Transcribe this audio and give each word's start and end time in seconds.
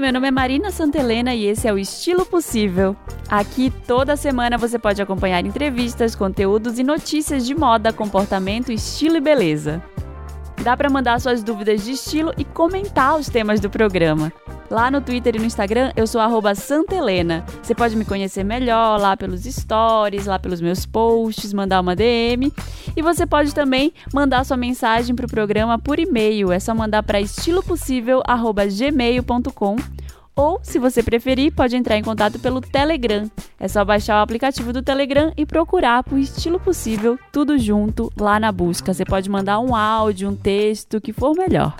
Meu 0.00 0.12
nome 0.12 0.28
é 0.28 0.30
Marina 0.30 0.70
Santelena 0.70 1.34
e 1.34 1.46
esse 1.46 1.66
é 1.66 1.72
o 1.72 1.78
Estilo 1.78 2.24
Possível. 2.24 2.96
Aqui 3.28 3.68
toda 3.84 4.16
semana 4.16 4.56
você 4.56 4.78
pode 4.78 5.02
acompanhar 5.02 5.44
entrevistas, 5.44 6.14
conteúdos 6.14 6.78
e 6.78 6.84
notícias 6.84 7.44
de 7.44 7.52
moda, 7.52 7.92
comportamento, 7.92 8.70
estilo 8.70 9.16
e 9.16 9.20
beleza. 9.20 9.82
Dá 10.62 10.76
para 10.76 10.88
mandar 10.88 11.20
suas 11.20 11.42
dúvidas 11.42 11.84
de 11.84 11.92
estilo 11.92 12.32
e 12.38 12.44
comentar 12.44 13.18
os 13.18 13.28
temas 13.28 13.58
do 13.58 13.68
programa. 13.68 14.32
Lá 14.70 14.90
no 14.90 15.00
Twitter 15.00 15.36
e 15.36 15.38
no 15.38 15.46
Instagram 15.46 15.90
eu 15.96 16.06
sou 16.06 16.20
Santelena. 16.54 17.42
Você 17.62 17.74
pode 17.74 17.96
me 17.96 18.04
conhecer 18.04 18.44
melhor 18.44 19.00
lá 19.00 19.16
pelos 19.16 19.44
stories, 19.44 20.26
lá 20.26 20.38
pelos 20.38 20.60
meus 20.60 20.84
posts, 20.84 21.54
mandar 21.54 21.80
uma 21.80 21.96
DM. 21.96 22.52
E 22.94 23.02
você 23.02 23.26
pode 23.26 23.54
também 23.54 23.94
mandar 24.12 24.44
sua 24.44 24.58
mensagem 24.58 25.16
para 25.16 25.26
o 25.26 25.30
programa 25.30 25.78
por 25.78 25.98
e-mail. 25.98 26.52
É 26.52 26.60
só 26.60 26.74
mandar 26.74 27.02
para 27.02 27.18
estilopossível.gmail.com 27.20 29.76
ou, 30.38 30.60
se 30.62 30.78
você 30.78 31.02
preferir, 31.02 31.52
pode 31.52 31.74
entrar 31.74 31.96
em 31.96 32.02
contato 32.02 32.38
pelo 32.38 32.60
Telegram. 32.60 33.28
É 33.58 33.66
só 33.66 33.84
baixar 33.84 34.20
o 34.20 34.22
aplicativo 34.22 34.72
do 34.72 34.82
Telegram 34.82 35.32
e 35.36 35.44
procurar 35.44 36.04
por 36.04 36.16
estilo 36.16 36.60
possível, 36.60 37.18
tudo 37.32 37.58
junto 37.58 38.08
lá 38.16 38.38
na 38.38 38.52
busca. 38.52 38.94
Você 38.94 39.04
pode 39.04 39.28
mandar 39.28 39.58
um 39.58 39.74
áudio, 39.74 40.28
um 40.28 40.36
texto, 40.36 40.98
o 40.98 41.00
que 41.00 41.12
for 41.12 41.34
melhor. 41.34 41.74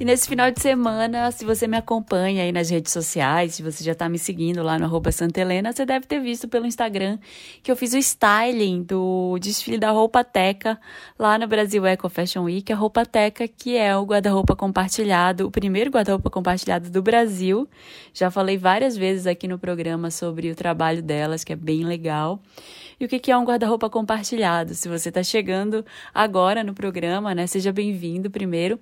E 0.00 0.04
nesse 0.04 0.28
final 0.28 0.48
de 0.52 0.60
semana, 0.60 1.28
se 1.32 1.44
você 1.44 1.66
me 1.66 1.76
acompanha 1.76 2.44
aí 2.44 2.52
nas 2.52 2.70
redes 2.70 2.92
sociais, 2.92 3.54
se 3.54 3.64
você 3.64 3.82
já 3.82 3.96
tá 3.96 4.08
me 4.08 4.16
seguindo 4.16 4.62
lá 4.62 4.78
no 4.78 4.84
arroba 4.84 5.10
Santa 5.10 5.40
Helena, 5.40 5.72
você 5.72 5.84
deve 5.84 6.06
ter 6.06 6.20
visto 6.20 6.46
pelo 6.46 6.66
Instagram 6.66 7.18
que 7.64 7.72
eu 7.72 7.74
fiz 7.74 7.94
o 7.94 7.98
styling 7.98 8.84
do 8.84 9.36
desfile 9.40 9.76
da 9.76 9.90
Roupa 9.90 10.22
Teca 10.22 10.78
lá 11.18 11.36
no 11.36 11.48
Brasil 11.48 11.84
Eco 11.84 12.08
Fashion 12.08 12.44
Week. 12.44 12.72
A 12.72 12.76
Roupa 12.76 13.04
Teca, 13.04 13.48
que 13.48 13.76
é 13.76 13.96
o 13.96 14.04
guarda-roupa 14.04 14.54
compartilhado, 14.54 15.48
o 15.48 15.50
primeiro 15.50 15.90
guarda-roupa 15.90 16.30
compartilhado 16.30 16.90
do 16.90 17.02
Brasil. 17.02 17.68
Já 18.14 18.30
falei 18.30 18.56
várias 18.56 18.96
vezes 18.96 19.26
aqui 19.26 19.48
no 19.48 19.58
programa 19.58 20.12
sobre 20.12 20.48
o 20.48 20.54
trabalho 20.54 21.02
delas, 21.02 21.42
que 21.42 21.52
é 21.52 21.56
bem 21.56 21.84
legal. 21.84 22.40
E 23.00 23.04
o 23.04 23.08
que 23.08 23.32
é 23.32 23.36
um 23.36 23.44
guarda-roupa 23.44 23.90
compartilhado? 23.90 24.74
Se 24.74 24.88
você 24.88 25.08
está 25.08 25.24
chegando 25.24 25.84
agora 26.14 26.62
no 26.62 26.72
programa, 26.72 27.34
né, 27.34 27.48
seja 27.48 27.72
bem-vindo 27.72 28.30
primeiro. 28.30 28.78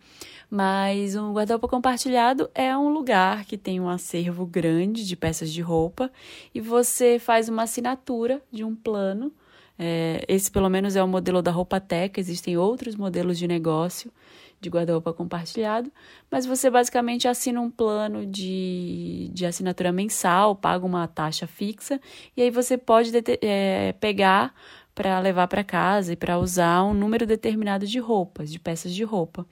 Mas 0.48 1.16
um 1.16 1.32
guarda-roupa 1.32 1.68
compartilhado 1.68 2.48
é 2.54 2.76
um 2.76 2.88
lugar 2.88 3.44
que 3.44 3.58
tem 3.58 3.80
um 3.80 3.88
acervo 3.88 4.46
grande 4.46 5.06
de 5.06 5.16
peças 5.16 5.52
de 5.52 5.60
roupa 5.60 6.10
e 6.54 6.60
você 6.60 7.18
faz 7.18 7.48
uma 7.48 7.64
assinatura 7.64 8.40
de 8.52 8.62
um 8.62 8.74
plano. 8.74 9.32
É, 9.78 10.24
esse, 10.28 10.50
pelo 10.50 10.70
menos, 10.70 10.96
é 10.96 11.02
o 11.02 11.08
modelo 11.08 11.42
da 11.42 11.50
Roupa 11.50 11.78
Teca, 11.80 12.18
existem 12.18 12.56
outros 12.56 12.96
modelos 12.96 13.38
de 13.38 13.46
negócio 13.46 14.10
de 14.58 14.70
guarda-roupa 14.70 15.12
compartilhado, 15.12 15.92
mas 16.30 16.46
você 16.46 16.70
basicamente 16.70 17.28
assina 17.28 17.60
um 17.60 17.70
plano 17.70 18.24
de, 18.24 19.30
de 19.32 19.44
assinatura 19.44 19.92
mensal, 19.92 20.56
paga 20.56 20.86
uma 20.86 21.06
taxa 21.06 21.46
fixa, 21.46 22.00
e 22.34 22.40
aí 22.40 22.50
você 22.50 22.78
pode 22.78 23.10
é, 23.42 23.92
pegar 24.00 24.54
para 24.94 25.20
levar 25.20 25.46
para 25.46 25.62
casa 25.62 26.14
e 26.14 26.16
para 26.16 26.38
usar 26.38 26.82
um 26.82 26.94
número 26.94 27.26
determinado 27.26 27.86
de 27.86 27.98
roupas, 27.98 28.50
de 28.50 28.58
peças 28.58 28.94
de 28.94 29.04
roupa. 29.04 29.46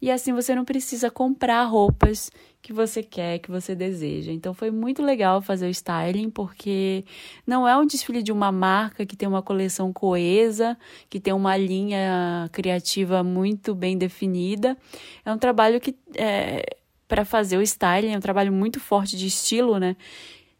E 0.00 0.10
assim 0.10 0.32
você 0.32 0.54
não 0.54 0.64
precisa 0.64 1.10
comprar 1.10 1.64
roupas 1.64 2.30
que 2.60 2.72
você 2.72 3.02
quer, 3.02 3.38
que 3.38 3.50
você 3.50 3.74
deseja. 3.74 4.32
Então 4.32 4.52
foi 4.52 4.70
muito 4.70 5.02
legal 5.02 5.40
fazer 5.40 5.66
o 5.66 5.70
styling, 5.70 6.30
porque 6.30 7.04
não 7.46 7.66
é 7.66 7.76
um 7.76 7.86
desfile 7.86 8.22
de 8.22 8.32
uma 8.32 8.50
marca 8.50 9.06
que 9.06 9.16
tem 9.16 9.28
uma 9.28 9.42
coleção 9.42 9.92
coesa, 9.92 10.76
que 11.08 11.20
tem 11.20 11.32
uma 11.32 11.56
linha 11.56 12.48
criativa 12.52 13.22
muito 13.22 13.74
bem 13.74 13.96
definida. 13.96 14.76
É 15.24 15.32
um 15.32 15.38
trabalho 15.38 15.80
que 15.80 15.94
é, 16.16 16.76
para 17.08 17.24
fazer 17.24 17.56
o 17.56 17.62
styling 17.62 18.12
é 18.12 18.16
um 18.16 18.20
trabalho 18.20 18.52
muito 18.52 18.80
forte 18.80 19.16
de 19.16 19.26
estilo, 19.26 19.78
né? 19.78 19.96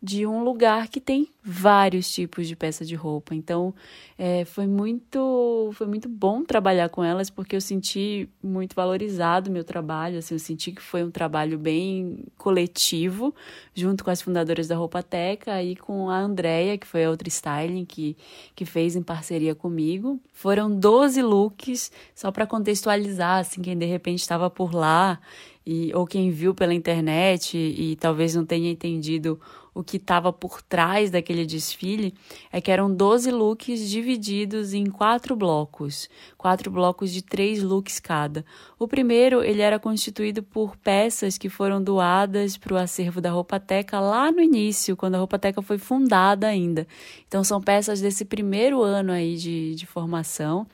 De 0.03 0.27
um 0.27 0.45
lugar 0.45 0.89
que 0.89 1.01
tem 1.01 1.29
vários 1.43 2.11
tipos 2.11 2.47
de 2.47 2.55
peça 2.55 2.85
de 2.85 2.95
roupa. 2.95 3.35
Então, 3.35 3.75
é, 4.19 4.45
foi 4.45 4.67
muito 4.67 5.71
foi 5.73 5.87
muito 5.87 6.09
bom 6.09 6.45
trabalhar 6.45 6.89
com 6.89 7.03
elas 7.03 7.31
porque 7.31 7.57
eu 7.57 7.61
senti 7.61 8.29
muito 8.43 8.75
valorizado 8.75 9.49
o 9.49 9.53
meu 9.53 9.65
trabalho. 9.65 10.19
Assim, 10.19 10.35
eu 10.35 10.39
senti 10.39 10.73
que 10.73 10.83
foi 10.83 11.03
um 11.03 11.11
trabalho 11.11 11.59
bem 11.59 12.25
coletivo, 12.37 13.35
junto 13.75 14.05
com 14.05 14.11
as 14.11 14.21
fundadoras 14.21 14.69
da 14.69 14.77
Roupa 14.77 15.03
Teca 15.03 15.63
e 15.63 15.75
com 15.77 16.11
a 16.11 16.19
Andrea, 16.19 16.77
que 16.77 16.87
foi 16.87 17.05
a 17.05 17.11
outra 17.11 17.29
styling 17.29 17.85
que, 17.85 18.17
que 18.55 18.65
fez 18.65 18.97
em 18.97 19.03
parceria 19.03 19.55
comigo. 19.55 20.21
Foram 20.33 20.71
12 20.71 21.23
looks, 21.23 21.91
só 22.15 22.31
para 22.31 22.47
contextualizar, 22.47 23.41
assim, 23.41 23.63
quem 23.63 23.77
de 23.77 23.87
repente 23.87 24.21
estava 24.21 24.51
por 24.51 24.75
lá 24.75 25.19
e, 25.67 25.93
ou 25.95 26.07
quem 26.07 26.31
viu 26.31 26.55
pela 26.55 26.73
internet 26.73 27.57
e, 27.57 27.93
e 27.93 27.97
talvez 27.97 28.35
não 28.35 28.47
tenha 28.47 28.71
entendido 28.71 29.41
o 29.77 29.85
que 29.85 29.99
estava 29.99 30.33
por 30.33 30.63
trás 30.63 31.11
daquele 31.11 31.45
desfile 31.45 32.15
é 32.51 32.63
que 32.63 32.71
eram 32.71 32.91
12 32.91 33.31
looks 33.31 33.91
divididos 33.91 34.73
em 34.73 34.87
quatro 34.87 35.37
blocos, 35.37 36.09
quatro 36.39 36.71
blocos 36.71 37.13
de 37.13 37.21
três 37.21 37.63
looks 37.63 38.01
cada. 38.01 38.43
O 38.79 38.89
primeiro 38.89 39.45
ele 39.45 39.61
era 39.61 39.79
constituído 39.79 40.43
por 40.43 40.79
peças 40.79 41.37
que 41.37 41.51
foram 41.51 41.83
doadas 41.83 42.57
para 42.57 42.73
o 42.73 42.79
acervo 42.79 43.21
da 43.21 43.31
Roupateca 43.31 44.01
lá 44.01 44.33
no 44.33 44.41
início, 44.41 44.97
quando 44.97 45.17
a 45.17 45.19
Roupateca 45.19 45.61
foi 45.61 45.77
fundada 45.77 46.47
ainda. 46.47 46.87
Então 47.29 47.45
são 47.45 47.61
peças 47.61 48.01
desse 48.01 48.25
primeiro 48.25 48.81
ano 48.83 49.13
aí 49.13 49.37
de, 49.37 49.75
de 49.75 49.85
formação 49.85 50.67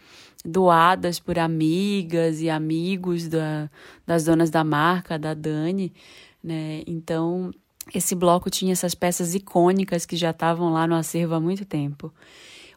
doadas 0.45 1.19
por 1.19 1.41
amigas 1.41 2.41
e 2.41 2.49
amigos 2.49 3.29
da, 3.29 3.69
das 4.07 4.25
donas 4.25 4.49
da 4.49 4.63
marca, 4.63 5.19
da 5.19 5.35
Dani, 5.35 5.93
né? 6.43 6.83
Então, 6.87 7.53
esse 7.95 8.15
bloco 8.15 8.51
tinha 8.51 8.73
essas 8.73 8.95
peças 8.95 9.35
icônicas 9.35 10.07
que 10.07 10.17
já 10.17 10.31
estavam 10.31 10.73
lá 10.73 10.87
no 10.87 10.95
acervo 10.95 11.35
há 11.35 11.41
muito 11.41 11.65
tempo. 11.65 12.13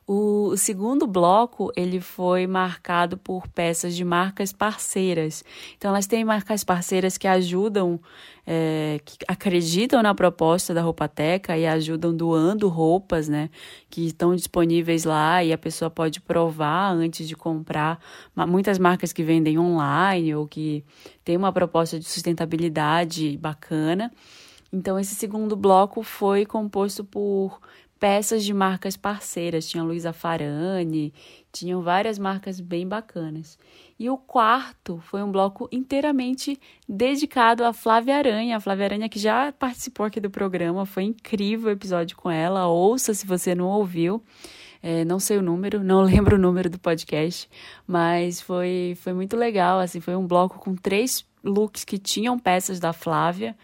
O, 0.07 0.55
segundo 0.55 1.07
bloco 1.07 1.71
ele 1.75 1.99
foi 1.99 2.45
marcado 2.45 3.17
por 3.17 3.47
peças 3.47 3.95
de 3.95 4.05
marcas 4.05 4.53
parceiras. 4.53 5.43
Então 5.77 5.89
elas 5.89 6.05
têm 6.05 6.23
marcas 6.23 6.63
parceiras 6.63 7.17
que 7.17 7.27
ajudam, 7.27 7.99
é, 8.45 8.99
que 9.03 9.17
acreditam 9.27 10.03
na 10.03 10.13
proposta 10.13 10.75
da 10.75 10.81
Roupateca 10.83 11.57
e 11.57 11.65
ajudam 11.65 12.15
doando 12.15 12.69
roupas, 12.69 13.27
né, 13.27 13.49
que 13.89 14.05
estão 14.05 14.35
disponíveis 14.35 15.05
lá 15.05 15.43
e 15.43 15.51
a 15.51 15.57
pessoa 15.57 15.89
pode 15.89 16.21
provar 16.21 16.91
antes 16.91 17.27
de 17.27 17.35
comprar. 17.35 17.99
Muitas 18.47 18.77
marcas 18.77 19.11
que 19.11 19.23
vendem 19.23 19.57
online 19.57 20.35
ou 20.35 20.47
que 20.47 20.83
têm 21.23 21.35
uma 21.35 21.51
proposta 21.51 21.97
de 21.97 22.05
sustentabilidade 22.05 23.37
bacana. 23.37 24.11
Então, 24.75 24.99
esse 24.99 25.15
segundo 25.15 25.55
bloco 25.55 26.03
foi 26.03 26.45
composto 26.45 27.01
por 27.01 27.61
peças 27.97 28.43
de 28.43 28.53
marcas 28.53 28.97
parceiras. 28.97 29.69
Tinha 29.69 29.81
Luísa 29.81 30.11
Farani, 30.11 31.13
tinham 31.49 31.81
várias 31.81 32.19
marcas 32.19 32.59
bem 32.59 32.85
bacanas. 32.85 33.57
E 33.97 34.09
o 34.09 34.17
quarto 34.17 35.01
foi 35.05 35.23
um 35.23 35.31
bloco 35.31 35.69
inteiramente 35.71 36.59
dedicado 36.89 37.63
a 37.63 37.71
Flávia 37.71 38.17
Aranha. 38.17 38.57
A 38.57 38.59
Flávia 38.59 38.83
Aranha 38.83 39.07
que 39.07 39.17
já 39.17 39.49
participou 39.53 40.05
aqui 40.05 40.19
do 40.19 40.29
programa, 40.29 40.85
foi 40.85 41.03
incrível 41.03 41.69
o 41.69 41.71
episódio 41.71 42.17
com 42.17 42.29
ela. 42.29 42.67
Ouça 42.67 43.13
se 43.13 43.25
você 43.25 43.55
não 43.55 43.67
ouviu. 43.67 44.21
É, 44.83 45.05
não 45.05 45.21
sei 45.21 45.37
o 45.37 45.41
número, 45.41 45.81
não 45.81 46.01
lembro 46.03 46.35
o 46.35 46.39
número 46.39 46.69
do 46.69 46.77
podcast, 46.77 47.49
mas 47.87 48.41
foi, 48.41 48.97
foi 48.97 49.13
muito 49.13 49.37
legal. 49.37 49.79
Assim, 49.79 50.01
foi 50.01 50.17
um 50.17 50.27
bloco 50.27 50.59
com 50.59 50.75
três 50.75 51.25
looks 51.41 51.85
que 51.85 51.97
tinham 51.97 52.37
peças 52.37 52.77
da 52.77 52.91
Flávia 52.91 53.55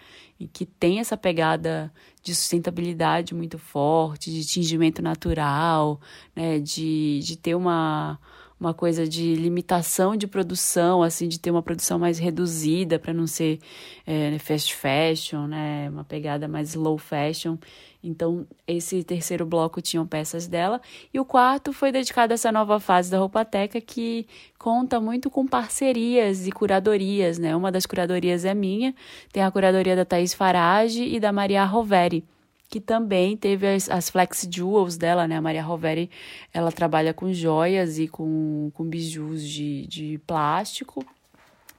e 0.41 0.47
que 0.47 0.65
tem 0.65 0.99
essa 0.99 1.15
pegada 1.15 1.93
de 2.23 2.33
sustentabilidade 2.33 3.35
muito 3.35 3.59
forte, 3.59 4.31
de 4.31 4.43
tingimento 4.43 4.99
natural, 4.99 6.01
né, 6.35 6.59
de, 6.59 7.19
de 7.19 7.37
ter 7.37 7.53
uma, 7.53 8.19
uma 8.61 8.75
coisa 8.75 9.07
de 9.07 9.33
limitação 9.33 10.15
de 10.15 10.27
produção, 10.27 11.01
assim, 11.01 11.27
de 11.27 11.39
ter 11.39 11.49
uma 11.49 11.63
produção 11.63 11.97
mais 11.97 12.19
reduzida 12.19 12.99
para 12.99 13.11
não 13.11 13.25
ser 13.25 13.59
é, 14.05 14.37
fast 14.37 14.75
fashion, 14.75 15.47
né, 15.47 15.89
uma 15.89 16.03
pegada 16.03 16.47
mais 16.47 16.69
slow 16.69 16.95
fashion. 16.99 17.57
Então, 18.03 18.45
esse 18.67 19.03
terceiro 19.03 19.47
bloco 19.47 19.81
tinham 19.81 20.05
peças 20.05 20.47
dela. 20.47 20.79
E 21.11 21.19
o 21.19 21.25
quarto 21.25 21.73
foi 21.73 21.91
dedicado 21.91 22.33
a 22.33 22.35
essa 22.35 22.51
nova 22.51 22.79
fase 22.79 23.09
da 23.09 23.17
Roupateca, 23.17 23.81
que 23.81 24.27
conta 24.59 24.99
muito 24.99 25.27
com 25.27 25.47
parcerias 25.47 26.45
e 26.45 26.51
curadorias, 26.51 27.39
né? 27.39 27.55
Uma 27.55 27.71
das 27.71 27.87
curadorias 27.87 28.45
é 28.45 28.53
minha, 28.53 28.93
tem 29.33 29.41
a 29.41 29.49
curadoria 29.49 29.95
da 29.95 30.05
Thaís 30.05 30.35
Farage 30.35 31.03
e 31.03 31.19
da 31.19 31.31
Maria 31.31 31.65
Roveri 31.65 32.23
que 32.71 32.79
também 32.79 33.35
teve 33.35 33.67
as, 33.67 33.89
as 33.89 34.09
Flex 34.09 34.47
Jewels 34.49 34.95
dela, 34.97 35.27
né? 35.27 35.35
A 35.35 35.41
Maria 35.41 35.61
Roveri, 35.61 36.09
ela 36.53 36.71
trabalha 36.71 37.13
com 37.13 37.33
joias 37.33 37.99
e 37.99 38.07
com, 38.07 38.71
com 38.73 38.85
bijus 38.85 39.45
de, 39.45 39.85
de 39.87 40.17
plástico. 40.25 41.05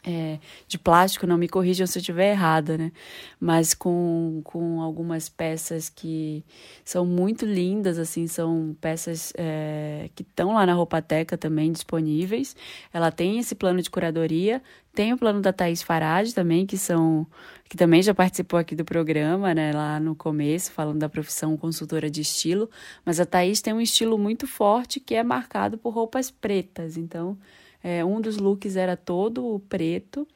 É, 0.04 0.38
de 0.66 0.78
plástico, 0.78 1.26
não 1.26 1.38
me 1.38 1.48
corrijam 1.48 1.86
se 1.86 1.98
eu 1.98 2.00
estiver 2.00 2.32
errada, 2.32 2.76
né? 2.76 2.92
Mas 3.38 3.72
com, 3.72 4.40
com 4.44 4.80
algumas 4.80 5.28
peças 5.28 5.88
que 5.88 6.44
são 6.84 7.06
muito 7.06 7.46
lindas, 7.46 7.98
assim, 7.98 8.26
são 8.26 8.76
peças 8.80 9.32
é, 9.36 10.10
que 10.14 10.22
estão 10.22 10.54
lá 10.54 10.66
na 10.66 10.74
Roupateca 10.74 11.38
também 11.38 11.70
disponíveis. 11.70 12.56
Ela 12.92 13.12
tem 13.12 13.38
esse 13.38 13.54
plano 13.54 13.80
de 13.80 13.90
curadoria, 13.90 14.60
tem 14.92 15.12
o 15.12 15.18
plano 15.18 15.40
da 15.40 15.52
Thaís 15.52 15.82
Farage 15.82 16.34
também, 16.34 16.66
que 16.66 16.76
são 16.76 17.26
que 17.68 17.76
também 17.76 18.02
já 18.02 18.12
participou 18.12 18.58
aqui 18.58 18.76
do 18.76 18.84
programa, 18.84 19.54
né, 19.54 19.72
lá 19.72 19.98
no 19.98 20.14
começo, 20.14 20.70
falando 20.72 20.98
da 20.98 21.08
profissão 21.08 21.56
consultora 21.56 22.10
de 22.10 22.20
estilo, 22.20 22.68
mas 23.02 23.18
a 23.18 23.24
Thaís 23.24 23.62
tem 23.62 23.72
um 23.72 23.80
estilo 23.80 24.18
muito 24.18 24.46
forte 24.46 25.00
que 25.00 25.14
é 25.14 25.22
marcado 25.22 25.78
por 25.78 25.94
roupas 25.94 26.30
pretas, 26.30 26.98
então 26.98 27.38
é, 27.82 28.04
um 28.04 28.20
dos 28.20 28.38
looks 28.38 28.76
era 28.76 28.96
todo 28.96 29.60
preto. 29.68 30.26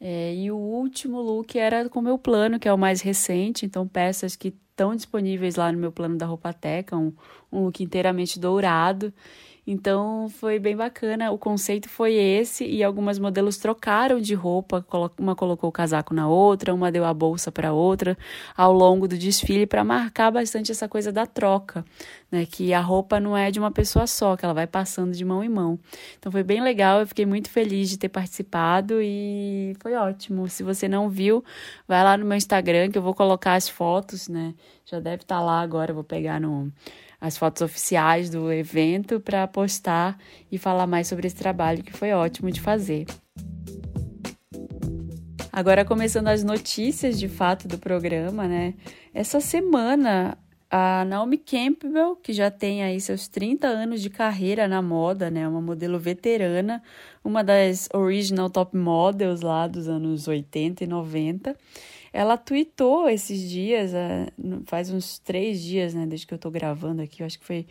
É, 0.00 0.34
e 0.34 0.50
o 0.50 0.56
último 0.56 1.20
look 1.20 1.58
era 1.58 1.88
com 1.88 1.98
o 1.98 2.02
meu 2.02 2.18
plano, 2.18 2.58
que 2.58 2.66
é 2.66 2.72
o 2.72 2.78
mais 2.78 3.02
recente, 3.02 3.66
então 3.66 3.86
peças 3.86 4.34
que 4.34 4.48
estão 4.70 4.96
disponíveis 4.96 5.56
lá 5.56 5.70
no 5.70 5.78
meu 5.78 5.92
plano 5.92 6.16
da 6.16 6.24
Roupateca, 6.24 6.96
um, 6.96 7.12
um 7.52 7.64
look 7.64 7.82
inteiramente 7.82 8.40
dourado. 8.40 9.12
Então 9.66 10.28
foi 10.28 10.58
bem 10.58 10.76
bacana. 10.76 11.30
O 11.30 11.38
conceito 11.38 11.88
foi 11.88 12.14
esse 12.14 12.64
e 12.64 12.82
algumas 12.82 13.18
modelos 13.18 13.56
trocaram 13.56 14.20
de 14.20 14.34
roupa, 14.34 14.84
uma 15.18 15.36
colocou 15.36 15.68
o 15.68 15.72
casaco 15.72 16.14
na 16.14 16.28
outra, 16.28 16.74
uma 16.74 16.90
deu 16.90 17.04
a 17.04 17.12
bolsa 17.12 17.52
para 17.52 17.72
outra 17.72 18.16
ao 18.56 18.72
longo 18.72 19.06
do 19.06 19.16
desfile 19.16 19.66
para 19.66 19.84
marcar 19.84 20.30
bastante 20.30 20.72
essa 20.72 20.88
coisa 20.88 21.12
da 21.12 21.26
troca, 21.26 21.84
né? 22.30 22.46
Que 22.46 22.72
a 22.72 22.80
roupa 22.80 23.20
não 23.20 23.36
é 23.36 23.50
de 23.50 23.58
uma 23.58 23.70
pessoa 23.70 24.06
só, 24.06 24.36
que 24.36 24.44
ela 24.44 24.54
vai 24.54 24.66
passando 24.66 25.12
de 25.12 25.24
mão 25.24 25.44
em 25.44 25.48
mão. 25.48 25.78
Então 26.18 26.32
foi 26.32 26.42
bem 26.42 26.62
legal, 26.62 27.00
eu 27.00 27.06
fiquei 27.06 27.26
muito 27.26 27.50
feliz 27.50 27.88
de 27.90 27.98
ter 27.98 28.08
participado 28.08 29.00
e 29.02 29.74
foi 29.80 29.94
ótimo. 29.94 30.48
Se 30.48 30.62
você 30.62 30.88
não 30.88 31.08
viu, 31.08 31.44
vai 31.86 32.02
lá 32.02 32.16
no 32.16 32.24
meu 32.24 32.36
Instagram 32.36 32.90
que 32.90 32.98
eu 32.98 33.02
vou 33.02 33.14
colocar 33.14 33.54
as 33.54 33.68
fotos, 33.68 34.28
né? 34.28 34.54
Já 34.84 34.98
deve 34.98 35.22
estar 35.22 35.38
tá 35.38 35.42
lá 35.42 35.60
agora, 35.60 35.90
eu 35.90 35.94
vou 35.94 36.04
pegar 36.04 36.40
no 36.40 36.72
as 37.20 37.36
fotos 37.36 37.62
oficiais 37.62 38.30
do 38.30 38.52
evento 38.52 39.20
para 39.20 39.46
postar 39.46 40.18
e 40.50 40.58
falar 40.58 40.86
mais 40.86 41.06
sobre 41.06 41.26
esse 41.26 41.36
trabalho 41.36 41.82
que 41.82 41.92
foi 41.92 42.12
ótimo 42.12 42.50
de 42.50 42.60
fazer. 42.60 43.06
Agora 45.52 45.84
começando 45.84 46.28
as 46.28 46.44
notícias 46.44 47.18
de 47.18 47.28
fato 47.28 47.66
do 47.66 47.76
programa, 47.76 48.46
né? 48.46 48.74
Essa 49.12 49.40
semana 49.40 50.38
a 50.70 51.04
Naomi 51.04 51.36
Campbell, 51.36 52.14
que 52.14 52.32
já 52.32 52.48
tem 52.48 52.84
aí 52.84 53.00
seus 53.00 53.26
30 53.26 53.66
anos 53.66 54.00
de 54.00 54.08
carreira 54.08 54.68
na 54.68 54.80
moda, 54.80 55.28
né? 55.28 55.46
Uma 55.48 55.60
modelo 55.60 55.98
veterana, 55.98 56.80
uma 57.24 57.42
das 57.42 57.88
original 57.92 58.48
top 58.48 58.76
models 58.76 59.40
lá 59.40 59.66
dos 59.66 59.88
anos 59.88 60.28
80 60.28 60.84
e 60.84 60.86
90. 60.86 61.56
Ela 62.12 62.36
tweetou 62.36 63.08
esses 63.08 63.48
dias, 63.48 63.94
é, 63.94 64.28
faz 64.66 64.90
uns 64.90 65.18
três 65.18 65.62
dias, 65.62 65.94
né, 65.94 66.06
desde 66.06 66.26
que 66.26 66.34
eu 66.34 66.38
tô 66.38 66.50
gravando 66.50 67.02
aqui, 67.02 67.22
eu 67.22 67.26
acho 67.26 67.38
que 67.38 67.44
foi 67.44 67.66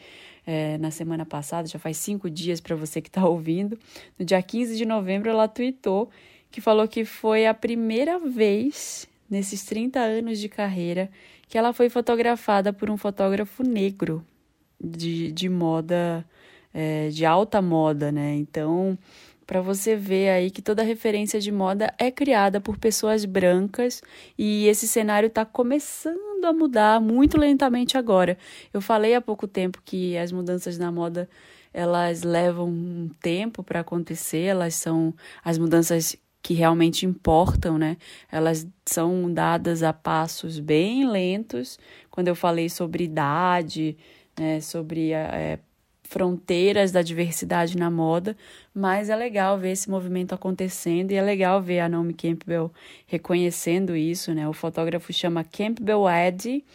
é, 0.47 0.77
na 0.77 0.91
semana 0.91 1.25
passada, 1.25 1.67
já 1.67 1.77
faz 1.77 1.97
cinco 1.97 2.29
dias 2.29 2.59
para 2.61 2.75
você 2.75 3.01
que 3.01 3.11
tá 3.11 3.27
ouvindo. 3.27 3.77
No 4.17 4.25
dia 4.25 4.41
15 4.41 4.77
de 4.77 4.85
novembro, 4.85 5.29
ela 5.29 5.47
tweetou 5.47 6.09
que 6.49 6.61
falou 6.61 6.87
que 6.87 7.05
foi 7.05 7.45
a 7.45 7.53
primeira 7.53 8.17
vez 8.17 9.07
nesses 9.29 9.63
30 9.63 9.99
anos 9.99 10.39
de 10.39 10.49
carreira 10.49 11.09
que 11.47 11.57
ela 11.57 11.73
foi 11.73 11.89
fotografada 11.89 12.71
por 12.71 12.89
um 12.89 12.97
fotógrafo 12.97 13.63
negro 13.63 14.25
de, 14.79 15.31
de 15.31 15.49
moda, 15.49 16.25
é, 16.73 17.09
de 17.09 17.25
alta 17.25 17.61
moda, 17.61 18.11
né? 18.11 18.35
Então, 18.35 18.97
para 19.49 19.61
você 19.61 19.95
ver 19.95 20.29
aí 20.29 20.51
que 20.51 20.61
toda 20.61 20.83
referência 20.83 21.39
de 21.39 21.51
moda 21.51 21.91
é 21.97 22.11
criada 22.11 22.61
por 22.61 22.77
pessoas 22.77 23.25
brancas 23.25 23.99
e 24.37 24.67
esse 24.67 24.87
cenário 24.87 25.25
está 25.25 25.43
começando 25.43 26.45
a 26.45 26.53
mudar 26.53 27.01
muito 27.01 27.35
lentamente 27.35 27.97
agora. 27.97 28.37
Eu 28.71 28.79
falei 28.79 29.15
há 29.15 29.19
pouco 29.19 29.47
tempo 29.47 29.81
que 29.83 30.15
as 30.15 30.31
mudanças 30.31 30.77
na 30.77 30.91
moda 30.91 31.27
elas 31.73 32.21
levam 32.21 32.69
um 32.69 33.09
tempo 33.19 33.63
para 33.63 33.79
acontecer, 33.79 34.43
elas 34.43 34.75
são 34.75 35.15
as 35.43 35.57
mudanças 35.57 36.15
que 36.43 36.53
realmente 36.53 37.07
importam, 37.07 37.79
né? 37.79 37.97
Elas 38.31 38.67
são 38.85 39.33
dadas 39.33 39.81
a 39.81 39.91
passos 39.91 40.59
bem 40.59 41.09
lentos. 41.09 41.79
Quando 42.11 42.27
eu 42.27 42.35
falei 42.35 42.69
sobre 42.69 43.05
idade, 43.05 43.97
né, 44.37 44.61
sobre 44.61 45.11
é, 45.11 45.59
fronteiras 46.09 46.91
da 46.91 47.03
diversidade 47.03 47.77
na 47.77 47.91
moda, 47.91 48.35
mas 48.73 49.11
é 49.11 49.15
legal 49.15 49.59
ver 49.59 49.73
esse 49.73 49.87
movimento 49.87 50.33
acontecendo 50.33 51.11
e 51.11 51.15
é 51.15 51.21
legal 51.21 51.61
ver 51.61 51.81
a 51.81 51.87
Naomi 51.87 52.15
Campbell 52.15 52.71
reconhecendo 53.05 53.95
isso, 53.95 54.33
né? 54.33 54.49
O 54.49 54.53
fotógrafo 54.53 55.13
chama 55.13 55.43
Campbell 55.43 56.09
Eddy, 56.09 56.65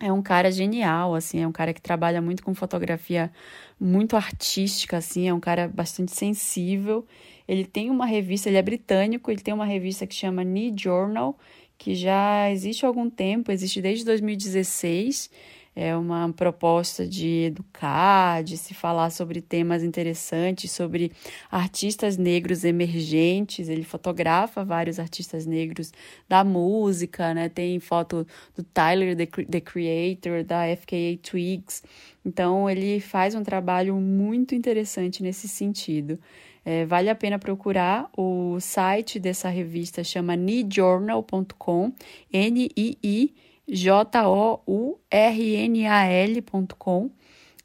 é 0.00 0.10
um 0.10 0.22
cara 0.22 0.50
genial, 0.50 1.14
assim, 1.14 1.42
é 1.42 1.46
um 1.46 1.52
cara 1.52 1.74
que 1.74 1.82
trabalha 1.82 2.22
muito 2.22 2.42
com 2.42 2.54
fotografia 2.54 3.30
muito 3.78 4.16
artística, 4.16 4.96
assim, 4.96 5.28
é 5.28 5.34
um 5.34 5.40
cara 5.40 5.68
bastante 5.68 6.12
sensível. 6.12 7.06
Ele 7.46 7.64
tem 7.64 7.90
uma 7.90 8.06
revista, 8.06 8.48
ele 8.48 8.56
é 8.56 8.62
britânico, 8.62 9.30
ele 9.30 9.42
tem 9.42 9.52
uma 9.52 9.66
revista 9.66 10.06
que 10.06 10.14
chama 10.14 10.42
Knee 10.42 10.72
Journal, 10.74 11.38
que 11.76 11.94
já 11.94 12.50
existe 12.50 12.86
há 12.86 12.88
algum 12.88 13.10
tempo, 13.10 13.52
existe 13.52 13.82
desde 13.82 14.02
2016 14.06 15.30
é 15.76 15.94
uma 15.94 16.32
proposta 16.32 17.06
de 17.06 17.44
educar, 17.44 18.42
de 18.42 18.56
se 18.56 18.72
falar 18.72 19.10
sobre 19.10 19.42
temas 19.42 19.82
interessantes, 19.82 20.72
sobre 20.72 21.12
artistas 21.50 22.16
negros 22.16 22.64
emergentes. 22.64 23.68
Ele 23.68 23.84
fotografa 23.84 24.64
vários 24.64 24.98
artistas 24.98 25.44
negros 25.44 25.92
da 26.26 26.42
música, 26.42 27.34
né? 27.34 27.50
Tem 27.50 27.78
foto 27.78 28.26
do 28.56 28.64
Tyler, 28.64 29.14
the, 29.14 29.60
Creator, 29.60 30.42
da 30.42 30.62
FKA 30.74 31.18
Twigs. 31.22 31.82
Então, 32.24 32.70
ele 32.70 32.98
faz 32.98 33.34
um 33.34 33.42
trabalho 33.42 33.96
muito 33.96 34.54
interessante 34.54 35.22
nesse 35.22 35.46
sentido. 35.46 36.18
É, 36.64 36.86
vale 36.86 37.10
a 37.10 37.14
pena 37.14 37.38
procurar 37.38 38.10
o 38.16 38.58
site 38.60 39.20
dessa 39.20 39.50
revista, 39.50 40.02
chama 40.02 40.34
nijournal.com, 40.34 41.92
N-I-I 42.32 43.45
J-O-U-R-N-A-L.com. 43.68 45.10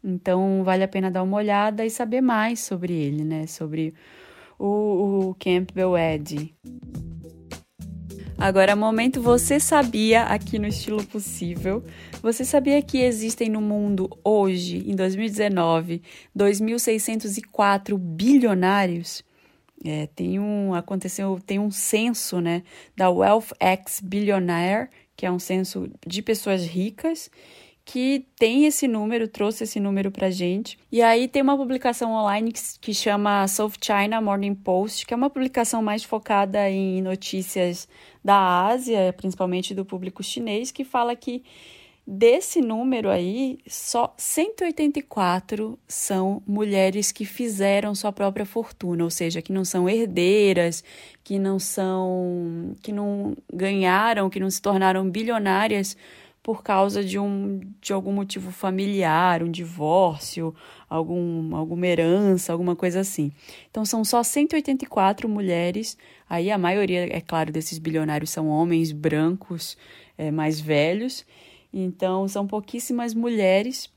Então, 0.03 0.63
vale 0.63 0.83
a 0.83 0.88
pena 0.88 1.12
dar 1.12 1.21
uma 1.21 1.38
olhada 1.38 1.86
e 1.86 1.89
saber 1.89 2.21
mais 2.21 2.59
sobre 2.62 2.94
ele, 2.94 3.24
né? 3.24 3.45
Sobre 3.45 3.94
o, 4.57 5.30
o 5.30 5.36
Campbell 5.36 5.98
Ed. 5.98 6.56
Agora, 8.42 8.75
momento 8.75 9.21
você 9.21 9.59
sabia 9.59 10.24
aqui 10.24 10.57
no 10.57 10.65
Estilo 10.65 11.06
Possível. 11.06 11.83
Você 12.24 12.44
sabia 12.44 12.81
que 12.81 12.97
existem 12.97 13.50
no 13.50 13.62
mundo 13.62 14.09
hoje, 14.24 14.83
em 14.89 14.95
2019, 14.95 16.01
2.604 16.36 17.95
bilionários? 17.95 19.24
É, 19.86 20.07
tem 20.07 20.39
um 20.39 20.74
aconteceu 20.75 21.40
tem 21.44 21.57
um 21.57 21.71
censo 21.71 22.40
né 22.40 22.61
da 22.95 23.09
Wealth 23.09 23.47
X 23.59 23.99
Billionaire 23.99 24.90
que 25.21 25.25
é 25.28 25.31
um 25.31 25.37
censo 25.37 25.87
de 26.04 26.19
pessoas 26.23 26.66
ricas, 26.66 27.30
que 27.85 28.25
tem 28.40 28.66
esse 28.66 28.87
número, 28.87 29.28
trouxe 29.28 29.66
esse 29.66 29.80
número 29.80 30.09
para 30.09 30.31
gente. 30.31 30.80
E 30.92 30.99
aí 30.99 31.28
tem 31.28 31.44
uma 31.44 31.56
publicação 31.56 32.11
online 32.11 32.51
que, 32.51 32.59
que 32.81 32.92
chama 32.92 33.47
South 33.47 33.73
China 33.80 34.19
Morning 34.19 34.56
Post, 34.56 35.06
que 35.06 35.13
é 35.13 35.18
uma 35.18 35.30
publicação 35.30 35.80
mais 35.80 36.04
focada 36.04 36.68
em 36.68 37.04
notícias 37.04 37.87
da 38.25 38.66
Ásia, 38.66 39.13
principalmente 39.16 39.75
do 39.75 39.85
público 39.85 40.23
chinês, 40.23 40.71
que 40.71 40.83
fala 40.83 41.16
que 41.16 41.44
Desse 42.06 42.62
número 42.62 43.10
aí, 43.10 43.60
só 43.68 44.14
184 44.18 45.78
são 45.88 46.42
mulheres 46.48 47.12
que 47.12 47.26
fizeram 47.26 47.94
sua 47.94 48.12
própria 48.12 48.46
fortuna, 48.46 49.04
ou 49.04 49.10
seja, 49.12 49.40
que 49.42 49.54
não 49.54 49.64
são 49.64 49.88
herdeiras, 49.88 50.84
que 51.24 51.38
não 51.38 51.60
são 51.60 52.76
que 52.81 52.92
não 52.92 53.38
ganharam, 53.54 54.31
que 54.31 54.40
não 54.40 54.50
se 54.50 54.60
tornaram 54.60 55.08
bilionárias 55.08 55.96
por 56.42 56.64
causa 56.64 57.04
de 57.04 57.20
um 57.20 57.62
de 57.80 57.94
algum 57.94 58.12
motivo 58.12 58.52
familiar, 58.52 59.44
um 59.44 59.52
divórcio, 59.52 60.56
algum 60.90 61.56
alguma 61.56 61.86
herança, 61.86 62.52
alguma 62.52 62.76
coisa 62.76 63.02
assim. 63.02 63.31
Então 63.70 63.86
são 63.86 64.04
só 64.04 64.24
184 64.24 65.30
mulheres, 65.30 65.96
aí 66.28 66.50
a 66.50 66.58
maioria, 66.58 67.16
é 67.16 67.22
claro, 67.22 67.52
desses 67.52 67.78
bilionários 67.78 68.31
são 68.31 68.48
homens 68.48 68.92
brancos, 68.92 69.78
é, 70.18 70.31
mais 70.31 70.60
velhos 70.60 71.24
então, 71.73 72.28
são 72.28 72.45
pouquíssimas 72.45 73.13
mulheres. 73.13 73.90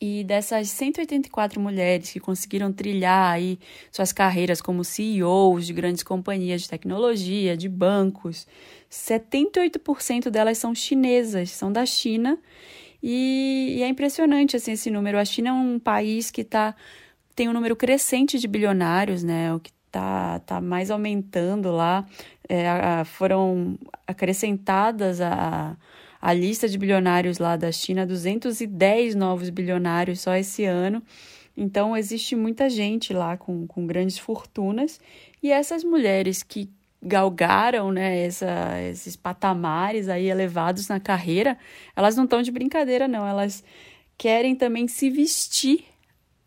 E 0.00 0.24
dessas 0.24 0.68
184 0.70 1.60
mulheres 1.60 2.10
que 2.10 2.18
conseguiram 2.18 2.72
trilhar 2.72 3.32
aí 3.32 3.56
suas 3.90 4.12
carreiras 4.12 4.60
como 4.60 4.82
CEOs 4.82 5.66
de 5.66 5.72
grandes 5.72 6.02
companhias 6.02 6.62
de 6.62 6.68
tecnologia, 6.68 7.56
de 7.56 7.68
bancos, 7.68 8.46
78% 8.90 10.28
delas 10.28 10.58
são 10.58 10.74
chinesas, 10.74 11.50
são 11.50 11.72
da 11.72 11.86
China. 11.86 12.36
E, 13.02 13.76
e, 13.78 13.82
é 13.82 13.88
impressionante 13.88 14.56
assim, 14.56 14.72
esse 14.72 14.90
número. 14.90 15.18
A 15.18 15.24
China 15.24 15.50
é 15.50 15.52
um 15.52 15.78
país 15.78 16.30
que 16.30 16.44
tá, 16.44 16.74
tem 17.34 17.48
um 17.48 17.52
número 17.52 17.76
crescente 17.76 18.38
de 18.38 18.48
bilionários, 18.48 19.22
né? 19.22 19.54
O 19.54 19.60
que 19.60 19.72
tá, 19.90 20.40
tá 20.40 20.60
mais 20.60 20.90
aumentando 20.90 21.70
lá. 21.70 22.04
É, 22.48 23.04
foram 23.04 23.78
acrescentadas 24.06 25.20
a, 25.20 25.32
a 25.32 25.76
lista 26.30 26.68
de 26.68 26.78
bilionários 26.78 27.38
lá 27.38 27.56
da 27.56 27.72
China, 27.72 28.06
210 28.06 29.14
novos 29.16 29.50
bilionários 29.50 30.20
só 30.20 30.36
esse 30.36 30.64
ano. 30.64 31.02
Então, 31.56 31.96
existe 31.96 32.36
muita 32.36 32.70
gente 32.70 33.12
lá 33.12 33.36
com, 33.36 33.66
com 33.66 33.86
grandes 33.86 34.18
fortunas. 34.18 35.00
E 35.42 35.50
essas 35.50 35.82
mulheres 35.82 36.42
que 36.42 36.70
galgaram 37.02 37.90
né, 37.90 38.24
essa, 38.24 38.80
esses 38.82 39.16
patamares 39.16 40.08
aí 40.08 40.26
elevados 40.28 40.86
na 40.86 41.00
carreira, 41.00 41.58
elas 41.96 42.16
não 42.16 42.24
estão 42.24 42.42
de 42.42 42.52
brincadeira, 42.52 43.08
não. 43.08 43.26
Elas 43.26 43.64
querem 44.16 44.54
também 44.54 44.86
se 44.86 45.10
vestir 45.10 45.84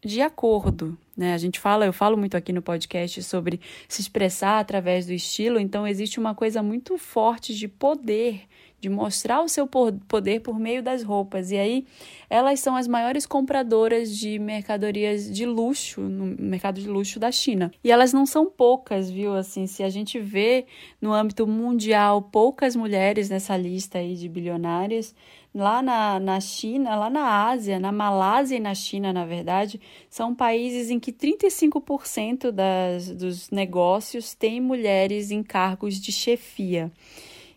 de 0.04 0.22
acordo, 0.22 0.98
né? 1.18 1.34
A 1.34 1.38
gente 1.38 1.60
fala, 1.60 1.86
eu 1.86 1.92
falo 1.92 2.16
muito 2.16 2.38
aqui 2.38 2.54
no 2.54 2.62
podcast 2.62 3.24
sobre 3.24 3.60
se 3.90 4.02
expressar 4.02 4.60
através 4.60 5.08
do 5.08 5.14
estilo, 5.14 5.60
então 5.60 5.88
existe 5.88 6.20
uma 6.20 6.36
coisa 6.36 6.62
muito 6.62 6.96
forte 6.98 7.56
de 7.56 7.68
poder 7.68 8.44
de 8.80 8.90
mostrar 8.90 9.42
o 9.42 9.50
seu 9.50 9.68
poder 9.68 10.42
por 10.42 10.60
meio 10.60 10.84
das 10.84 11.02
roupas. 11.02 11.52
E 11.52 11.58
aí, 11.58 11.86
elas 12.30 12.60
são 12.60 12.76
as 12.76 12.88
maiores 12.88 13.26
compradoras 13.26 14.16
de 14.16 14.38
mercadorias 14.38 15.32
de 15.32 15.46
luxo 15.46 16.02
no 16.02 16.36
mercado 16.40 16.80
de 16.80 16.88
luxo 16.88 17.20
da 17.20 17.32
China. 17.32 17.72
E 17.84 17.92
elas 17.92 18.14
não 18.14 18.26
são 18.26 18.46
poucas, 18.46 19.10
viu? 19.10 19.36
Assim, 19.36 19.66
se 19.66 19.82
a 19.84 19.90
gente 19.90 20.20
vê 20.20 20.66
no 21.02 21.14
âmbito 21.14 21.48
mundial 21.48 22.22
poucas 22.22 22.76
mulheres 22.76 23.30
nessa 23.30 23.58
lista 23.58 24.00
aí 24.00 24.16
de 24.16 24.30
bilionárias, 24.30 25.16
lá 25.56 25.82
na, 25.82 26.20
na 26.20 26.40
China, 26.42 26.96
lá 26.96 27.10
na 27.10 27.48
Ásia, 27.48 27.80
na 27.80 27.92
Malásia 27.92 28.58
e 28.58 28.60
na 28.60 28.76
China, 28.76 29.14
na 29.14 29.26
verdade, 29.26 29.80
são 30.10 30.36
países 30.36 30.90
em 30.90 31.00
que 31.00 31.14
35% 31.14 32.52
das, 32.52 33.10
dos 33.10 33.50
negócios 33.50 34.34
têm 34.34 34.60
mulheres 34.60 35.32
em 35.32 35.42
cargos 35.42 35.96
de 35.96 36.12
chefia. 36.12 36.92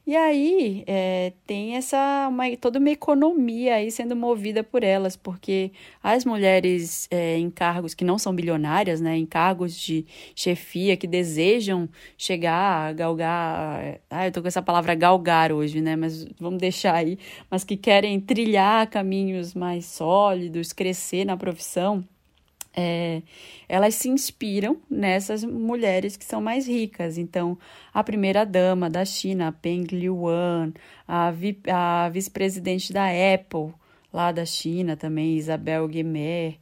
E 0.08 0.16
aí 0.16 0.84
é, 0.86 1.34
tem 1.46 1.76
essa 1.76 2.28
uma, 2.30 2.44
toda 2.56 2.78
uma 2.78 2.88
economia 2.88 3.74
aí 3.74 3.90
sendo 3.90 4.16
movida 4.16 4.64
por 4.64 4.82
elas, 4.82 5.16
porque 5.18 5.70
as 6.02 6.24
mulheres 6.24 7.06
é, 7.10 7.36
em 7.36 7.50
cargos 7.50 7.92
que 7.92 8.04
não 8.06 8.18
são 8.18 8.34
bilionárias, 8.34 9.02
né, 9.02 9.18
em 9.18 9.26
cargos 9.26 9.78
de 9.78 10.06
chefia 10.34 10.96
que 10.96 11.06
desejam 11.06 11.90
chegar 12.16 12.88
a 12.88 12.92
galgar, 12.94 14.00
ah, 14.08 14.26
eu 14.26 14.32
tô 14.32 14.40
com 14.40 14.48
essa 14.48 14.62
palavra 14.62 14.94
galgar 14.94 15.52
hoje, 15.52 15.82
né, 15.82 15.94
mas 15.94 16.24
vamos 16.40 16.58
deixar 16.58 16.94
aí, 16.94 17.18
mas 17.50 17.62
que 17.62 17.76
querem 17.76 18.18
trilhar 18.18 18.88
caminhos 18.88 19.52
mais 19.52 19.84
sólidos, 19.84 20.72
crescer 20.72 21.26
na 21.26 21.36
profissão 21.36 22.02
é, 22.80 23.22
elas 23.68 23.96
se 23.96 24.08
inspiram 24.08 24.76
nessas 24.88 25.42
mulheres 25.42 26.16
que 26.16 26.24
são 26.24 26.40
mais 26.40 26.68
ricas. 26.68 27.18
Então, 27.18 27.58
a 27.92 28.04
primeira-dama 28.04 28.88
da 28.88 29.04
China, 29.04 29.50
Peng 29.50 29.82
Liyuan, 29.90 30.72
a, 31.06 31.32
vi, 31.32 31.58
a 31.68 32.08
vice-presidente 32.08 32.92
da 32.92 33.06
Apple, 33.34 33.74
lá 34.12 34.30
da 34.30 34.44
China 34.44 34.96
também, 34.96 35.36
Isabel 35.36 35.90
Gemer, 35.90 36.56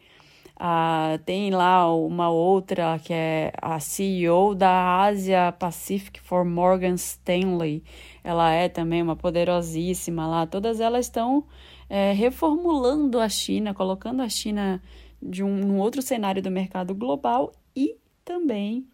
a, 0.59 1.19
tem 1.27 1.51
lá 1.51 1.95
uma 1.95 2.31
outra 2.31 2.99
que 2.99 3.13
é 3.13 3.53
a 3.61 3.79
CEO 3.79 4.55
da 4.55 5.03
Asia 5.03 5.53
Pacific 5.53 6.19
for 6.19 6.47
Morgan 6.47 6.95
Stanley. 6.95 7.85
Ela 8.25 8.53
é 8.53 8.71
também 8.71 9.03
uma 9.03 9.17
poderosíssima 9.17 10.27
lá. 10.27 10.47
Todas 10.47 10.81
elas 10.81 11.05
estão 11.05 11.45
é, 11.91 12.13
reformulando 12.13 13.21
a 13.21 13.29
China, 13.29 13.75
colocando 13.75 14.23
a 14.23 14.31
China 14.31 14.81
de 15.29 15.43
um, 15.43 15.73
um 15.73 15.79
outro 15.79 16.03
cenário 16.03 16.43
do 16.43 16.51
mercado 16.51 16.95
global 16.95 17.53
e 17.75 17.97
também 18.25 18.87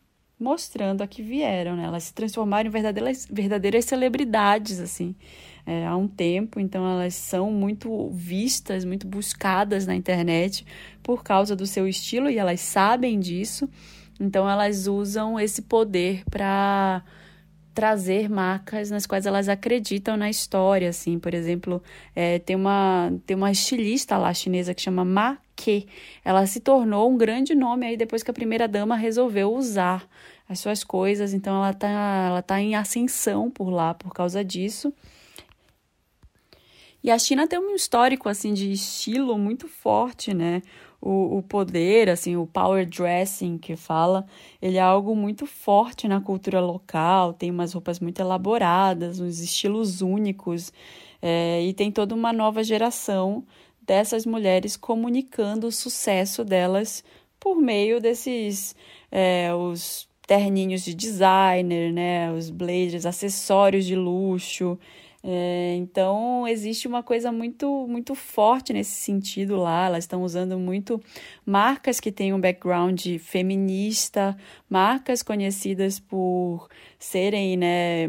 mostrando 0.43 1.03
a 1.03 1.07
que 1.07 1.23
vieram, 1.23 1.77
né? 1.77 1.85
Elas 1.85 2.05
se 2.05 2.15
transformaram 2.15 2.69
em 2.69 2.73
verdadeiras, 2.73 3.29
verdadeiras 3.31 3.85
celebridades, 3.85 4.81
assim, 4.81 5.15
é, 5.65 5.87
há 5.87 5.97
um 5.97 6.09
tempo. 6.09 6.59
Então, 6.59 6.85
elas 6.85 7.15
são 7.15 7.51
muito 7.53 8.11
vistas, 8.11 8.85
muito 8.85 9.07
buscadas 9.07 9.87
na 9.87 9.95
internet 9.95 10.67
por 11.03 11.23
causa 11.23 11.55
do 11.55 11.67
seu 11.67 11.87
estilo 11.87 12.29
e 12.29 12.39
elas 12.39 12.61
sabem 12.61 13.21
disso. 13.21 13.69
Então, 14.21 14.49
elas 14.49 14.87
usam 14.87 15.39
esse 15.39 15.63
poder 15.63 16.25
para 16.29 17.03
trazer 17.75 18.29
marcas 18.29 18.91
nas 18.91 19.07
quais 19.07 19.27
elas 19.27 19.49
acreditam 19.49 20.17
na 20.17 20.29
história, 20.31 20.89
assim, 20.89 21.19
por 21.19 21.35
exemplo, 21.35 21.83
é, 22.15 22.39
tem 22.39 22.57
uma 22.57 23.13
tem 23.27 23.37
uma 23.37 23.51
estilista 23.51 24.17
lá 24.19 24.33
chinesa 24.35 24.75
que 24.75 24.83
chama 24.83 25.05
Ma 25.05 25.39
Ke, 25.57 25.87
ela 26.25 26.47
se 26.47 26.61
tornou 26.61 27.11
um 27.11 27.17
grande 27.17 27.55
nome 27.55 27.87
aí 27.87 27.97
depois 27.97 28.23
que 28.23 28.31
a 28.31 28.35
primeira 28.35 28.67
dama 28.69 28.97
resolveu 28.97 29.53
usar 29.53 30.09
as 30.49 30.59
suas 30.59 30.85
coisas, 30.85 31.33
então 31.33 31.57
ela 31.57 31.73
tá 31.73 31.89
ela 32.29 32.43
tá 32.43 32.61
em 32.61 32.75
ascensão 32.75 33.51
por 33.51 33.71
lá 33.71 33.95
por 33.95 34.13
causa 34.13 34.45
disso. 34.45 34.93
E 37.03 37.11
a 37.11 37.19
China 37.19 37.49
tem 37.49 37.59
um 37.59 37.75
histórico 37.75 38.29
assim 38.29 38.55
de 38.55 38.71
estilo 38.71 39.37
muito 39.37 39.67
forte, 39.67 40.33
né? 40.33 40.63
O, 41.03 41.39
o 41.39 41.43
poder, 41.43 42.09
assim, 42.09 42.37
o 42.37 42.47
power 42.47 42.87
dressing 42.87 43.59
que 43.59 43.75
fala, 43.75 44.25
ele 44.61 44.77
é 44.77 44.81
algo 44.81 45.17
muito 45.17 45.47
forte 45.47 46.07
na 46.07 46.21
cultura 46.21 46.61
local, 46.61 47.33
tem 47.33 47.51
umas 47.51 47.73
roupas 47.73 47.99
muito 47.99 48.21
elaboradas, 48.21 49.19
uns 49.19 49.41
estilos 49.41 50.01
únicos, 50.01 50.73
é, 51.21 51.61
e 51.63 51.73
tem 51.75 51.91
toda 51.91 52.15
uma 52.15 52.33
nova 52.33 52.63
geração 52.63 53.45
dessas 53.85 54.25
mulheres 54.25 54.77
comunicando 54.77 55.67
o 55.67 55.73
sucesso 55.73 56.45
delas 56.45 57.03
por 57.41 57.57
meio 57.57 58.01
desses 58.01 58.77
é, 59.11 59.53
os 59.53 60.09
terninhos 60.25 60.85
de 60.85 60.95
designer, 60.95 61.93
né, 61.93 62.33
os 62.33 62.49
blazers, 62.49 63.05
acessórios 63.05 63.85
de 63.85 63.97
luxo, 63.97 64.79
é, 65.25 65.77
então 65.77 66.49
existe 66.49 66.89
uma 66.89 67.03
coisa 67.03 67.31
muito 67.31 67.87
muito 67.87 68.15
forte 68.15 68.73
nesse 68.73 68.93
sentido 68.93 69.57
lá. 69.57 69.87
Elas 69.87 70.05
estão 70.05 70.23
usando 70.23 70.59
muito 70.59 71.01
marcas 71.47 72.01
que 72.01 72.11
têm 72.11 72.33
um 72.35 72.41
background 72.41 73.01
feminista, 73.21 74.37
marcas 74.69 75.23
conhecidas 75.23 76.01
por 76.01 76.69
serem, 76.99 77.57
né, 77.57 78.09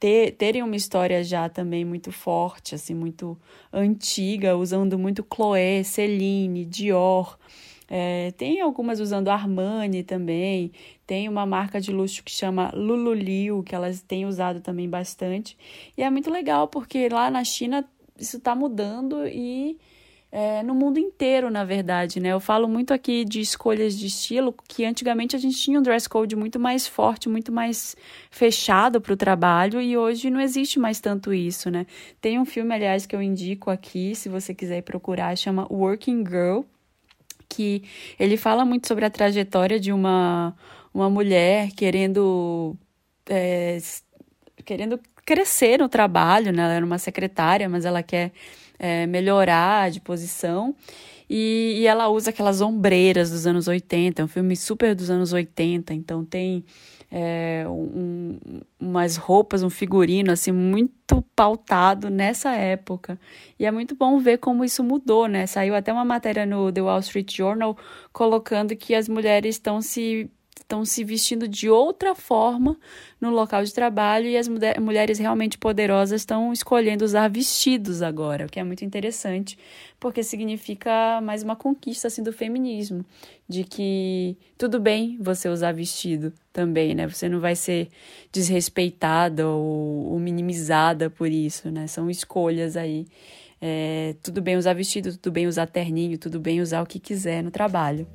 ter, 0.00 0.32
terem 0.32 0.62
uma 0.62 0.76
história 0.76 1.22
já 1.22 1.48
também 1.48 1.84
muito 1.84 2.10
forte, 2.10 2.74
assim, 2.74 2.94
muito 2.94 3.38
antiga, 3.72 4.56
usando 4.56 4.98
muito 4.98 5.26
Chloé, 5.34 5.82
Celine, 5.82 6.64
Dior. 6.64 7.38
É, 7.88 8.32
tem 8.32 8.60
algumas 8.60 9.00
usando 9.00 9.28
Armani 9.28 10.02
também. 10.02 10.72
Tem 11.06 11.28
uma 11.28 11.44
marca 11.44 11.80
de 11.80 11.92
luxo 11.92 12.22
que 12.22 12.32
chama 12.32 12.70
Lululiu, 12.74 13.62
que 13.62 13.74
elas 13.74 14.00
têm 14.00 14.26
usado 14.26 14.60
também 14.60 14.88
bastante. 14.88 15.56
E 15.96 16.02
é 16.02 16.10
muito 16.10 16.30
legal 16.30 16.68
porque 16.68 17.08
lá 17.08 17.30
na 17.30 17.44
China 17.44 17.84
isso 18.18 18.36
está 18.36 18.54
mudando 18.54 19.26
e 19.26 19.76
é, 20.36 20.64
no 20.64 20.74
mundo 20.74 20.98
inteiro, 20.98 21.48
na 21.48 21.64
verdade, 21.64 22.18
né? 22.18 22.30
Eu 22.30 22.40
falo 22.40 22.66
muito 22.66 22.92
aqui 22.92 23.24
de 23.24 23.40
escolhas 23.40 23.96
de 23.96 24.06
estilo, 24.08 24.52
que 24.68 24.84
antigamente 24.84 25.36
a 25.36 25.38
gente 25.38 25.56
tinha 25.56 25.78
um 25.78 25.82
dress 25.82 26.08
code 26.08 26.34
muito 26.34 26.58
mais 26.58 26.88
forte, 26.88 27.28
muito 27.28 27.52
mais 27.52 27.94
fechado 28.32 29.00
para 29.00 29.12
o 29.12 29.16
trabalho, 29.16 29.80
e 29.80 29.96
hoje 29.96 30.30
não 30.30 30.40
existe 30.40 30.76
mais 30.76 30.98
tanto 30.98 31.32
isso, 31.32 31.70
né? 31.70 31.86
Tem 32.20 32.40
um 32.40 32.44
filme, 32.44 32.74
aliás, 32.74 33.06
que 33.06 33.14
eu 33.14 33.22
indico 33.22 33.70
aqui, 33.70 34.12
se 34.16 34.28
você 34.28 34.52
quiser 34.52 34.82
procurar, 34.82 35.36
chama 35.36 35.68
Working 35.70 36.24
Girl, 36.26 36.62
que 37.48 37.84
ele 38.18 38.36
fala 38.36 38.64
muito 38.64 38.88
sobre 38.88 39.04
a 39.04 39.10
trajetória 39.10 39.78
de 39.78 39.92
uma, 39.92 40.52
uma 40.94 41.10
mulher 41.10 41.72
querendo, 41.72 42.76
é, 43.28 43.78
querendo 44.64 45.00
crescer 45.26 45.78
no 45.78 45.88
trabalho, 45.88 46.52
né? 46.52 46.62
Ela 46.62 46.72
era 46.74 46.86
uma 46.86 46.98
secretária, 46.98 47.68
mas 47.68 47.84
ela 47.84 48.02
quer 48.02 48.32
é, 48.78 49.06
melhorar 49.06 49.90
de 49.90 50.00
posição. 50.00 50.74
E, 51.28 51.78
e, 51.80 51.86
ela 51.86 52.08
usa 52.08 52.30
aquelas 52.30 52.60
ombreiras 52.60 53.30
dos 53.30 53.46
anos 53.46 53.66
80, 53.66 54.20
é 54.20 54.24
um 54.24 54.28
filme 54.28 54.54
super 54.54 54.94
dos 54.94 55.08
anos 55.08 55.32
80, 55.32 55.94
então 55.94 56.22
tem 56.24 56.64
é, 57.10 57.64
um, 57.66 58.38
umas 58.78 59.16
roupas, 59.16 59.62
um 59.62 59.70
figurino 59.70 60.30
assim 60.30 60.52
muito 60.52 61.22
pautado 61.34 62.10
nessa 62.10 62.54
época. 62.54 63.18
E 63.58 63.64
é 63.64 63.70
muito 63.70 63.94
bom 63.94 64.18
ver 64.18 64.38
como 64.38 64.64
isso 64.64 64.84
mudou, 64.84 65.26
né? 65.26 65.46
Saiu 65.46 65.74
até 65.74 65.92
uma 65.92 66.04
matéria 66.04 66.44
no 66.44 66.70
The 66.70 66.82
Wall 66.82 67.00
Street 67.00 67.34
Journal 67.34 67.76
colocando 68.12 68.76
que 68.76 68.94
as 68.94 69.08
mulheres 69.08 69.56
estão 69.56 69.80
se 69.80 70.30
estão 70.74 70.84
se 70.84 71.04
vestindo 71.04 71.46
de 71.46 71.70
outra 71.70 72.14
forma 72.14 72.76
no 73.20 73.30
local 73.30 73.62
de 73.62 73.72
trabalho 73.72 74.26
e 74.26 74.36
as 74.36 74.48
mulheres 74.48 75.18
realmente 75.18 75.56
poderosas 75.56 76.20
estão 76.20 76.52
escolhendo 76.52 77.04
usar 77.04 77.28
vestidos 77.28 78.02
agora, 78.02 78.46
o 78.46 78.48
que 78.48 78.58
é 78.58 78.64
muito 78.64 78.84
interessante, 78.84 79.56
porque 80.00 80.22
significa 80.24 81.20
mais 81.22 81.42
uma 81.44 81.54
conquista 81.54 82.08
assim 82.08 82.22
do 82.22 82.32
feminismo, 82.32 83.04
de 83.48 83.62
que 83.62 84.36
tudo 84.58 84.80
bem 84.80 85.16
você 85.20 85.48
usar 85.48 85.72
vestido 85.72 86.32
também, 86.52 86.94
né? 86.94 87.06
Você 87.06 87.28
não 87.28 87.38
vai 87.38 87.54
ser 87.54 87.88
desrespeitada 88.32 89.46
ou, 89.46 90.12
ou 90.12 90.18
minimizada 90.18 91.08
por 91.08 91.28
isso, 91.28 91.70
né? 91.70 91.86
São 91.86 92.10
escolhas 92.10 92.76
aí. 92.76 93.06
É, 93.60 94.14
tudo 94.22 94.42
bem 94.42 94.56
usar 94.56 94.74
vestido, 94.74 95.16
tudo 95.16 95.32
bem 95.32 95.46
usar 95.46 95.66
terninho, 95.66 96.18
tudo 96.18 96.38
bem 96.40 96.60
usar 96.60 96.82
o 96.82 96.86
que 96.86 96.98
quiser 96.98 97.42
no 97.42 97.50
trabalho. 97.50 98.06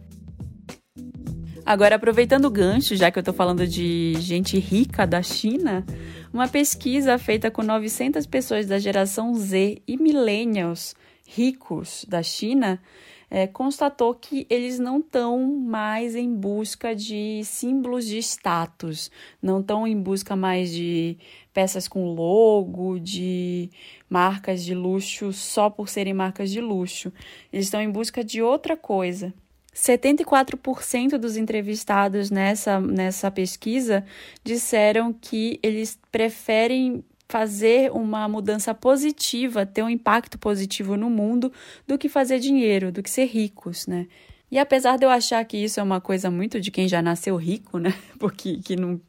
Agora, 1.65 1.95
aproveitando 1.95 2.45
o 2.45 2.49
gancho, 2.49 2.95
já 2.95 3.11
que 3.11 3.19
eu 3.19 3.23
tô 3.23 3.33
falando 3.33 3.67
de 3.67 4.13
gente 4.19 4.57
rica 4.57 5.05
da 5.05 5.21
China, 5.21 5.85
uma 6.33 6.47
pesquisa 6.47 7.17
feita 7.17 7.51
com 7.51 7.61
900 7.61 8.25
pessoas 8.25 8.65
da 8.65 8.79
geração 8.79 9.33
Z 9.35 9.81
e 9.87 9.97
millennials 9.97 10.95
ricos 11.27 12.05
da 12.09 12.23
China 12.23 12.81
é, 13.29 13.45
constatou 13.45 14.15
que 14.15 14.47
eles 14.49 14.79
não 14.79 14.99
estão 14.99 15.39
mais 15.45 16.15
em 16.15 16.33
busca 16.33 16.95
de 16.95 17.43
símbolos 17.43 18.05
de 18.05 18.17
status, 18.17 19.11
não 19.41 19.59
estão 19.59 19.85
em 19.85 19.99
busca 19.99 20.35
mais 20.35 20.71
de 20.71 21.17
peças 21.53 21.87
com 21.87 22.13
logo, 22.13 22.99
de 22.99 23.69
marcas 24.09 24.63
de 24.63 24.73
luxo 24.73 25.31
só 25.31 25.69
por 25.69 25.87
serem 25.87 26.13
marcas 26.13 26.49
de 26.49 26.59
luxo. 26.59 27.13
Eles 27.53 27.67
estão 27.67 27.81
em 27.81 27.91
busca 27.91 28.23
de 28.23 28.41
outra 28.41 28.75
coisa. 28.75 29.31
74% 29.75 31.17
dos 31.17 31.37
entrevistados 31.37 32.29
nessa, 32.29 32.79
nessa 32.79 33.29
pesquisa 33.31 34.03
disseram 34.43 35.13
que 35.13 35.59
eles 35.61 35.97
preferem 36.11 37.03
fazer 37.29 37.91
uma 37.91 38.27
mudança 38.27 38.73
positiva, 38.73 39.65
ter 39.65 39.83
um 39.83 39.89
impacto 39.89 40.37
positivo 40.39 40.97
no 40.97 41.09
mundo, 41.09 41.53
do 41.87 41.97
que 41.97 42.09
fazer 42.09 42.39
dinheiro, 42.39 42.91
do 42.91 43.03
que 43.03 43.09
ser 43.09 43.25
ricos, 43.25 43.85
né? 43.85 44.07
E 44.51 44.57
apesar 44.57 44.97
de 44.97 45.05
eu 45.05 45.11
achar 45.11 45.45
que 45.45 45.55
isso 45.57 45.79
é 45.79 45.83
uma 45.83 46.01
coisa 46.01 46.31
muito 46.31 46.59
de 46.59 46.71
quem 46.71 46.87
já 46.87 47.03
nasceu 47.03 47.35
rico, 47.35 47.77
né? 47.77 47.93
Porque 48.17 48.57
que 48.57 48.75
não 48.75 48.99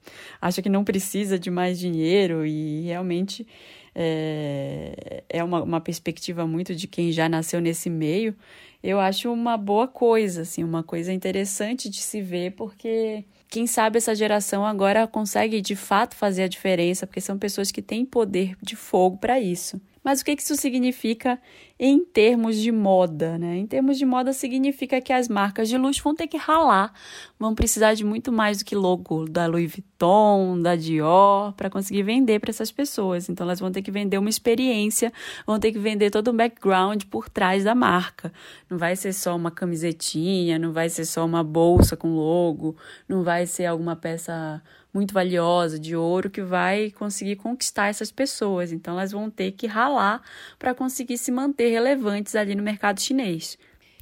acha 0.40 0.60
que 0.60 0.68
não 0.68 0.84
precisa 0.84 1.38
de 1.38 1.50
mais 1.50 1.78
dinheiro 1.78 2.44
e 2.44 2.82
realmente 2.82 3.46
é, 3.94 5.22
é 5.28 5.44
uma, 5.44 5.62
uma 5.62 5.80
perspectiva 5.80 6.46
muito 6.46 6.74
de 6.74 6.86
quem 6.86 7.12
já 7.12 7.28
nasceu 7.28 7.60
nesse 7.60 7.90
meio, 7.90 8.34
eu 8.82 8.98
acho 8.98 9.30
uma 9.32 9.56
boa 9.56 9.86
coisa, 9.86 10.42
assim, 10.42 10.64
uma 10.64 10.82
coisa 10.82 11.12
interessante 11.12 11.88
de 11.88 12.00
se 12.00 12.22
ver, 12.22 12.52
porque 12.52 13.24
quem 13.48 13.66
sabe 13.66 13.98
essa 13.98 14.14
geração 14.14 14.64
agora 14.64 15.06
consegue 15.06 15.60
de 15.60 15.76
fato 15.76 16.14
fazer 16.14 16.44
a 16.44 16.48
diferença, 16.48 17.06
porque 17.06 17.20
são 17.20 17.38
pessoas 17.38 17.70
que 17.70 17.82
têm 17.82 18.06
poder 18.06 18.56
de 18.62 18.76
fogo 18.76 19.18
para 19.18 19.38
isso. 19.38 19.80
Mas 20.02 20.20
o 20.20 20.24
que 20.24 20.32
isso 20.32 20.56
significa 20.56 21.38
em 21.78 22.04
termos 22.04 22.56
de 22.56 22.72
moda, 22.72 23.38
né? 23.38 23.56
Em 23.56 23.66
termos 23.66 23.98
de 23.98 24.04
moda 24.04 24.32
significa 24.32 25.00
que 25.00 25.12
as 25.12 25.28
marcas 25.28 25.68
de 25.68 25.78
luxo 25.78 26.02
vão 26.02 26.14
ter 26.14 26.26
que 26.26 26.36
ralar, 26.36 26.92
vão 27.38 27.54
precisar 27.54 27.94
de 27.94 28.04
muito 28.04 28.30
mais 28.30 28.58
do 28.58 28.64
que 28.64 28.74
logo 28.74 29.26
da 29.26 29.46
Louis 29.46 29.70
Vuitton, 29.70 30.60
da 30.60 30.76
Dior, 30.76 31.52
para 31.54 31.70
conseguir 31.70 32.02
vender 32.02 32.38
para 32.38 32.50
essas 32.50 32.70
pessoas. 32.70 33.28
Então 33.28 33.44
elas 33.44 33.60
vão 33.60 33.70
ter 33.70 33.82
que 33.82 33.90
vender 33.90 34.18
uma 34.18 34.28
experiência, 34.28 35.12
vão 35.46 35.58
ter 35.58 35.72
que 35.72 35.78
vender 35.78 36.10
todo 36.10 36.30
um 36.30 36.36
background 36.36 37.04
por 37.04 37.28
trás 37.28 37.64
da 37.64 37.74
marca. 37.74 38.32
Não 38.68 38.78
vai 38.78 38.96
ser 38.96 39.12
só 39.12 39.36
uma 39.36 39.50
camisetinha, 39.50 40.58
não 40.58 40.72
vai 40.72 40.88
ser 40.88 41.04
só 41.04 41.24
uma 41.24 41.44
bolsa 41.44 41.96
com 41.96 42.14
logo, 42.14 42.76
não 43.08 43.22
vai 43.22 43.46
ser 43.46 43.66
alguma 43.66 43.96
peça 43.96 44.62
muito 44.92 45.14
valiosa 45.14 45.78
de 45.78 45.94
ouro 45.96 46.30
que 46.30 46.42
vai 46.42 46.90
conseguir 46.90 47.36
conquistar 47.36 47.88
essas 47.88 48.10
pessoas. 48.10 48.72
Então 48.72 48.94
elas 48.94 49.12
vão 49.12 49.30
ter 49.30 49.52
que 49.52 49.66
ralar 49.66 50.22
para 50.58 50.74
conseguir 50.74 51.18
se 51.18 51.30
manter 51.30 51.70
relevantes 51.70 52.34
ali 52.34 52.54
no 52.54 52.62
mercado 52.62 53.00
chinês. 53.00 53.58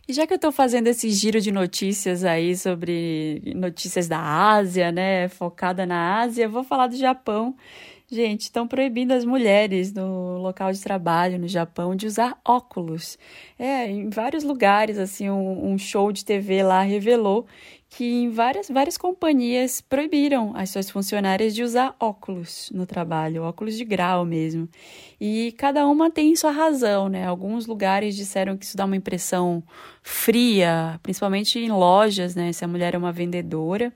E 0.08 0.12
já 0.14 0.26
que 0.26 0.32
eu 0.32 0.36
estou 0.36 0.50
fazendo 0.50 0.86
esse 0.86 1.10
giro 1.10 1.38
de 1.38 1.52
notícias 1.52 2.24
aí 2.24 2.56
sobre 2.56 3.42
notícias 3.54 4.08
da 4.08 4.18
Ásia, 4.18 4.90
né, 4.90 5.28
focada 5.28 5.84
na 5.84 6.20
Ásia, 6.20 6.48
vou 6.48 6.64
falar 6.64 6.86
do 6.86 6.96
Japão. 6.96 7.54
Gente, 8.10 8.44
estão 8.44 8.66
proibindo 8.66 9.12
as 9.12 9.22
mulheres 9.22 9.92
no 9.92 10.38
local 10.38 10.72
de 10.72 10.80
trabalho 10.80 11.38
no 11.38 11.46
Japão 11.46 11.94
de 11.94 12.06
usar 12.06 12.40
óculos. 12.42 13.18
É, 13.58 13.84
em 13.90 14.08
vários 14.08 14.44
lugares, 14.44 14.96
assim, 14.96 15.28
um, 15.28 15.72
um 15.72 15.76
show 15.76 16.10
de 16.10 16.24
TV 16.24 16.62
lá 16.62 16.80
revelou 16.80 17.46
que 17.90 18.04
em 18.04 18.30
várias, 18.30 18.68
várias 18.68 18.98
companhias 18.98 19.80
proibiram 19.80 20.52
as 20.54 20.70
suas 20.70 20.90
funcionárias 20.90 21.54
de 21.54 21.62
usar 21.62 21.96
óculos 21.98 22.70
no 22.72 22.84
trabalho, 22.84 23.42
óculos 23.42 23.76
de 23.76 23.84
grau 23.84 24.24
mesmo. 24.24 24.68
E 25.20 25.52
cada 25.52 25.86
uma 25.86 26.10
tem 26.10 26.36
sua 26.36 26.50
razão, 26.50 27.08
né? 27.08 27.26
Alguns 27.26 27.66
lugares 27.66 28.14
disseram 28.14 28.56
que 28.56 28.66
isso 28.66 28.76
dá 28.76 28.84
uma 28.84 28.96
impressão 28.96 29.62
fria, 30.02 31.00
principalmente 31.02 31.58
em 31.58 31.70
lojas, 31.70 32.34
né? 32.34 32.52
Se 32.52 32.64
a 32.64 32.68
mulher 32.68 32.94
é 32.94 32.98
uma 32.98 33.12
vendedora 33.12 33.92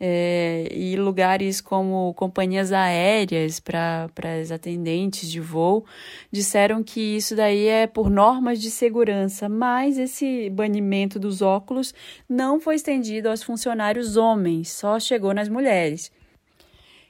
é, 0.00 0.68
e 0.72 0.96
lugares 0.96 1.60
como 1.60 2.14
companhias 2.14 2.72
aéreas 2.72 3.58
para 3.58 4.08
as 4.40 4.50
atendentes 4.50 5.30
de 5.30 5.40
voo 5.40 5.84
disseram 6.30 6.82
que 6.82 7.00
isso 7.16 7.34
daí 7.34 7.66
é 7.66 7.86
por 7.86 8.08
normas 8.08 8.60
de 8.60 8.70
segurança, 8.70 9.48
mas 9.48 9.98
esse 9.98 10.48
banimento 10.50 11.18
dos 11.18 11.42
óculos 11.42 11.92
não 12.28 12.60
foi 12.60 12.76
estendido 12.76 13.28
aos 13.28 13.42
funcionários 13.42 14.16
homens, 14.16 14.70
só 14.70 15.00
chegou 15.00 15.34
nas 15.34 15.48
mulheres. 15.48 16.12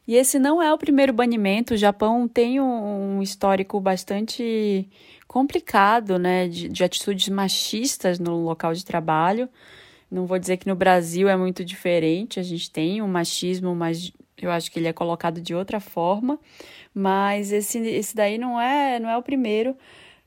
E 0.09 0.17
esse 0.17 0.39
não 0.39 0.63
é 0.63 0.73
o 0.73 0.79
primeiro 0.79 1.13
banimento. 1.13 1.75
O 1.75 1.77
Japão 1.77 2.27
tem 2.27 2.59
um, 2.59 3.21
histórico 3.21 3.79
bastante 3.79 4.89
complicado, 5.27 6.19
né, 6.19 6.49
de, 6.49 6.67
de 6.67 6.83
atitudes 6.83 7.29
machistas 7.29 8.19
no 8.19 8.43
local 8.43 8.73
de 8.73 8.87
trabalho. 8.87 9.51
Não 10.11 10.27
vou 10.27 10.39
dizer 10.39 10.57
que 10.57 10.67
no 10.67 10.75
Brasil 10.75 11.29
é 11.29 11.37
muito 11.37 11.65
diferente, 11.65 12.41
a 12.41 12.43
gente 12.43 12.71
tem 12.71 13.03
um 13.03 13.09
machismo, 13.09 13.75
mas 13.75 14.13
eu 14.41 14.51
acho 14.51 14.71
que 14.71 14.79
ele 14.79 14.89
é 14.89 14.93
colocado 14.93 15.41
de 15.41 15.55
outra 15.55 15.81
forma. 15.81 16.39
Mas 16.95 17.53
esse, 17.53 17.79
esse 17.79 18.15
daí 18.17 18.39
não 18.39 18.61
é, 18.61 18.99
não 18.99 19.11
é 19.11 19.17
o 19.17 19.23
primeiro. 19.23 19.77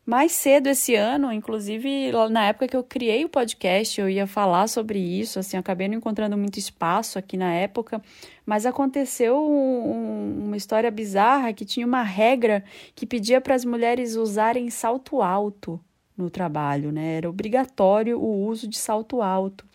Mais 0.05 0.31
cedo 0.31 0.67
esse 0.67 0.95
ano, 0.95 1.31
inclusive 1.31 2.11
na 2.31 2.47
época 2.47 2.67
que 2.67 2.75
eu 2.75 2.83
criei 2.83 3.23
o 3.23 3.29
podcast, 3.29 4.01
eu 4.01 4.09
ia 4.09 4.25
falar 4.25 4.67
sobre 4.67 4.99
isso, 4.99 5.37
assim, 5.37 5.57
acabei 5.57 5.87
não 5.87 5.95
encontrando 5.95 6.35
muito 6.37 6.57
espaço 6.57 7.19
aqui 7.19 7.37
na 7.37 7.53
época, 7.53 8.01
mas 8.45 8.65
aconteceu 8.65 9.37
um, 9.37 10.45
uma 10.47 10.57
história 10.57 10.89
bizarra 10.89 11.53
que 11.53 11.63
tinha 11.63 11.85
uma 11.85 12.01
regra 12.01 12.63
que 12.95 13.05
pedia 13.05 13.39
para 13.39 13.53
as 13.53 13.63
mulheres 13.63 14.15
usarem 14.15 14.69
salto 14.71 15.21
alto 15.21 15.79
no 16.21 16.29
trabalho, 16.29 16.91
né? 16.91 17.17
Era 17.17 17.29
obrigatório 17.29 18.19
o 18.19 18.45
uso 18.45 18.67
de 18.67 18.77
salto 18.77 19.21
alto. 19.21 19.65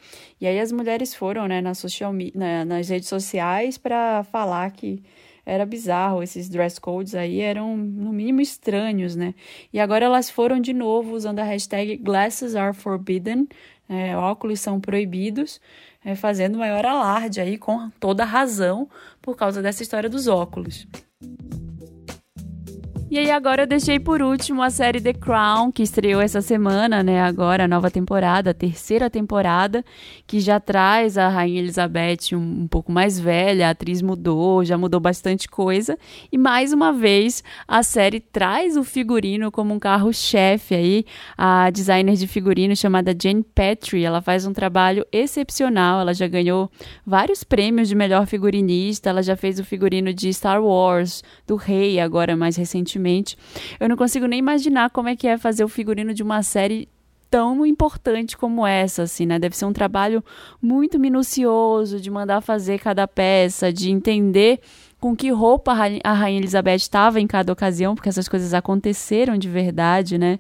E 0.41 0.47
aí 0.47 0.59
as 0.59 0.73
mulheres 0.73 1.15
foram, 1.15 1.47
né, 1.47 1.61
na 1.61 1.75
social, 1.75 2.13
na, 2.35 2.65
nas 2.65 2.89
redes 2.89 3.09
sociais 3.09 3.77
para 3.77 4.25
falar 4.25 4.71
que 4.71 5.03
era 5.45 5.65
bizarro, 5.65 6.25
esses 6.25 6.49
dress 6.49 6.81
codes 6.81 7.15
aí 7.15 7.41
eram 7.41 7.77
no 7.77 8.13
mínimo 8.13 8.41
estranhos, 8.41 9.15
né? 9.15 9.33
E 9.73 9.79
agora 9.79 10.05
elas 10.05 10.29
foram 10.29 10.61
de 10.61 10.73
novo 10.73 11.15
usando 11.15 11.39
a 11.39 11.45
hashtag 11.45 11.97
Glasses 11.99 12.57
are 12.57 12.75
forbidden, 12.75 13.47
é, 13.89 14.17
óculos 14.17 14.59
são 14.61 14.81
proibidos, 14.81 15.61
é, 16.05 16.17
fazendo 16.17 16.59
maior 16.59 16.85
alarde 16.85 17.41
aí 17.41 17.57
com 17.57 17.89
toda 18.01 18.25
razão 18.25 18.89
por 19.23 19.37
causa 19.37 19.63
dessa 19.63 19.85
história 19.85 20.11
dos 20.11 20.27
óculos. 20.27 20.87
E 23.09 23.21
aí 23.21 23.31
agora 23.31 23.63
eu 23.63 23.67
deixei 23.69 24.01
por 24.01 24.21
último 24.21 24.61
a 24.65 24.69
série 24.69 25.01
The 25.01 25.13
Crown, 25.13 25.71
que 25.71 25.85
estreou 25.85 26.21
essa 26.21 26.43
semana, 26.43 27.05
né? 27.05 27.23
Agora 27.23 27.63
a 27.63 27.69
nova 27.69 27.89
temporada, 27.89 28.51
a 28.51 28.55
terceira 28.55 29.09
temporada, 29.09 29.85
que 30.27 30.41
já 30.41 30.59
traz 30.59 31.17
a 31.17 31.29
Rainha 31.29 31.61
Elizabeth 31.61 32.33
um, 32.35 32.63
um 32.63 32.67
pouco 32.67 32.91
mais 32.91 33.17
velha, 33.17 33.69
a 33.69 33.71
atriz 33.71 34.03
mudou, 34.03 34.65
já 34.65 34.77
mudou 34.77 34.99
bastante 34.99 35.49
coisa. 35.49 35.97
E 36.33 36.37
mais 36.37 36.73
uma 36.73 36.93
vez 36.93 37.45
a 37.69 37.81
série 37.85 38.19
traz 38.19 38.77
o 38.77 38.83
figurino 38.83 39.53
como 39.53 39.73
um 39.73 39.79
carro-chefe 39.79 40.75
aí. 40.75 41.05
A 41.39 41.71
designer 41.71 42.17
de 42.17 42.27
figurino 42.27 42.75
chamada 42.75 43.17
Jane 43.17 43.45
Petrie, 43.55 44.05
ela 44.05 44.21
faz 44.21 44.45
um 44.47 44.53
trabalho 44.53 45.07
excepcional, 45.13 46.01
ela 46.01 46.13
já 46.13 46.27
ganhou 46.27 46.69
vários 47.07 47.45
prêmios 47.45 47.89
de 47.89 47.95
melhor 47.95 48.27
figurinista, 48.27 49.11
ela 49.11 49.23
já 49.23 49.37
fez 49.37 49.61
o 49.61 49.65
figurino 49.65 50.13
de 50.13 50.35
Star 50.35 50.61
Wars, 50.61 51.23
do 51.47 51.55
Rei, 51.55 52.01
agora 52.01 52.37
mais 52.37 52.57
recentemente 52.57 52.96
recentemente. 52.97 53.37
Eu 53.79 53.89
não 53.89 53.97
consigo 53.97 54.27
nem 54.27 54.39
imaginar 54.39 54.91
como 54.91 55.09
é 55.09 55.17
que 55.17 55.29
é 55.29 55.39
fazer 55.39 55.65
o 55.65 55.69
figurino 55.69 56.13
de 56.15 56.23
uma 56.23 56.43
série 56.43 56.89
tão 57.31 57.67
importante 57.67 58.37
como 58.37 58.67
essa, 58.67 59.03
assim, 59.03 59.27
né? 59.27 59.39
Deve 59.39 59.57
ser 59.57 59.67
um 59.67 59.73
trabalho 59.73 60.25
muito 60.63 60.99
minucioso 60.99 62.01
de 62.01 62.11
mandar 62.11 62.41
fazer 62.41 62.79
cada 62.79 63.07
peça, 63.07 63.73
de 63.73 63.91
entender 63.91 64.61
com 64.99 65.15
que 65.15 65.31
roupa 65.31 65.73
a 65.73 66.13
Rainha 66.13 66.39
Elizabeth 66.39 66.77
estava 66.77 67.21
em 67.21 67.27
cada 67.27 67.53
ocasião, 67.53 67.95
porque 67.95 68.09
essas 68.09 68.29
coisas 68.29 68.55
aconteceram 68.55 69.37
de 69.37 69.49
verdade, 69.49 70.17
né? 70.17 70.39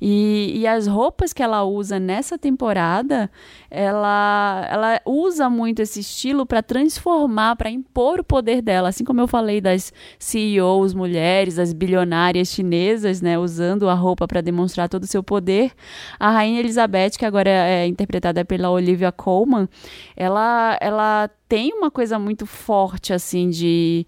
E, 0.00 0.52
e 0.54 0.66
as 0.68 0.86
roupas 0.86 1.32
que 1.32 1.42
ela 1.42 1.64
usa 1.64 1.98
nessa 1.98 2.38
temporada, 2.38 3.28
ela, 3.68 4.66
ela 4.70 5.00
usa 5.04 5.50
muito 5.50 5.82
esse 5.82 5.98
estilo 5.98 6.46
para 6.46 6.62
transformar, 6.62 7.56
para 7.56 7.70
impor 7.70 8.20
o 8.20 8.24
poder 8.24 8.62
dela. 8.62 8.88
Assim 8.88 9.04
como 9.04 9.20
eu 9.20 9.26
falei 9.26 9.60
das 9.60 9.92
CEOs 10.18 10.94
mulheres, 10.94 11.56
das 11.56 11.72
bilionárias 11.72 12.48
chinesas, 12.48 13.20
né? 13.20 13.36
Usando 13.36 13.88
a 13.88 13.94
roupa 13.94 14.28
para 14.28 14.40
demonstrar 14.40 14.88
todo 14.88 15.02
o 15.02 15.08
seu 15.08 15.24
poder. 15.24 15.72
A 16.20 16.30
Rainha 16.30 16.60
Elizabeth, 16.60 17.10
que 17.18 17.26
agora 17.26 17.50
é 17.50 17.86
interpretada 17.86 18.44
pela 18.44 18.70
Olivia 18.70 19.10
Colman, 19.10 19.68
ela, 20.16 20.78
ela 20.80 21.28
tem 21.48 21.72
uma 21.72 21.90
coisa 21.90 22.18
muito 22.18 22.44
forte, 22.44 23.12
assim, 23.12 23.48
de. 23.48 24.06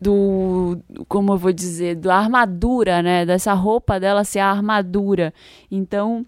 do. 0.00 0.80
como 1.06 1.32
eu 1.34 1.38
vou 1.38 1.52
dizer? 1.52 1.96
da 1.96 2.16
armadura, 2.16 3.02
né? 3.02 3.26
Dessa 3.26 3.52
roupa 3.52 4.00
dela 4.00 4.24
ser 4.24 4.38
a 4.38 4.50
armadura. 4.50 5.34
Então 5.70 6.26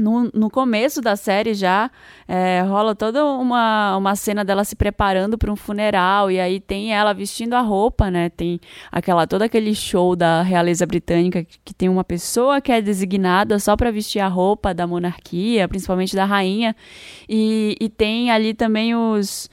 no, 0.00 0.30
no 0.32 0.50
começo 0.50 1.00
da 1.00 1.14
série 1.14 1.54
já 1.54 1.90
é, 2.26 2.62
rola 2.62 2.94
toda 2.94 3.24
uma, 3.24 3.96
uma 3.96 4.16
cena 4.16 4.44
dela 4.44 4.64
se 4.64 4.74
preparando 4.74 5.36
para 5.36 5.52
um 5.52 5.56
funeral 5.56 6.30
e 6.30 6.40
aí 6.40 6.58
tem 6.58 6.92
ela 6.94 7.12
vestindo 7.12 7.54
a 7.54 7.60
roupa, 7.60 8.10
né? 8.10 8.30
Tem 8.30 8.58
aquela 8.90 9.26
todo 9.26 9.42
aquele 9.42 9.74
show 9.74 10.16
da 10.16 10.42
realeza 10.42 10.86
britânica 10.86 11.44
que, 11.44 11.58
que 11.64 11.74
tem 11.74 11.88
uma 11.88 12.04
pessoa 12.04 12.60
que 12.60 12.72
é 12.72 12.80
designada 12.80 13.58
só 13.58 13.76
para 13.76 13.90
vestir 13.90 14.20
a 14.20 14.28
roupa 14.28 14.72
da 14.72 14.86
monarquia, 14.86 15.68
principalmente 15.68 16.16
da 16.16 16.24
rainha, 16.24 16.74
e, 17.28 17.76
e 17.80 17.88
tem 17.88 18.30
ali 18.30 18.54
também 18.54 18.94
os 18.94 19.48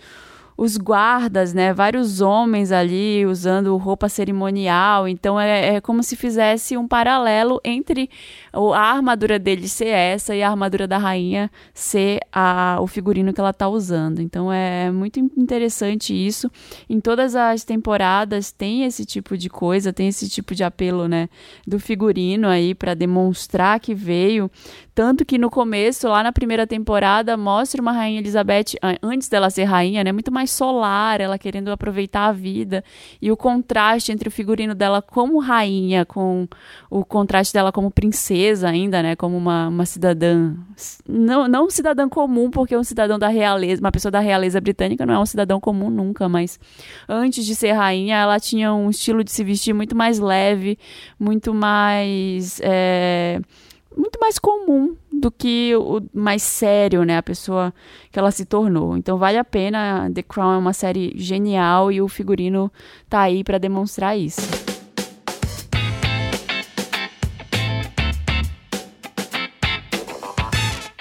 os 0.57 0.75
guardas, 0.75 1.53
né? 1.53 1.71
Vários 1.71 2.19
homens 2.19 2.71
ali 2.71 3.25
usando 3.27 3.77
roupa 3.77 4.09
cerimonial. 4.09 5.07
Então 5.07 5.39
é, 5.39 5.75
é 5.75 5.81
como 5.81 6.01
se 6.01 6.15
fizesse 6.15 6.75
um 6.75 6.87
paralelo 6.87 7.61
entre 7.63 8.09
a 8.51 8.91
armadura 8.91 9.37
dele 9.37 9.67
ser 9.67 9.89
essa 9.89 10.35
e 10.35 10.41
a 10.41 10.49
armadura 10.49 10.87
da 10.87 10.97
rainha 10.97 11.51
ser 11.75 12.19
a, 12.33 12.79
o 12.81 12.87
figurino 12.87 13.31
que 13.31 13.39
ela 13.39 13.51
está 13.51 13.69
usando. 13.69 14.19
Então 14.19 14.51
é 14.51 14.91
muito 14.91 15.19
interessante 15.19 16.13
isso. 16.13 16.49
Em 16.89 16.99
todas 16.99 17.35
as 17.35 17.63
temporadas 17.63 18.51
tem 18.51 18.83
esse 18.83 19.05
tipo 19.05 19.37
de 19.37 19.49
coisa, 19.49 19.93
tem 19.93 20.07
esse 20.07 20.27
tipo 20.27 20.55
de 20.55 20.63
apelo, 20.63 21.07
né? 21.07 21.29
Do 21.67 21.79
figurino 21.79 22.47
aí 22.47 22.73
para 22.73 22.95
demonstrar 22.95 23.79
que 23.79 23.93
veio. 23.93 24.49
Tanto 24.97 25.23
que 25.23 25.37
no 25.37 25.51
começo, 25.51 26.07
lá 26.07 26.23
na 26.23 26.31
primeira 26.31 26.65
temporada, 26.65 27.37
mostra 27.37 27.79
uma 27.79 27.91
rainha 27.91 28.19
Elizabeth, 28.19 28.79
antes 28.99 29.29
dela 29.29 29.47
ser 29.51 29.65
rainha, 29.65 30.03
né? 30.03 30.11
Muito 30.11 30.31
mais 30.31 30.49
solar, 30.49 31.21
ela 31.21 31.37
querendo 31.37 31.69
aproveitar 31.69 32.25
a 32.25 32.31
vida. 32.31 32.83
E 33.21 33.31
o 33.31 33.37
contraste 33.37 34.11
entre 34.11 34.27
o 34.27 34.31
figurino 34.31 34.73
dela 34.73 34.99
como 34.99 35.37
rainha, 35.37 36.03
com 36.03 36.47
o 36.89 37.05
contraste 37.05 37.53
dela 37.53 37.71
como 37.71 37.91
princesa 37.91 38.69
ainda, 38.69 39.03
né? 39.03 39.15
Como 39.15 39.37
uma, 39.37 39.67
uma 39.67 39.85
cidadã. 39.85 40.55
Não, 41.07 41.47
não 41.47 41.67
um 41.67 41.69
cidadã 41.69 42.09
comum, 42.09 42.49
porque 42.49 42.75
um 42.75 42.83
cidadão 42.83 43.19
da 43.19 43.27
realeza, 43.27 43.79
uma 43.79 43.91
pessoa 43.91 44.11
da 44.11 44.19
realeza 44.19 44.59
britânica 44.59 45.05
não 45.05 45.13
é 45.13 45.19
um 45.19 45.27
cidadão 45.27 45.59
comum 45.59 45.91
nunca, 45.91 46.27
mas 46.27 46.59
antes 47.07 47.45
de 47.45 47.53
ser 47.53 47.73
rainha, 47.73 48.15
ela 48.15 48.39
tinha 48.39 48.73
um 48.73 48.89
estilo 48.89 49.23
de 49.23 49.31
se 49.31 49.43
vestir 49.43 49.75
muito 49.75 49.95
mais 49.95 50.17
leve, 50.17 50.75
muito 51.19 51.53
mais. 51.53 52.59
É, 52.63 53.39
muito 53.97 54.19
mais 54.19 54.37
comum 54.37 54.95
do 55.11 55.31
que 55.31 55.75
o 55.75 56.01
mais 56.13 56.43
sério, 56.43 57.03
né? 57.03 57.17
A 57.17 57.23
pessoa 57.23 57.73
que 58.11 58.19
ela 58.19 58.31
se 58.31 58.45
tornou. 58.45 58.95
Então 58.95 59.17
vale 59.17 59.37
a 59.37 59.43
pena. 59.43 60.09
The 60.13 60.23
Crown 60.23 60.53
é 60.53 60.57
uma 60.57 60.73
série 60.73 61.13
genial 61.15 61.91
e 61.91 62.01
o 62.01 62.07
figurino 62.07 62.71
tá 63.09 63.21
aí 63.21 63.43
para 63.43 63.57
demonstrar 63.57 64.17
isso. 64.17 64.66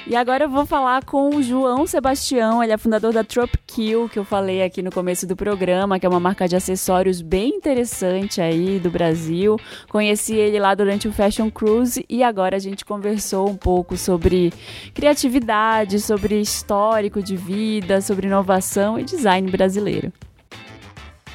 E 0.09 0.14
agora 0.14 0.45
eu 0.45 0.49
vou 0.49 0.64
falar 0.64 1.05
com 1.05 1.35
o 1.35 1.42
João 1.42 1.85
Sebastião, 1.85 2.62
ele 2.62 2.73
é 2.73 2.79
fundador 2.79 3.12
da 3.12 3.25
Kill, 3.66 4.09
que 4.09 4.21
eu 4.21 4.25
falei 4.25 4.62
aqui 4.62 4.81
no 4.81 4.92
começo 4.92 5.27
do 5.27 5.35
programa, 5.35 5.99
que 5.99 6.07
é 6.07 6.09
uma 6.09 6.21
marca 6.21 6.47
de 6.47 6.55
acessórios 6.55 7.21
bem 7.21 7.57
interessante 7.57 8.40
aí 8.40 8.79
do 8.79 8.88
Brasil. 8.88 9.59
Conheci 9.88 10.37
ele 10.37 10.61
lá 10.61 10.77
durante 10.77 11.09
o 11.09 11.12
Fashion 11.12 11.51
Cruise 11.51 12.07
e 12.09 12.23
agora 12.23 12.55
a 12.55 12.61
gente 12.61 12.85
conversou 12.85 13.51
um 13.51 13.57
pouco 13.57 13.97
sobre 13.97 14.53
criatividade, 14.95 15.99
sobre 15.99 16.40
histórico 16.40 17.21
de 17.21 17.37
vida, 17.37 18.01
sobre 18.01 18.29
inovação 18.29 19.01
e 19.01 19.03
design 19.03 19.51
brasileiro. 19.51 20.12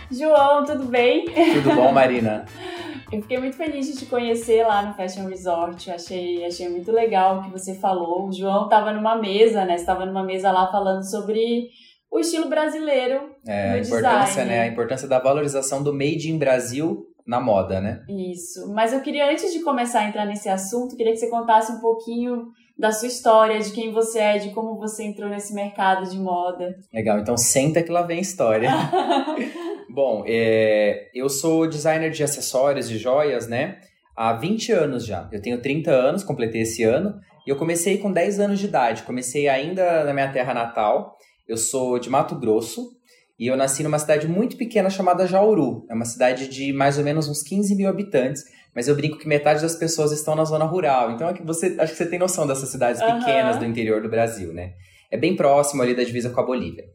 João, 0.09 0.63
tudo 0.63 0.85
bem? 0.85 1.25
Tudo 1.25 1.75
bom, 1.75 1.91
Marina? 1.91 2.45
Eu 3.11 3.21
fiquei 3.21 3.37
muito 3.37 3.57
feliz 3.57 3.87
de 3.87 3.97
te 3.97 4.05
conhecer 4.05 4.65
lá 4.65 4.81
no 4.81 4.93
Fashion 4.93 5.27
Resort. 5.27 5.91
Achei, 5.91 6.45
achei 6.45 6.69
muito 6.69 6.91
legal 6.91 7.39
o 7.39 7.43
que 7.43 7.51
você 7.51 7.75
falou. 7.75 8.27
O 8.27 8.31
João 8.31 8.65
estava 8.65 8.93
numa 8.93 9.17
mesa, 9.17 9.65
né? 9.65 9.75
Estava 9.75 10.05
numa 10.05 10.23
mesa 10.23 10.49
lá 10.49 10.71
falando 10.71 11.03
sobre 11.03 11.69
o 12.09 12.19
estilo 12.19 12.47
brasileiro 12.47 13.35
é, 13.45 13.71
a 13.71 13.77
importância, 13.79 14.45
né? 14.45 14.61
A 14.61 14.67
importância 14.67 15.07
da 15.07 15.19
valorização 15.19 15.83
do 15.83 15.93
made 15.93 16.31
in 16.31 16.37
Brasil 16.37 17.05
na 17.27 17.39
moda, 17.39 17.81
né? 17.81 18.03
Isso. 18.09 18.71
Mas 18.73 18.93
eu 18.93 19.01
queria, 19.01 19.29
antes 19.29 19.51
de 19.51 19.59
começar 19.59 19.99
a 20.01 20.07
entrar 20.07 20.25
nesse 20.25 20.47
assunto, 20.47 20.95
queria 20.95 21.11
que 21.11 21.19
você 21.19 21.29
contasse 21.29 21.71
um 21.71 21.79
pouquinho 21.79 22.47
da 22.77 22.91
sua 22.91 23.07
história, 23.07 23.59
de 23.59 23.71
quem 23.71 23.91
você 23.91 24.19
é, 24.19 24.37
de 24.37 24.49
como 24.51 24.77
você 24.77 25.03
entrou 25.03 25.29
nesse 25.29 25.53
mercado 25.53 26.09
de 26.09 26.17
moda. 26.17 26.75
Legal, 26.93 27.19
então 27.19 27.37
senta 27.37 27.83
que 27.83 27.91
lá 27.91 28.01
vem 28.01 28.19
a 28.19 28.21
história. 28.21 28.71
Bom, 29.93 30.23
é, 30.25 31.09
eu 31.13 31.27
sou 31.27 31.67
designer 31.67 32.11
de 32.11 32.23
acessórios, 32.23 32.87
de 32.87 32.97
joias, 32.97 33.47
né? 33.47 33.79
Há 34.15 34.33
20 34.33 34.71
anos 34.71 35.05
já. 35.05 35.27
Eu 35.31 35.41
tenho 35.41 35.61
30 35.61 35.91
anos, 35.91 36.23
completei 36.23 36.61
esse 36.61 36.83
ano. 36.83 37.19
E 37.45 37.49
eu 37.49 37.57
comecei 37.57 37.97
com 37.97 38.11
10 38.11 38.39
anos 38.39 38.59
de 38.59 38.67
idade. 38.67 39.03
Comecei 39.03 39.49
ainda 39.49 40.05
na 40.05 40.13
minha 40.13 40.31
terra 40.31 40.53
natal. 40.53 41.17
Eu 41.45 41.57
sou 41.57 41.99
de 41.99 42.09
Mato 42.09 42.35
Grosso. 42.35 42.91
E 43.37 43.47
eu 43.47 43.57
nasci 43.57 43.83
numa 43.83 43.99
cidade 43.99 44.27
muito 44.27 44.55
pequena 44.55 44.89
chamada 44.89 45.27
Jauru. 45.27 45.85
É 45.89 45.93
uma 45.93 46.05
cidade 46.05 46.47
de 46.47 46.71
mais 46.71 46.97
ou 46.97 47.03
menos 47.03 47.27
uns 47.27 47.43
15 47.43 47.75
mil 47.75 47.89
habitantes. 47.89 48.43
Mas 48.73 48.87
eu 48.87 48.95
brinco 48.95 49.17
que 49.17 49.27
metade 49.27 49.61
das 49.61 49.75
pessoas 49.75 50.13
estão 50.13 50.35
na 50.35 50.45
zona 50.45 50.63
rural. 50.63 51.11
Então 51.11 51.27
é 51.27 51.33
que 51.33 51.43
você, 51.43 51.75
acho 51.77 51.91
que 51.91 51.97
você 51.97 52.05
tem 52.05 52.19
noção 52.19 52.47
dessas 52.47 52.69
cidades 52.69 53.01
uhum. 53.01 53.19
pequenas 53.19 53.57
do 53.57 53.65
interior 53.65 54.01
do 54.01 54.09
Brasil, 54.09 54.53
né? 54.53 54.73
É 55.09 55.17
bem 55.17 55.35
próximo 55.35 55.81
ali 55.81 55.93
da 55.93 56.03
divisa 56.03 56.29
com 56.29 56.39
a 56.39 56.45
Bolívia. 56.45 56.85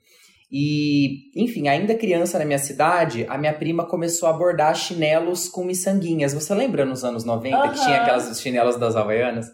E, 0.50 1.30
enfim, 1.34 1.66
ainda 1.68 1.94
criança 1.94 2.38
na 2.38 2.44
minha 2.44 2.58
cidade, 2.58 3.26
a 3.28 3.36
minha 3.36 3.52
prima 3.52 3.84
começou 3.86 4.28
a 4.28 4.32
bordar 4.32 4.74
chinelos 4.76 5.48
com 5.48 5.64
miçanguinhas. 5.64 6.32
Você 6.32 6.54
lembra 6.54 6.84
nos 6.84 7.04
anos 7.04 7.24
90 7.24 7.56
uhum. 7.56 7.72
que 7.72 7.84
tinha 7.84 8.02
aquelas 8.02 8.40
chinelas 8.40 8.76
das 8.76 8.94
Havaianas? 8.94 9.46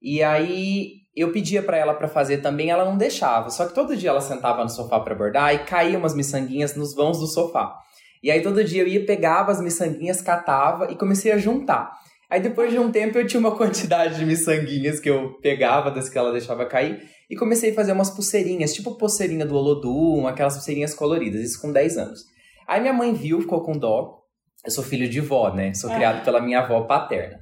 E 0.00 0.22
aí 0.22 1.02
eu 1.14 1.32
pedia 1.32 1.62
para 1.62 1.76
ela 1.76 1.94
para 1.94 2.08
fazer 2.08 2.38
também, 2.38 2.70
ela 2.70 2.84
não 2.84 2.96
deixava. 2.96 3.50
Só 3.50 3.66
que 3.66 3.74
todo 3.74 3.96
dia 3.96 4.10
ela 4.10 4.20
sentava 4.20 4.62
no 4.62 4.70
sofá 4.70 4.98
para 5.00 5.14
bordar 5.14 5.54
e 5.54 5.58
caía 5.60 5.98
umas 5.98 6.14
miçanguinhas 6.14 6.74
nos 6.74 6.94
vãos 6.94 7.18
do 7.18 7.26
sofá. 7.26 7.74
E 8.22 8.30
aí 8.30 8.40
todo 8.40 8.64
dia 8.64 8.82
eu 8.82 8.88
ia, 8.88 9.04
pegava 9.04 9.52
as 9.52 9.60
miçanguinhas, 9.60 10.22
catava 10.22 10.90
e 10.90 10.96
comecei 10.96 11.32
a 11.32 11.38
juntar. 11.38 11.92
Aí 12.30 12.40
depois 12.40 12.70
de 12.70 12.78
um 12.78 12.90
tempo 12.90 13.18
eu 13.18 13.26
tinha 13.26 13.38
uma 13.38 13.54
quantidade 13.54 14.18
de 14.18 14.24
miçanguinhas 14.24 14.98
que 14.98 15.10
eu 15.10 15.34
pegava 15.42 15.90
das 15.90 16.08
que 16.08 16.16
ela 16.16 16.32
deixava 16.32 16.64
cair 16.64 17.02
e 17.32 17.34
comecei 17.34 17.70
a 17.70 17.74
fazer 17.74 17.92
umas 17.92 18.10
pulseirinhas, 18.10 18.74
tipo 18.74 18.94
pulseirinha 18.94 19.46
do 19.46 19.56
Olodum, 19.56 20.26
aquelas 20.26 20.52
pulseirinhas 20.52 20.92
coloridas, 20.92 21.40
isso 21.40 21.62
com 21.62 21.72
10 21.72 21.96
anos. 21.96 22.26
Aí 22.68 22.78
minha 22.78 22.92
mãe 22.92 23.14
viu, 23.14 23.40
ficou 23.40 23.62
com 23.62 23.72
dó. 23.72 24.18
Eu 24.62 24.70
sou 24.70 24.84
filho 24.84 25.08
de 25.08 25.18
vó, 25.18 25.50
né? 25.50 25.72
Sou 25.72 25.88
criado 25.88 26.18
ah. 26.18 26.24
pela 26.26 26.42
minha 26.42 26.58
avó 26.58 26.82
paterna. 26.82 27.40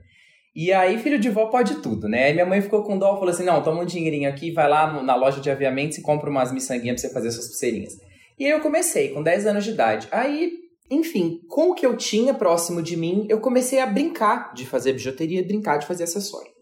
E 0.54 0.72
aí, 0.72 0.96
filho 0.98 1.18
de 1.18 1.28
vó 1.28 1.46
pode 1.46 1.82
tudo, 1.82 2.08
né? 2.08 2.26
Aí 2.26 2.32
minha 2.32 2.46
mãe 2.46 2.62
ficou 2.62 2.84
com 2.84 2.96
dó, 2.96 3.16
falou 3.16 3.30
assim: 3.30 3.42
não, 3.42 3.60
toma 3.64 3.82
um 3.82 3.84
dinheirinho 3.84 4.28
aqui, 4.28 4.52
vai 4.52 4.68
lá 4.68 5.02
na 5.02 5.16
loja 5.16 5.40
de 5.40 5.50
aviamentos 5.50 5.98
e 5.98 6.02
compra 6.02 6.30
umas 6.30 6.52
miçanguinhas 6.52 7.00
pra 7.00 7.08
você 7.08 7.12
fazer 7.12 7.32
suas 7.32 7.48
pulseirinhas. 7.48 7.94
E 8.38 8.44
aí 8.44 8.52
eu 8.52 8.60
comecei, 8.60 9.08
com 9.08 9.24
10 9.24 9.46
anos 9.46 9.64
de 9.64 9.70
idade. 9.70 10.06
Aí, 10.12 10.52
enfim, 10.88 11.40
com 11.48 11.70
o 11.70 11.74
que 11.74 11.84
eu 11.84 11.96
tinha 11.96 12.32
próximo 12.32 12.80
de 12.80 12.96
mim, 12.96 13.26
eu 13.28 13.40
comecei 13.40 13.80
a 13.80 13.86
brincar 13.86 14.54
de 14.54 14.66
fazer 14.66 14.92
bijuteria, 14.92 15.42
brincar 15.42 15.78
de 15.78 15.86
fazer 15.86 16.04
acessório. 16.04 16.59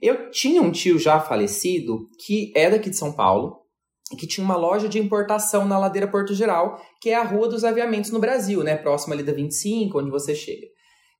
Eu 0.00 0.30
tinha 0.30 0.62
um 0.62 0.72
tio 0.72 0.98
já 0.98 1.20
falecido 1.20 2.08
que 2.24 2.52
é 2.56 2.70
daqui 2.70 2.90
de 2.90 2.96
São 2.96 3.12
Paulo 3.12 3.60
e 4.12 4.16
que 4.16 4.26
tinha 4.26 4.44
uma 4.44 4.56
loja 4.56 4.88
de 4.88 4.98
importação 4.98 5.66
na 5.66 5.78
Ladeira 5.78 6.08
Porto 6.08 6.34
Geral, 6.34 6.80
que 7.00 7.10
é 7.10 7.14
a 7.14 7.22
Rua 7.22 7.48
dos 7.48 7.64
Aviamentos 7.64 8.10
no 8.10 8.18
Brasil, 8.18 8.62
né? 8.64 8.76
Próximo 8.76 9.12
ali 9.12 9.22
da 9.22 9.32
25, 9.32 9.98
onde 9.98 10.10
você 10.10 10.34
chega. 10.34 10.66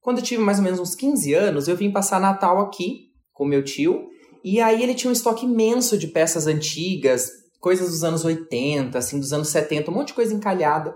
Quando 0.00 0.18
eu 0.18 0.24
tive 0.24 0.42
mais 0.42 0.58
ou 0.58 0.64
menos 0.64 0.80
uns 0.80 0.94
15 0.94 1.34
anos, 1.34 1.68
eu 1.68 1.76
vim 1.76 1.92
passar 1.92 2.20
Natal 2.20 2.58
aqui 2.58 3.10
com 3.32 3.44
meu 3.44 3.62
tio, 3.62 4.08
e 4.42 4.60
aí 4.60 4.82
ele 4.82 4.94
tinha 4.94 5.10
um 5.10 5.12
estoque 5.12 5.44
imenso 5.44 5.96
de 5.98 6.08
peças 6.08 6.46
antigas, 6.46 7.30
coisas 7.60 7.90
dos 7.90 8.02
anos 8.02 8.24
80, 8.24 8.98
assim, 8.98 9.20
dos 9.20 9.32
anos 9.32 9.48
70, 9.48 9.90
um 9.90 9.94
monte 9.94 10.08
de 10.08 10.14
coisa 10.14 10.34
encalhada. 10.34 10.94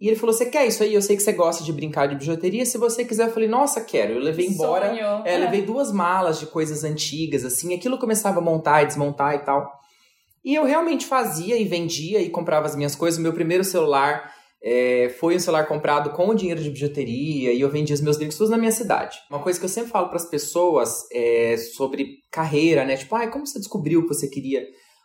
E 0.00 0.08
ele 0.08 0.16
falou: 0.16 0.32
Você 0.32 0.46
quer 0.46 0.66
isso 0.66 0.82
aí? 0.82 0.94
Eu 0.94 1.02
sei 1.02 1.16
que 1.16 1.22
você 1.22 1.32
gosta 1.32 1.62
de 1.62 1.72
brincar 1.72 2.06
de 2.06 2.16
bijuteria. 2.16 2.64
Se 2.64 2.78
você 2.78 3.04
quiser, 3.04 3.28
eu 3.28 3.32
falei: 3.32 3.48
Nossa, 3.48 3.82
quero. 3.82 4.14
Eu 4.14 4.20
levei 4.20 4.46
embora. 4.46 4.88
Sonho. 4.88 5.22
É, 5.26 5.36
levei 5.38 5.62
duas 5.62 5.92
malas 5.92 6.40
de 6.40 6.46
coisas 6.46 6.84
antigas, 6.84 7.44
assim. 7.44 7.74
Aquilo 7.74 7.98
começava 7.98 8.38
a 8.38 8.42
montar 8.42 8.82
e 8.82 8.86
desmontar 8.86 9.34
e 9.34 9.40
tal. 9.40 9.70
E 10.42 10.54
eu 10.54 10.64
realmente 10.64 11.04
fazia 11.04 11.58
e 11.58 11.64
vendia 11.64 12.20
e 12.22 12.30
comprava 12.30 12.66
as 12.66 12.74
minhas 12.74 12.94
coisas. 12.94 13.18
O 13.18 13.22
meu 13.22 13.34
primeiro 13.34 13.62
celular 13.62 14.32
é, 14.62 15.14
foi 15.18 15.36
um 15.36 15.38
celular 15.38 15.66
comprado 15.66 16.10
com 16.10 16.28
o 16.28 16.34
dinheiro 16.34 16.62
de 16.62 16.70
bijuteria 16.70 17.52
e 17.52 17.60
eu 17.60 17.68
vendia 17.70 17.94
os 17.94 18.00
meus 18.00 18.16
brincos 18.16 18.38
todos 18.38 18.50
na 18.50 18.56
minha 18.56 18.72
cidade. 18.72 19.18
Uma 19.28 19.42
coisa 19.42 19.58
que 19.58 19.64
eu 19.66 19.68
sempre 19.68 19.90
falo 19.90 20.08
para 20.08 20.16
as 20.16 20.24
pessoas 20.24 21.06
é 21.12 21.56
sobre 21.56 22.20
carreira, 22.30 22.86
né? 22.86 22.96
Tipo, 22.96 23.16
ah, 23.16 23.28
como 23.28 23.46
você 23.46 23.58
descobriu 23.58 24.02
que 24.02 24.14
você 24.14 24.28
queria 24.28 24.62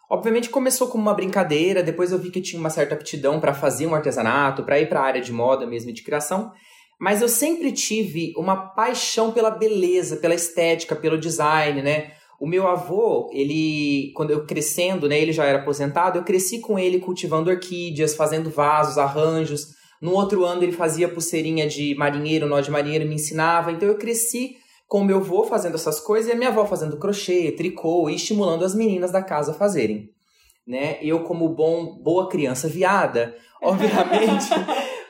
Obviamente 0.10 0.50
começou 0.50 0.88
como 0.88 1.02
uma 1.02 1.14
brincadeira, 1.14 1.82
depois 1.82 2.12
eu 2.12 2.20
vi 2.20 2.30
que 2.30 2.42
tinha 2.42 2.60
uma 2.60 2.70
certa 2.70 2.94
aptidão 2.94 3.40
para 3.40 3.54
fazer 3.54 3.88
um 3.88 3.96
artesanato, 3.96 4.64
para 4.64 4.80
ir 4.80 4.88
para 4.88 5.00
a 5.00 5.06
área 5.06 5.22
de 5.22 5.34
moda 5.34 5.66
mesmo 5.66 5.92
de 5.92 6.04
criação, 6.04 6.52
mas 7.00 7.22
eu 7.22 7.28
sempre 7.28 7.72
tive 7.72 8.34
uma 8.38 8.56
paixão 8.56 9.32
pela 9.32 9.50
beleza, 9.50 10.18
pela 10.18 10.36
estética, 10.36 10.96
pelo 10.96 11.18
design, 11.18 11.82
né? 11.82 12.12
O 12.40 12.48
meu 12.48 12.68
avô, 12.68 13.30
ele, 13.34 14.12
quando 14.16 14.32
eu 14.32 14.46
crescendo, 14.46 15.08
né, 15.08 15.20
ele 15.20 15.32
já 15.32 15.46
era 15.46 15.60
aposentado, 15.60 16.20
eu 16.20 16.24
cresci 16.24 16.60
com 16.60 16.78
ele 16.78 17.00
cultivando 17.00 17.50
orquídeas, 17.50 18.16
fazendo 18.16 18.50
vasos, 18.50 18.98
arranjos. 18.98 19.70
No 20.02 20.12
outro 20.12 20.44
ano 20.44 20.62
ele 20.62 20.74
fazia 20.74 21.08
pulseirinha 21.08 21.66
de 21.66 21.96
marinheiro, 21.96 22.46
nó 22.46 22.60
de 22.60 22.70
marinheiro, 22.70 23.08
me 23.08 23.16
ensinava. 23.16 23.72
Então 23.72 23.88
eu 23.88 23.98
cresci 23.98 24.58
com 24.88 25.04
meu 25.04 25.18
avô 25.18 25.44
fazendo 25.44 25.76
essas 25.76 26.00
coisas 26.00 26.30
e 26.30 26.34
a 26.34 26.36
minha 26.36 26.50
avó 26.50 26.66
fazendo 26.66 26.98
crochê, 26.98 27.52
tricô 27.52 28.10
e 28.10 28.16
estimulando 28.16 28.64
as 28.64 28.76
meninas 28.76 29.12
da 29.12 29.22
casa 29.22 29.52
a 29.52 29.56
fazerem. 29.56 30.10
Né? 30.68 30.98
Eu, 31.02 31.24
como 31.24 31.50
bom, 31.50 32.02
boa 32.02 32.30
criança 32.30 32.68
viada, 32.68 33.36
obviamente, 33.62 34.50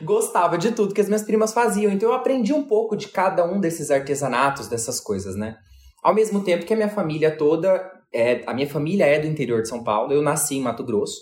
gostava 0.02 0.58
de 0.58 0.72
tudo 0.72 0.94
que 0.94 1.02
as 1.02 1.08
minhas 1.08 1.24
primas 1.24 1.54
faziam. 1.54 1.92
Então 1.92 2.10
eu 2.10 2.16
aprendi 2.16 2.54
um 2.54 2.64
pouco 2.64 2.96
de 2.96 3.08
cada 3.08 3.46
um 3.46 3.60
desses 3.60 3.92
artesanatos, 3.92 4.68
dessas 4.68 5.00
coisas, 5.00 5.36
né? 5.36 5.58
Ao 6.04 6.14
mesmo 6.14 6.44
tempo 6.44 6.66
que 6.66 6.74
a 6.74 6.78
minha 6.78 6.90
família 6.90 7.36
toda, 7.36 7.92
é, 8.14 8.44
a 8.46 8.54
minha 8.54 8.70
família 8.70 9.06
é 9.06 9.20
do 9.20 9.28
interior 9.28 9.62
de 9.62 9.70
São 9.70 9.84
Paulo, 9.84 10.14
eu 10.14 10.22
nasci 10.22 10.56
em 10.56 10.62
Mato 10.62 10.84
Grosso, 10.84 11.20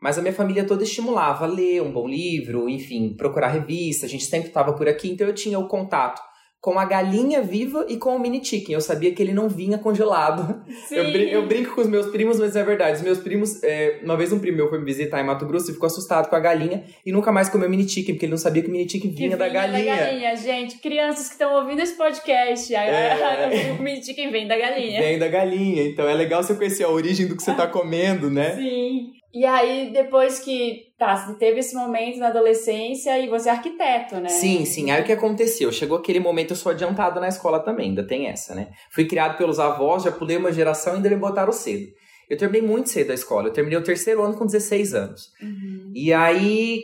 mas 0.00 0.16
a 0.16 0.22
minha 0.22 0.34
família 0.34 0.64
toda 0.64 0.84
estimulava 0.84 1.44
a 1.44 1.48
ler 1.48 1.82
um 1.82 1.92
bom 1.92 2.06
livro, 2.06 2.68
enfim, 2.68 3.16
procurar 3.16 3.48
revista, 3.48 4.06
a 4.06 4.08
gente 4.08 4.24
sempre 4.24 4.48
estava 4.48 4.74
por 4.74 4.86
aqui, 4.86 5.10
então 5.10 5.26
eu 5.26 5.34
tinha 5.34 5.58
o 5.58 5.66
contato 5.66 6.22
com 6.62 6.78
a 6.78 6.84
galinha 6.84 7.42
viva 7.42 7.84
e 7.88 7.96
com 7.96 8.14
o 8.14 8.20
mini 8.20 8.42
chicken. 8.42 8.72
Eu 8.72 8.80
sabia 8.80 9.12
que 9.12 9.20
ele 9.20 9.34
não 9.34 9.48
vinha 9.48 9.76
congelado. 9.76 10.62
Eu, 10.92 11.10
brin 11.10 11.28
eu, 11.28 11.46
brinco 11.46 11.74
com 11.74 11.80
os 11.80 11.88
meus 11.88 12.06
primos, 12.06 12.38
mas 12.38 12.54
é 12.54 12.62
verdade. 12.62 12.98
Os 12.98 13.02
meus 13.02 13.18
primos, 13.18 13.60
é, 13.64 13.98
uma 14.04 14.16
vez 14.16 14.32
um 14.32 14.38
primo 14.38 14.58
meu 14.58 14.68
foi 14.68 14.78
me 14.78 14.84
visitar 14.84 15.20
em 15.20 15.24
Mato 15.24 15.44
Grosso 15.44 15.70
e 15.70 15.74
ficou 15.74 15.88
assustado 15.88 16.28
com 16.30 16.36
a 16.36 16.38
galinha 16.38 16.84
e 17.04 17.10
nunca 17.10 17.32
mais 17.32 17.48
comeu 17.48 17.68
mini 17.68 17.88
chicken, 17.88 18.14
porque 18.14 18.26
ele 18.26 18.30
não 18.30 18.38
sabia 18.38 18.62
que 18.62 18.68
o 18.68 18.70
mini 18.70 18.88
chicken 18.88 19.10
vinha, 19.10 19.30
vinha 19.30 19.36
da 19.36 19.48
galinha. 19.48 19.96
da 19.96 20.02
galinha. 20.02 20.36
Gente, 20.36 20.78
crianças 20.78 21.26
que 21.26 21.32
estão 21.32 21.52
ouvindo 21.52 21.80
esse 21.80 21.96
podcast, 21.96 22.72
é... 22.72 23.74
o 23.76 23.82
mini 23.82 24.00
chicken 24.04 24.30
vem 24.30 24.46
da 24.46 24.56
galinha. 24.56 25.02
Vem 25.02 25.18
da 25.18 25.26
galinha. 25.26 25.82
Então 25.82 26.08
é 26.08 26.14
legal 26.14 26.44
você 26.44 26.54
conhecer 26.54 26.84
a 26.84 26.88
origem 26.88 27.26
do 27.26 27.34
que 27.34 27.42
você 27.42 27.50
está 27.50 27.66
comendo, 27.66 28.30
né? 28.30 28.54
Sim. 28.54 29.10
E 29.34 29.46
aí, 29.46 29.90
depois 29.92 30.38
que 30.38 30.92
tá, 30.98 31.34
teve 31.38 31.60
esse 31.60 31.74
momento 31.74 32.18
na 32.18 32.28
adolescência 32.28 33.18
e 33.18 33.28
você 33.28 33.48
é 33.48 33.52
arquiteto, 33.52 34.16
né? 34.16 34.28
Sim, 34.28 34.64
sim. 34.64 34.90
Aí 34.90 35.00
o 35.00 35.04
que 35.04 35.12
aconteceu? 35.12 35.72
Chegou 35.72 35.96
aquele 35.96 36.20
momento, 36.20 36.50
eu 36.50 36.56
sou 36.56 36.70
adiantado 36.70 37.18
na 37.18 37.28
escola 37.28 37.58
também, 37.60 37.88
ainda 37.88 38.06
tem 38.06 38.26
essa, 38.26 38.54
né? 38.54 38.68
Fui 38.90 39.06
criado 39.06 39.38
pelos 39.38 39.58
avós, 39.58 40.02
já 40.02 40.12
pulei 40.12 40.36
uma 40.36 40.52
geração 40.52 40.92
e 40.92 40.96
ainda 40.96 41.08
me 41.08 41.16
botaram 41.16 41.52
cedo. 41.52 41.86
Eu 42.28 42.36
terminei 42.36 42.66
muito 42.66 42.88
cedo 42.88 43.10
a 43.10 43.14
escola. 43.14 43.48
Eu 43.48 43.52
terminei 43.52 43.78
o 43.78 43.84
terceiro 43.84 44.22
ano 44.22 44.36
com 44.36 44.46
16 44.46 44.94
anos. 44.94 45.30
Uhum. 45.42 45.92
E 45.94 46.12
aí, 46.12 46.82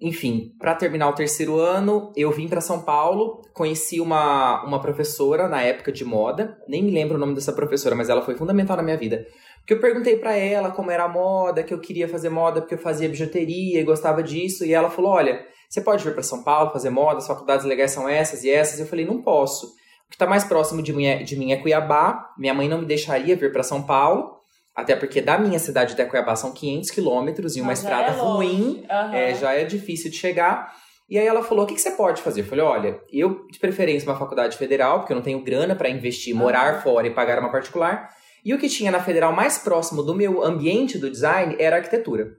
enfim, 0.00 0.52
para 0.58 0.74
terminar 0.74 1.08
o 1.08 1.14
terceiro 1.14 1.58
ano, 1.58 2.12
eu 2.16 2.30
vim 2.30 2.48
para 2.48 2.60
São 2.60 2.82
Paulo, 2.82 3.42
conheci 3.52 4.00
uma, 4.00 4.64
uma 4.64 4.80
professora 4.80 5.48
na 5.48 5.62
época 5.62 5.92
de 5.92 6.04
moda, 6.04 6.56
nem 6.68 6.82
me 6.82 6.90
lembro 6.90 7.16
o 7.16 7.18
nome 7.18 7.34
dessa 7.34 7.52
professora, 7.52 7.94
mas 7.94 8.08
ela 8.08 8.22
foi 8.22 8.36
fundamental 8.36 8.76
na 8.76 8.82
minha 8.82 8.96
vida. 8.96 9.26
Porque 9.66 9.74
eu 9.74 9.80
perguntei 9.80 10.16
para 10.16 10.36
ela 10.36 10.70
como 10.70 10.92
era 10.92 11.04
a 11.04 11.08
moda, 11.08 11.64
que 11.64 11.74
eu 11.74 11.80
queria 11.80 12.08
fazer 12.08 12.28
moda 12.28 12.60
porque 12.60 12.74
eu 12.74 12.78
fazia 12.78 13.08
bijuteria 13.08 13.80
e 13.80 13.82
gostava 13.82 14.22
disso, 14.22 14.64
e 14.64 14.72
ela 14.72 14.88
falou: 14.88 15.10
"Olha, 15.10 15.44
você 15.68 15.80
pode 15.80 16.04
vir 16.04 16.14
para 16.14 16.22
São 16.22 16.44
Paulo 16.44 16.70
fazer 16.70 16.88
moda, 16.88 17.18
as 17.18 17.26
faculdades 17.26 17.66
legais 17.66 17.90
são 17.90 18.08
essas 18.08 18.44
e 18.44 18.50
essas". 18.50 18.78
Eu 18.78 18.86
falei: 18.86 19.04
"Não 19.04 19.20
posso. 19.20 19.66
O 19.66 20.08
que 20.08 20.14
está 20.14 20.24
mais 20.24 20.44
próximo 20.44 20.80
de 20.80 20.92
mim, 20.92 21.06
é, 21.06 21.24
de 21.24 21.34
mim 21.36 21.50
é 21.50 21.56
Cuiabá. 21.56 22.30
Minha 22.38 22.54
mãe 22.54 22.68
não 22.68 22.78
me 22.78 22.86
deixaria 22.86 23.34
vir 23.34 23.52
para 23.52 23.64
São 23.64 23.82
Paulo, 23.82 24.36
até 24.72 24.94
porque 24.94 25.20
da 25.20 25.36
minha 25.36 25.58
cidade 25.58 25.94
até 25.94 26.04
Cuiabá 26.04 26.36
são 26.36 26.52
500 26.52 26.90
quilômetros 26.92 27.56
e 27.56 27.60
uma 27.60 27.72
estrada 27.72 28.12
é 28.12 28.20
ruim, 28.20 28.84
uhum. 28.88 29.14
é, 29.14 29.34
já 29.34 29.52
é 29.52 29.64
difícil 29.64 30.12
de 30.12 30.16
chegar. 30.16 30.72
E 31.10 31.18
aí 31.18 31.26
ela 31.26 31.42
falou: 31.42 31.64
o 31.64 31.66
que, 31.66 31.74
que 31.74 31.80
você 31.80 31.90
pode 31.90 32.22
fazer? 32.22 32.42
Eu 32.42 32.46
falei: 32.46 32.64
olha, 32.64 33.00
eu 33.12 33.48
de 33.50 33.58
preferência 33.58 34.08
uma 34.08 34.16
faculdade 34.16 34.56
federal, 34.56 35.00
porque 35.00 35.12
eu 35.12 35.16
não 35.16 35.24
tenho 35.24 35.42
grana 35.42 35.74
para 35.74 35.88
investir, 35.88 36.32
morar 36.36 36.82
fora 36.84 37.08
e 37.08 37.10
pagar 37.10 37.40
uma 37.40 37.50
particular. 37.50 38.08
E 38.44 38.54
o 38.54 38.58
que 38.58 38.68
tinha 38.68 38.90
na 38.90 39.02
federal 39.02 39.32
mais 39.32 39.58
próximo 39.58 40.02
do 40.02 40.14
meu 40.14 40.44
ambiente 40.44 40.98
do 40.98 41.10
design 41.10 41.56
era 41.58 41.76
arquitetura. 41.76 42.36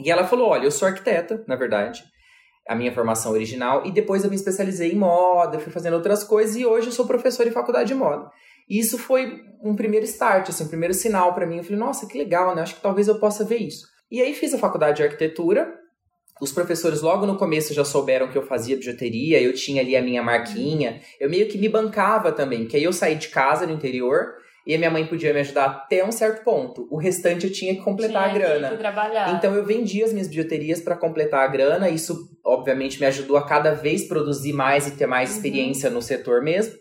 E 0.00 0.10
ela 0.10 0.26
falou: 0.26 0.48
Olha, 0.48 0.64
eu 0.64 0.70
sou 0.70 0.88
arquiteta, 0.88 1.44
na 1.46 1.56
verdade, 1.56 2.02
a 2.68 2.74
minha 2.74 2.92
formação 2.92 3.32
original, 3.32 3.84
e 3.84 3.92
depois 3.92 4.24
eu 4.24 4.30
me 4.30 4.36
especializei 4.36 4.92
em 4.92 4.96
moda, 4.96 5.58
fui 5.58 5.72
fazendo 5.72 5.94
outras 5.94 6.22
coisas, 6.24 6.56
e 6.56 6.64
hoje 6.64 6.88
eu 6.88 6.92
sou 6.92 7.06
professor 7.06 7.46
em 7.46 7.50
faculdade 7.50 7.88
de 7.88 7.94
moda. 7.94 8.30
E 8.68 8.78
isso 8.78 8.96
foi 8.96 9.42
um 9.62 9.74
primeiro 9.74 10.06
start, 10.06 10.48
assim, 10.48 10.64
um 10.64 10.68
primeiro 10.68 10.94
sinal 10.94 11.34
para 11.34 11.46
mim. 11.46 11.58
Eu 11.58 11.64
falei: 11.64 11.78
Nossa, 11.78 12.06
que 12.06 12.16
legal, 12.16 12.54
né? 12.54 12.62
Acho 12.62 12.76
que 12.76 12.80
talvez 12.80 13.08
eu 13.08 13.18
possa 13.18 13.44
ver 13.44 13.58
isso. 13.58 13.86
E 14.10 14.20
aí 14.20 14.34
fiz 14.34 14.54
a 14.54 14.58
faculdade 14.58 14.98
de 14.98 15.02
arquitetura. 15.02 15.78
Os 16.40 16.52
professores 16.52 17.02
logo 17.02 17.26
no 17.26 17.36
começo 17.36 17.74
já 17.74 17.84
souberam 17.84 18.28
que 18.28 18.38
eu 18.38 18.42
fazia 18.42 18.74
bijuteria, 18.74 19.42
eu 19.42 19.52
tinha 19.52 19.82
ali 19.82 19.94
a 19.94 20.02
minha 20.02 20.22
marquinha. 20.22 21.00
Eu 21.20 21.28
meio 21.28 21.46
que 21.48 21.58
me 21.58 21.68
bancava 21.68 22.32
também, 22.32 22.60
porque 22.60 22.78
aí 22.78 22.84
eu 22.84 22.92
saí 22.94 23.14
de 23.14 23.28
casa 23.28 23.66
no 23.66 23.72
interior, 23.72 24.36
e 24.66 24.74
a 24.74 24.78
minha 24.78 24.90
mãe 24.90 25.06
podia 25.06 25.32
me 25.32 25.40
ajudar 25.40 25.66
até 25.66 26.04
um 26.04 26.12
certo 26.12 26.44
ponto. 26.44 26.86
O 26.90 26.96
restante 26.96 27.46
eu 27.46 27.52
tinha 27.52 27.74
que 27.74 27.82
completar 27.82 28.30
tinha 28.30 28.44
a 28.44 28.48
grana. 28.48 28.70
Que 28.70 28.76
trabalhar. 28.76 29.34
Então 29.34 29.54
eu 29.54 29.64
vendia 29.64 30.04
as 30.04 30.12
minhas 30.12 30.28
bijuterias 30.28 30.80
para 30.80 30.96
completar 30.96 31.44
a 31.44 31.46
grana. 31.46 31.88
Isso, 31.88 32.30
obviamente, 32.44 33.00
me 33.00 33.06
ajudou 33.06 33.36
a 33.36 33.46
cada 33.46 33.72
vez 33.72 34.06
produzir 34.06 34.52
mais 34.52 34.86
e 34.86 34.92
ter 34.92 35.06
mais 35.06 35.30
uhum. 35.30 35.36
experiência 35.36 35.90
no 35.90 36.02
setor 36.02 36.42
mesmo. 36.42 36.74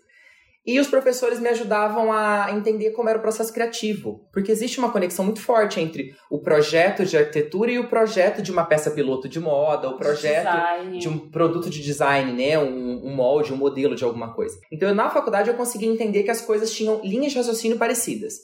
E 0.70 0.80
os 0.80 0.88
professores 0.88 1.40
me 1.40 1.50
ajudavam 1.50 2.14
a 2.14 2.52
entender 2.52 2.92
como 2.92 3.10
era 3.10 3.18
o 3.18 3.22
processo 3.24 3.52
criativo, 3.52 4.30
porque 4.32 4.52
existe 4.52 4.78
uma 4.78 4.92
conexão 4.92 5.26
muito 5.26 5.42
forte 5.42 5.80
entre 5.80 6.14
o 6.30 6.38
projeto 6.38 7.04
de 7.04 7.18
arquitetura 7.18 7.72
e 7.72 7.80
o 7.80 7.90
projeto 7.90 8.40
de 8.40 8.52
uma 8.52 8.64
peça 8.64 8.92
piloto 8.92 9.28
de 9.28 9.40
moda, 9.40 9.90
o 9.90 9.98
projeto 9.98 10.92
de, 10.92 11.00
de 11.00 11.10
um 11.10 11.18
produto 11.32 11.72
de 11.72 11.82
design, 11.82 12.34
né, 12.34 12.60
um, 12.60 13.04
um, 13.04 13.16
molde, 13.16 13.52
um 13.52 13.58
modelo 13.58 13.96
de 13.96 14.04
alguma 14.04 14.32
coisa. 14.36 14.60
Então, 14.72 14.94
na 14.94 15.10
faculdade 15.10 15.50
eu 15.50 15.56
consegui 15.56 15.88
entender 15.88 16.22
que 16.22 16.30
as 16.30 16.42
coisas 16.42 16.72
tinham 16.72 17.02
linhas 17.04 17.32
de 17.32 17.40
raciocínio 17.40 17.80
parecidas. 17.80 18.36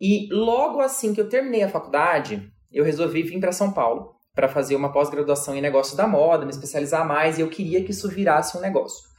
E 0.00 0.28
logo 0.32 0.80
assim 0.80 1.12
que 1.12 1.20
eu 1.20 1.28
terminei 1.28 1.64
a 1.64 1.68
faculdade, 1.68 2.50
eu 2.72 2.82
resolvi 2.82 3.24
vir 3.24 3.38
para 3.38 3.52
São 3.52 3.74
Paulo 3.74 4.14
para 4.34 4.48
fazer 4.48 4.74
uma 4.74 4.90
pós-graduação 4.90 5.54
em 5.54 5.60
negócio 5.60 5.98
da 5.98 6.06
moda, 6.06 6.46
me 6.46 6.50
especializar 6.50 7.06
mais, 7.06 7.36
e 7.36 7.42
eu 7.42 7.50
queria 7.50 7.84
que 7.84 7.90
isso 7.90 8.08
virasse 8.08 8.56
um 8.56 8.60
negócio. 8.62 9.11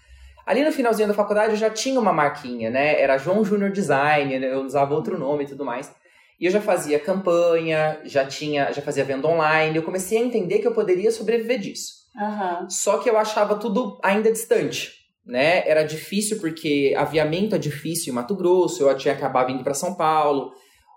Ali 0.46 0.64
no 0.64 0.72
finalzinho 0.72 1.08
da 1.08 1.14
faculdade 1.14 1.52
eu 1.52 1.58
já 1.58 1.70
tinha 1.70 2.00
uma 2.00 2.12
marquinha, 2.12 2.70
né? 2.70 3.00
Era 3.00 3.18
João 3.18 3.46
Júnior 3.46 3.72
Design, 3.72 4.34
eu 4.36 4.62
usava 4.62 4.94
outro 4.94 5.18
nome 5.18 5.46
e 5.46 5.48
tudo 5.48 5.64
mais. 5.64 5.92
E 6.40 6.46
eu 6.46 6.52
já 6.52 6.60
fazia 6.60 7.00
campanha, 7.00 8.00
já 8.04 8.26
tinha, 8.26 8.72
já 8.74 8.82
fazia 8.82 9.06
venda 9.06 9.28
online. 9.28 9.78
Eu 9.78 9.84
comecei 9.84 10.18
a 10.18 10.22
entender 10.22 10.60
que 10.60 10.68
eu 10.68 10.74
poderia 10.74 11.12
sobreviver 11.12 11.60
disso. 11.60 12.04
Uhum. 12.16 12.70
Só 12.70 12.98
que 12.98 13.10
eu 13.10 13.18
achava 13.18 13.56
tudo 13.56 13.98
ainda 14.04 14.32
distante, 14.32 14.92
né? 15.26 15.68
Era 15.68 15.84
difícil 15.84 16.40
porque 16.40 16.94
aviamento 16.98 17.56
é 17.56 17.58
difícil 17.58 18.12
em 18.12 18.16
Mato 18.16 18.36
Grosso. 18.36 18.84
Eu 18.84 18.98
tinha 18.98 19.14
acabado 19.14 19.48
vindo 19.48 19.64
para 19.64 19.74
São 19.74 19.96
Paulo. 19.96 20.52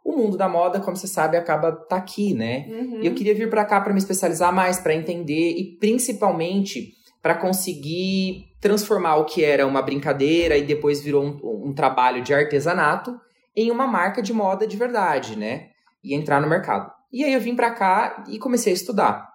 O 0.05 0.17
mundo 0.17 0.37
da 0.37 0.49
moda, 0.49 0.81
como 0.81 0.97
você 0.97 1.07
sabe, 1.07 1.37
acaba 1.37 1.71
tá 1.71 1.97
aqui, 1.97 2.35
né? 2.35 2.67
Uhum. 2.69 3.03
E 3.03 3.07
eu 3.07 3.15
queria 3.15 3.35
vir 3.35 3.49
para 3.49 3.65
cá 3.65 3.81
para 3.81 3.93
me 3.93 3.99
especializar 3.99 4.53
mais, 4.53 4.81
para 4.81 4.95
entender 4.95 5.53
e 5.57 5.77
principalmente 5.79 6.96
para 7.27 7.35
conseguir 7.35 8.55
transformar 8.61 9.17
o 9.17 9.25
que 9.25 9.43
era 9.43 9.67
uma 9.67 9.83
brincadeira 9.83 10.57
e 10.57 10.63
depois 10.63 11.03
virou 11.03 11.25
um, 11.25 11.71
um, 11.71 11.75
trabalho 11.75 12.23
de 12.23 12.33
artesanato 12.33 13.21
em 13.57 13.69
uma 13.69 13.85
marca 13.85 14.23
de 14.23 14.33
moda 14.33 14.65
de 14.65 14.77
verdade, 14.77 15.37
né? 15.37 15.71
E 16.05 16.15
entrar 16.15 16.41
no 16.41 16.49
mercado. 16.49 16.89
E 17.13 17.25
aí 17.25 17.35
eu 17.35 17.41
vim 17.41 17.57
para 17.57 17.73
cá 17.73 18.23
e 18.29 18.39
comecei 18.39 18.73
a 18.73 18.77
estudar. 18.77 19.29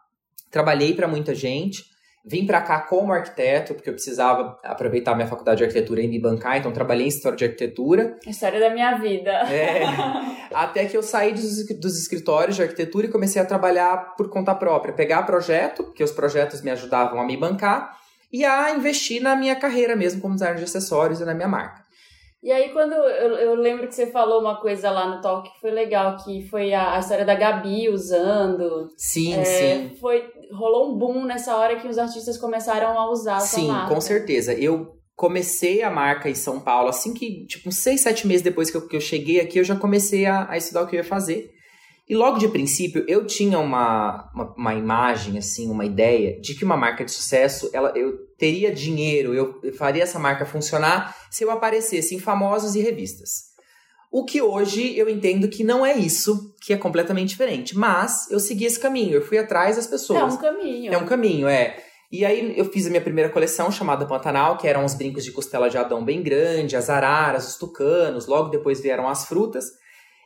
Trabalhei 0.49 0.93
para 0.93 1.05
muita 1.05 1.35
gente, 1.35 1.83
vim 2.25 2.45
para 2.45 2.61
cá 2.61 2.81
como 2.81 3.11
arquiteto, 3.11 3.73
porque 3.73 3.89
eu 3.89 3.93
precisava 3.93 4.59
aproveitar 4.63 5.15
minha 5.15 5.27
faculdade 5.27 5.57
de 5.57 5.63
arquitetura 5.63 6.01
e 6.01 6.07
me 6.07 6.19
bancar, 6.19 6.57
então 6.57 6.71
trabalhei 6.71 7.05
em 7.05 7.09
história 7.09 7.37
de 7.37 7.45
arquitetura. 7.45 8.17
História 8.25 8.59
da 8.59 8.69
minha 8.69 8.95
vida. 8.97 9.31
É, 9.31 9.83
até 10.53 10.85
que 10.85 10.95
eu 10.95 11.03
saí 11.03 11.33
dos, 11.33 11.67
dos 11.79 11.99
escritórios 11.99 12.55
de 12.55 12.61
arquitetura 12.61 13.07
e 13.07 13.11
comecei 13.11 13.41
a 13.41 13.45
trabalhar 13.45 14.15
por 14.15 14.29
conta 14.29 14.53
própria, 14.53 14.93
pegar 14.93 15.23
projeto, 15.23 15.83
porque 15.83 16.03
os 16.03 16.11
projetos 16.11 16.61
me 16.61 16.71
ajudavam 16.71 17.19
a 17.19 17.25
me 17.25 17.35
bancar, 17.35 17.99
e 18.31 18.45
a 18.45 18.71
investir 18.71 19.21
na 19.21 19.35
minha 19.35 19.55
carreira 19.55 19.95
mesmo 19.95 20.21
como 20.21 20.35
designer 20.35 20.57
de 20.57 20.63
acessórios 20.63 21.19
e 21.19 21.25
na 21.25 21.33
minha 21.33 21.47
marca. 21.47 21.81
E 22.43 22.51
aí, 22.51 22.69
quando 22.69 22.93
eu, 22.93 23.35
eu 23.35 23.55
lembro 23.55 23.87
que 23.87 23.93
você 23.93 24.07
falou 24.07 24.41
uma 24.41 24.59
coisa 24.59 24.89
lá 24.89 25.07
no 25.07 25.21
talk 25.21 25.47
que 25.47 25.59
foi 25.59 25.69
legal, 25.69 26.17
que 26.17 26.41
foi 26.49 26.73
a, 26.73 26.95
a 26.95 26.99
história 26.99 27.23
da 27.23 27.35
Gabi 27.35 27.87
usando. 27.87 28.89
Sim, 28.97 29.35
é, 29.35 29.45
sim. 29.45 29.97
Foi, 30.01 30.27
rolou 30.53 30.91
um 30.91 30.97
boom 30.97 31.25
nessa 31.25 31.55
hora 31.55 31.79
que 31.79 31.87
os 31.87 31.97
artistas 31.97 32.37
começaram 32.37 32.97
a 32.97 33.09
usar 33.09 33.37
a 33.37 33.39
Sim, 33.41 33.67
marca. 33.67 33.93
com 33.93 34.01
certeza. 34.01 34.53
Eu 34.53 34.97
comecei 35.15 35.83
a 35.83 35.89
marca 35.91 36.29
em 36.29 36.35
São 36.35 36.59
Paulo, 36.59 36.89
assim 36.89 37.13
que, 37.13 37.45
tipo, 37.45 37.69
uns 37.69 37.77
seis, 37.77 38.01
sete 38.01 38.25
meses 38.25 38.41
depois 38.41 38.71
que 38.71 38.77
eu, 38.77 38.87
que 38.87 38.95
eu 38.95 39.01
cheguei 39.01 39.39
aqui, 39.39 39.59
eu 39.59 39.63
já 39.63 39.75
comecei 39.75 40.25
a, 40.25 40.49
a 40.49 40.57
estudar 40.57 40.83
o 40.83 40.87
que 40.87 40.95
eu 40.95 40.99
ia 40.99 41.03
fazer. 41.03 41.51
E 42.09 42.15
logo 42.15 42.39
de 42.39 42.47
princípio, 42.49 43.05
eu 43.07 43.25
tinha 43.25 43.57
uma, 43.59 44.29
uma, 44.33 44.53
uma, 44.57 44.73
imagem, 44.73 45.37
assim, 45.37 45.69
uma 45.69 45.85
ideia 45.85 46.41
de 46.41 46.55
que 46.55 46.65
uma 46.65 46.75
marca 46.75 47.05
de 47.05 47.11
sucesso, 47.11 47.69
ela, 47.71 47.93
eu 47.95 48.17
teria 48.37 48.73
dinheiro, 48.73 49.33
eu, 49.33 49.59
eu 49.63 49.73
faria 49.73 50.03
essa 50.03 50.19
marca 50.19 50.45
funcionar 50.45 51.15
se 51.29 51.43
eu 51.43 51.51
aparecesse 51.51 52.13
em 52.13 52.19
famosos 52.19 52.75
e 52.75 52.81
revistas. 52.81 53.50
O 54.11 54.25
que 54.25 54.41
hoje 54.41 54.97
eu 54.97 55.07
entendo 55.07 55.47
que 55.47 55.63
não 55.63 55.85
é 55.85 55.97
isso, 55.97 56.53
que 56.61 56.73
é 56.73 56.77
completamente 56.77 57.29
diferente. 57.29 57.77
Mas 57.77 58.29
eu 58.29 58.39
segui 58.41 58.65
esse 58.65 58.79
caminho, 58.79 59.13
eu 59.13 59.21
fui 59.21 59.37
atrás 59.37 59.77
das 59.77 59.87
pessoas. 59.87 60.19
É 60.19 60.25
um 60.25 60.37
caminho. 60.37 60.93
É 60.93 60.97
um 60.97 61.05
caminho, 61.05 61.47
é. 61.47 61.77
E 62.11 62.25
aí 62.25 62.53
eu 62.57 62.65
fiz 62.65 62.85
a 62.85 62.89
minha 62.89 63.01
primeira 63.01 63.29
coleção 63.29 63.71
chamada 63.71 64.05
Pantanal, 64.05 64.57
que 64.57 64.67
eram 64.67 64.83
os 64.83 64.93
brincos 64.93 65.23
de 65.23 65.31
costela 65.31 65.69
de 65.69 65.77
Adão 65.77 66.03
bem 66.03 66.21
grande, 66.21 66.75
as 66.75 66.89
araras, 66.89 67.47
os 67.47 67.55
tucanos, 67.55 68.27
logo 68.27 68.49
depois 68.49 68.81
vieram 68.81 69.07
as 69.07 69.25
frutas. 69.25 69.65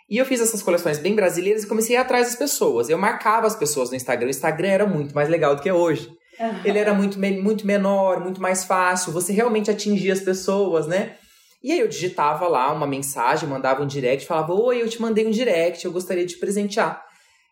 E 0.10 0.18
eu 0.18 0.26
fiz 0.26 0.42
essas 0.42 0.64
coleções 0.64 0.98
bem 0.98 1.14
brasileiras 1.14 1.64
e 1.64 1.68
comecei 1.68 1.96
a 1.96 2.00
ir 2.00 2.02
atrás 2.02 2.28
das 2.28 2.36
pessoas. 2.36 2.90
Eu 2.90 2.98
marcava 2.98 3.46
as 3.46 3.56
pessoas 3.56 3.92
no 3.92 3.96
Instagram. 3.96 4.28
O 4.28 4.32
Instagram 4.32 4.68
era 4.68 4.88
muito 4.88 5.14
mais 5.14 5.30
legal 5.30 5.56
do 5.56 5.62
que 5.62 5.70
é 5.70 5.74
hoje. 5.74 6.10
Uhum. 6.40 6.62
Ele 6.66 6.80
era 6.80 6.94
muito, 6.94 7.20
muito 7.20 7.68
menor, 7.68 8.20
muito 8.20 8.42
mais 8.42 8.66
fácil. 8.66 9.12
Você 9.14 9.32
realmente 9.32 9.70
atingia 9.70 10.14
as 10.14 10.22
pessoas, 10.22 10.88
né? 10.88 11.18
E 11.66 11.72
aí 11.72 11.80
eu 11.80 11.88
digitava 11.88 12.48
lá 12.48 12.72
uma 12.72 12.86
mensagem, 12.86 13.50
mandava 13.50 13.82
um 13.82 13.88
direct, 13.88 14.28
falava: 14.28 14.54
Oi, 14.54 14.84
eu 14.84 14.88
te 14.88 15.02
mandei 15.02 15.26
um 15.26 15.32
direct, 15.32 15.84
eu 15.84 15.92
gostaria 15.92 16.24
de 16.24 16.36
te 16.36 16.40
presentear. 16.40 17.04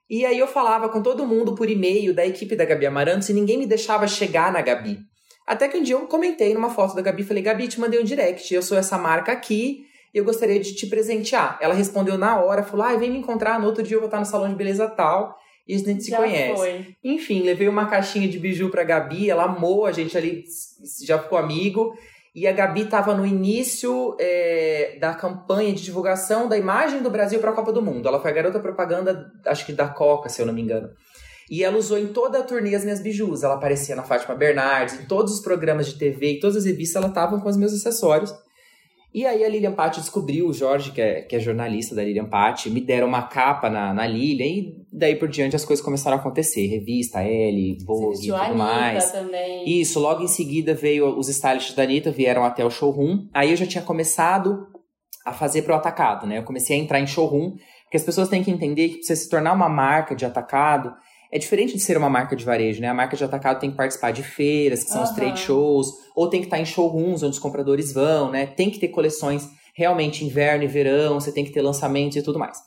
E 0.07 0.23
aí 0.23 0.37
eu 0.37 0.45
falava 0.45 0.87
com 0.87 1.01
todo 1.01 1.25
mundo 1.25 1.55
por 1.55 1.67
e-mail 1.67 2.13
da 2.13 2.23
equipe 2.23 2.55
da 2.55 2.63
Gabi 2.63 2.85
Amarantos 2.85 3.29
e 3.29 3.33
ninguém 3.33 3.57
me 3.57 3.65
deixava 3.65 4.07
chegar 4.07 4.53
na 4.53 4.61
Gabi. 4.61 4.99
Até 5.47 5.67
que 5.67 5.77
um 5.77 5.81
dia 5.81 5.95
eu 5.95 6.05
comentei 6.05 6.53
numa 6.53 6.69
foto 6.69 6.93
da 6.93 7.01
Gabi, 7.01 7.23
falei: 7.23 7.41
Gabi, 7.41 7.67
te 7.67 7.79
mandei 7.79 7.99
um 7.99 8.03
direct, 8.03 8.53
eu 8.53 8.61
sou 8.61 8.77
essa 8.77 8.99
marca 8.99 9.31
aqui, 9.31 9.79
eu 10.13 10.23
gostaria 10.23 10.59
de 10.59 10.75
te 10.75 10.85
presentear. 10.85 11.57
Ela 11.59 11.73
respondeu 11.73 12.15
na 12.15 12.39
hora, 12.39 12.61
falou: 12.61 12.85
Ah, 12.85 12.95
vem 12.95 13.09
me 13.09 13.17
encontrar, 13.17 13.59
no 13.59 13.65
outro 13.65 13.81
dia 13.81 13.95
eu 13.95 13.99
vou 13.99 14.09
estar 14.09 14.19
no 14.19 14.27
salão 14.27 14.47
de 14.47 14.55
beleza 14.55 14.87
tal. 14.87 15.35
E 15.67 15.73
a 15.73 15.79
gente 15.79 16.03
se 16.03 16.11
Já 16.11 16.17
conhece. 16.17 16.55
foi. 16.55 16.85
Enfim, 17.03 17.41
levei 17.41 17.67
uma 17.67 17.87
caixinha 17.87 18.27
de 18.27 18.37
biju 18.37 18.69
pra 18.69 18.83
Gabi, 18.83 19.31
ela 19.31 19.45
amou, 19.45 19.87
a 19.87 19.91
gente 19.91 20.15
ali 20.15 20.43
já 21.03 21.17
ficou 21.17 21.35
amigo. 21.35 21.95
E 22.35 22.47
a 22.47 22.51
Gabi 22.51 22.81
estava 22.81 23.13
no 23.13 23.25
início 23.25 24.17
é, 24.19 24.97
da 24.99 25.13
campanha 25.13 25.71
de 25.71 25.83
divulgação 25.83 26.49
da 26.49 26.57
imagem 26.57 27.03
do 27.03 27.09
Brasil 27.11 27.39
para 27.39 27.51
a 27.51 27.53
Copa 27.53 27.71
do 27.71 27.81
Mundo. 27.81 28.07
Ela 28.07 28.19
foi 28.19 28.31
a 28.31 28.33
garota 28.33 28.59
propaganda, 28.59 29.31
acho 29.45 29.65
que 29.65 29.71
da 29.71 29.87
Coca, 29.87 30.29
se 30.29 30.41
eu 30.41 30.45
não 30.45 30.53
me 30.53 30.61
engano. 30.61 30.89
E 31.49 31.63
ela 31.63 31.77
usou 31.77 31.99
em 31.99 32.07
toda 32.07 32.39
a 32.39 32.43
turnê 32.43 32.73
as 32.73 32.83
minhas 32.83 32.99
bijus. 32.99 33.43
Ela 33.43 33.53
aparecia 33.53 33.95
na 33.95 34.01
Fátima 34.01 34.33
Bernardes, 34.33 34.99
em 34.99 35.05
todos 35.05 35.33
os 35.33 35.41
programas 35.41 35.85
de 35.85 35.99
TV, 35.99 36.37
em 36.37 36.39
todas 36.39 36.57
as 36.57 36.65
revistas, 36.65 36.95
ela 36.95 37.09
estava 37.09 37.39
com 37.39 37.47
os 37.47 37.57
meus 37.57 37.73
acessórios. 37.73 38.33
E 39.13 39.27
aí 39.27 39.43
a 39.43 39.49
Lilian 39.49 39.73
Patti 39.73 39.99
descobriu, 39.99 40.47
o 40.47 40.53
Jorge, 40.53 40.91
que 40.91 40.99
é, 40.99 41.21
que 41.21 41.35
é 41.35 41.39
jornalista 41.39 41.93
da 41.93 42.03
Lilian 42.03 42.25
Patti, 42.25 42.69
me 42.69 42.81
deram 42.81 43.07
uma 43.07 43.21
capa 43.21 43.69
na, 43.69 43.93
na 43.93 44.07
Lilian 44.07 44.45
e 44.45 44.85
daí 44.91 45.15
por 45.15 45.27
diante 45.29 45.55
as 45.55 45.63
coisas 45.63 45.85
começaram 45.85 46.17
a 46.17 46.19
acontecer. 46.19 46.65
Revista, 46.65 47.19
Você 47.19 47.77
Vogue 47.85 48.17
e 48.17 48.21
tudo 48.21 48.35
Anitta 48.35 48.55
mais. 48.55 49.11
também. 49.11 49.79
Isso, 49.79 49.99
logo 49.99 50.23
em 50.23 50.27
seguida 50.27 50.73
veio 50.73 51.15
os 51.17 51.29
stylists 51.29 51.75
da 51.75 51.83
Anitta, 51.83 52.09
vieram 52.09 52.43
até 52.43 52.65
o 52.65 52.71
showroom. 52.71 53.27
Aí 53.33 53.51
eu 53.51 53.55
já 53.55 53.67
tinha 53.67 53.83
começado 53.83 54.67
a 55.23 55.31
fazer 55.31 55.61
pro 55.61 55.75
atacado, 55.75 56.25
né? 56.25 56.39
Eu 56.39 56.43
comecei 56.43 56.75
a 56.75 56.79
entrar 56.79 56.99
em 56.99 57.07
showroom, 57.07 57.51
porque 57.83 57.97
as 57.97 58.03
pessoas 58.03 58.29
têm 58.29 58.43
que 58.43 58.49
entender 58.49 58.89
que 58.89 58.95
pra 58.95 59.03
você 59.03 59.15
se 59.15 59.29
tornar 59.29 59.53
uma 59.53 59.69
marca 59.69 60.15
de 60.15 60.25
atacado, 60.25 60.91
é 61.33 61.39
diferente 61.39 61.73
de 61.73 61.79
ser 61.79 61.97
uma 61.97 62.11
marca 62.11 62.35
de 62.35 62.45
varejo, 62.45 62.79
né? 62.79 62.87
A 62.87 62.93
marca 62.93 63.17
de 63.17 63.23
atacado 63.23 63.59
tem 63.59 63.71
que 63.71 63.75
participar 63.75 64.11
de 64.11 64.21
feiras, 64.21 64.83
que 64.83 64.91
são 64.91 65.01
os 65.01 65.09
Aham. 65.09 65.15
trade 65.15 65.39
shows, 65.39 65.87
ou 66.15 66.29
tem 66.29 66.39
que 66.39 66.45
estar 66.45 66.59
em 66.59 66.65
showrooms 66.65 67.23
onde 67.23 67.33
os 67.33 67.39
compradores 67.39 67.91
vão, 67.91 68.29
né? 68.29 68.45
Tem 68.45 68.69
que 68.69 68.77
ter 68.77 68.89
coleções 68.89 69.49
realmente 69.75 70.23
inverno 70.23 70.63
e 70.63 70.67
verão, 70.67 71.19
você 71.19 71.31
tem 71.31 71.43
que 71.43 71.51
ter 71.51 71.63
lançamentos 71.63 72.17
e 72.17 72.21
tudo 72.21 72.37
mais. 72.37 72.59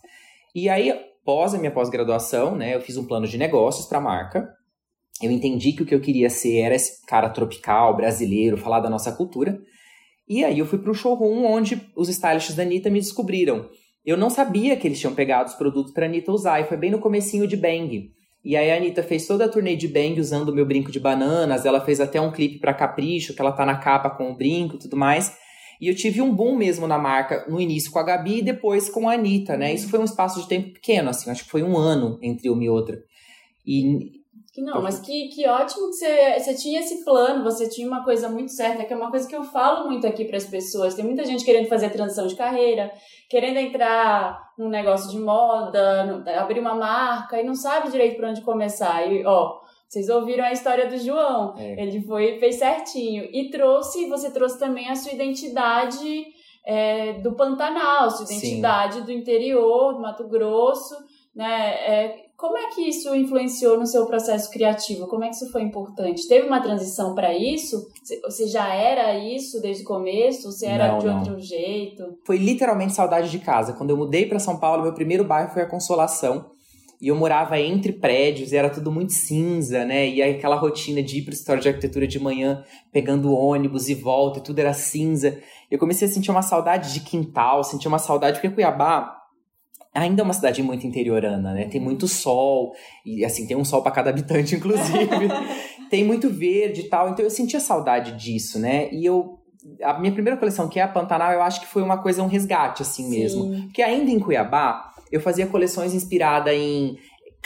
E 0.53 0.69
aí, 0.69 0.91
após 0.91 1.55
a 1.55 1.59
minha 1.59 1.71
pós-graduação, 1.71 2.57
né, 2.57 2.75
eu 2.75 2.81
fiz 2.81 2.97
um 2.97 3.07
plano 3.07 3.29
de 3.29 3.39
negócios 3.39 3.87
para 3.87 3.99
a 3.99 4.01
marca. 4.01 4.49
Eu 5.23 5.31
entendi 5.31 5.73
que 5.73 5.85
o 5.85 5.87
que 5.87 5.95
eu 5.95 6.01
queria 6.01 6.29
ser 6.29 6.59
era 6.59 6.75
esse 6.75 7.07
cara 7.07 7.29
tropical, 7.29 7.95
brasileiro, 7.95 8.57
falar 8.57 8.81
da 8.81 8.91
nossa 8.91 9.13
cultura. 9.13 9.61
E 10.29 10.45
aí 10.45 10.59
eu 10.59 10.67
fui 10.67 10.81
para 10.81 10.91
o 10.91 10.95
showroom 10.95 11.45
onde 11.45 11.81
os 11.95 12.09
stylists 12.09 12.57
da 12.57 12.65
Anitta 12.65 12.91
me 12.91 12.99
descobriram. 12.99 13.69
Eu 14.05 14.17
não 14.17 14.29
sabia 14.29 14.77
que 14.77 14.89
eles 14.89 14.99
tinham 14.99 15.15
pegado 15.15 15.51
os 15.51 15.55
produtos 15.55 15.93
para 15.93 16.07
Anitta 16.07 16.33
usar, 16.33 16.61
e 16.61 16.65
foi 16.65 16.77
bem 16.77 16.91
no 16.91 16.99
comecinho 16.99 17.47
de 17.47 17.57
Bang. 17.57 18.16
E 18.47 18.57
aí 18.57 18.71
a 18.71 18.77
Anitta 18.77 19.03
fez 19.03 19.27
toda 19.27 19.47
a 19.47 19.49
turnê 19.49 19.75
de 19.75 19.89
Bang 19.89 20.21
usando 20.21 20.51
o 20.51 20.55
meu 20.55 20.65
brinco 20.65 20.93
de 20.93 21.01
bananas, 21.01 21.67
ela 21.67 21.81
fez 21.81 22.01
até 22.01 22.21
um 22.21 22.31
clipe 22.31 22.61
para 22.61 22.73
Capricho, 22.73 23.35
que 23.35 23.41
ela 23.41 23.51
tá 23.51 23.67
na 23.67 23.77
capa 23.77 24.09
com 24.09 24.31
o 24.31 24.37
brinco 24.37 24.77
e 24.77 24.79
tudo 24.79 24.97
mais. 24.97 25.37
E 25.81 25.89
eu 25.89 25.97
tive 25.97 26.23
um 26.23 26.33
boom 26.33 26.55
mesmo 26.55 26.87
na 26.87 26.97
marca, 26.97 27.45
no 27.49 27.61
início 27.61 27.91
com 27.91 27.99
a 27.99 28.05
Gabi 28.05 28.39
e 28.39 28.43
depois 28.43 28.89
com 28.89 29.09
a 29.09 29.15
Anitta, 29.15 29.57
né? 29.57 29.75
Isso 29.75 29.89
foi 29.89 29.99
um 29.99 30.05
espaço 30.05 30.41
de 30.41 30.47
tempo 30.47 30.75
pequeno, 30.75 31.11
assim, 31.11 31.29
acho 31.29 31.43
que 31.43 31.51
foi 31.51 31.65
um 31.65 31.77
ano 31.77 32.21
entre 32.23 32.49
uma 32.49 32.63
e 32.63 32.69
outra. 32.69 33.03
E 33.67 34.13
Que 34.57 34.63
Não, 34.63 34.81
mas 34.81 34.99
que, 34.99 35.29
que 35.29 35.47
ótimo 35.47 35.91
que 35.91 35.97
você, 35.97 36.41
você 36.41 36.55
tinha 36.55 36.81
esse 36.81 37.05
plano, 37.05 37.45
você 37.45 37.69
tinha 37.69 37.87
uma 37.87 38.03
coisa 38.03 38.27
muito 38.27 38.51
certa, 38.53 38.87
que 38.87 38.93
é 38.95 38.97
uma 38.97 39.11
coisa 39.11 39.29
que 39.29 39.37
eu 39.37 39.45
falo 39.45 39.87
muito 39.87 40.07
aqui 40.07 40.25
para 40.25 40.39
as 40.39 40.47
pessoas. 40.47 40.95
Tem 40.95 41.05
muita 41.05 41.27
gente 41.27 41.45
querendo 41.45 41.69
fazer 41.69 41.91
transição 41.91 42.27
de 42.27 42.35
carreira, 42.35 42.91
querendo 43.29 43.59
entrar 43.59 44.55
num 44.59 44.71
negócio 44.71 45.11
de 45.11 45.19
moda, 45.19 46.25
abrir 46.41 46.59
uma 46.59 46.75
marca 46.75 47.39
e 47.39 47.45
não 47.45 47.55
sabe 47.55 47.91
direito 47.91 48.17
por 48.17 48.25
onde 48.25 48.41
começar. 48.41 49.07
E, 49.07 49.27
ó, 49.27 49.61
vocês 49.87 50.09
ouviram 50.09 50.47
a 50.47 50.53
história 50.53 50.87
do 50.87 50.97
João. 50.97 51.55
É. 51.59 51.83
Ele 51.83 52.01
foi 52.01 52.39
fez 52.39 52.55
certinho. 52.55 53.29
E 53.31 53.51
trouxe, 53.51 54.09
você 54.09 54.33
trouxe 54.33 54.59
também 54.59 54.89
a 54.89 54.95
sua 54.95 55.13
identidade 55.13 56.29
é, 56.65 57.13
do 57.21 57.35
Pantanal, 57.35 58.11
sua 58.11 58.25
Sim. 58.25 58.39
identidade 58.39 59.03
do 59.03 59.13
interior, 59.13 59.93
do 59.93 60.01
Mato 60.01 60.27
Grosso, 60.27 60.95
né? 61.35 61.75
É, 61.87 62.26
como 62.37 62.57
é 62.59 62.69
que 62.69 62.83
isso 62.83 63.15
influenciou 63.15 63.79
no 63.79 63.87
seu 63.87 64.05
processo 64.07 64.51
criativo? 64.51 65.07
Como 65.07 65.25
é 65.25 65.29
que 65.29 65.37
isso 65.37 65.51
foi 65.51 65.63
importante? 65.63 66.29
Teve 66.29 66.47
uma 66.47 66.61
transição 66.61 67.15
para 67.15 67.37
isso? 67.37 67.89
Você- 68.25 68.47
já 68.47 68.75
era 68.75 69.19
isso 69.19 69.61
desde 69.61 69.83
o 69.83 69.87
começo? 69.87 70.51
Você 70.53 70.67
era 70.67 70.89
Não, 70.93 70.99
de 70.99 71.07
não. 71.07 71.19
outro 71.19 71.39
jeito? 71.41 72.19
foi 72.25 72.37
literalmente 72.37 72.93
saudade 72.93 73.31
de 73.31 73.39
casa. 73.39 73.73
Quando 73.73 73.91
eu 73.91 73.97
mudei 73.97 74.27
para 74.27 74.39
São 74.39 74.59
Paulo, 74.59 74.83
meu 74.83 74.93
primeiro 74.93 75.25
bairro 75.25 75.51
foi 75.53 75.63
a 75.63 75.67
Consolação. 75.69 76.51
E 76.99 77.09
eu 77.09 77.15
morava 77.17 77.61
entre 77.61 77.93
prédios, 77.93 78.53
e 78.53 78.57
era 78.57 78.71
tudo 78.71 78.91
muito 78.91 79.13
cinza, 79.13 79.85
né? 79.85 80.09
E 80.09 80.23
aí 80.23 80.33
aquela 80.37 80.57
rotina 80.57 81.03
de 81.03 81.19
ir 81.19 81.23
pro 81.25 81.35
história 81.35 81.61
de 81.61 81.69
arquitetura 81.69 82.07
de 82.07 82.19
manhã, 82.19 82.65
pegando 82.91 83.35
ônibus 83.35 83.91
e 83.91 83.95
volta, 83.95 84.39
e 84.39 84.43
tudo 84.43 84.59
era 84.61 84.73
cinza. 84.73 85.39
Eu 85.71 85.79
comecei 85.79 86.09
a 86.09 86.11
sentir 86.11 86.31
uma 86.31 86.41
saudade 86.41 86.95
de 86.95 87.01
quintal, 87.01 87.63
sentir 87.63 87.87
uma 87.87 87.99
saudade, 87.99 88.41
porque 88.41 88.55
Cuiabá 88.55 89.15
ainda 89.97 90.23
é 90.23 90.25
uma 90.25 90.35
cidade 90.35 90.63
muito 90.63 90.87
interiorana, 90.87 91.53
né? 91.53 91.65
Tem 91.67 91.81
muito 91.81 92.07
sol, 92.07 92.75
e 93.05 93.25
assim, 93.25 93.47
tem 93.47 93.57
um 93.57 93.65
sol 93.65 93.83
para 93.83 93.93
cada 93.93 94.11
habitante, 94.11 94.55
inclusive. 94.57 95.09
tem 95.91 96.05
muito 96.05 96.29
verde 96.29 96.83
e 96.83 96.89
tal, 96.89 97.11
então 97.11 97.25
eu 97.25 97.31
sentia 97.31 97.61
saudade 97.61 98.13
disso, 98.13 98.59
né? 98.59 98.93
E 98.93 99.05
eu. 99.05 99.39
A 99.83 99.99
minha 99.99 100.13
primeira 100.13 100.39
coleção, 100.39 100.69
que 100.69 100.79
é 100.79 100.83
a 100.83 100.89
Pantanal, 100.89 101.33
eu 101.33 101.43
acho 101.43 101.61
que 101.61 101.67
foi 101.67 101.83
uma 101.83 101.99
coisa, 101.99 102.23
um 102.23 102.29
resgate, 102.29 102.83
assim 102.83 103.09
mesmo. 103.11 103.43
Sim. 103.43 103.63
Porque 103.63 103.83
ainda 103.83 104.13
em 104.13 104.21
Cuiabá, 104.21 104.93
eu 105.11 105.21
fazia 105.21 105.45
coleções 105.47 105.93
inspirada 105.93 106.55
em 106.55 106.97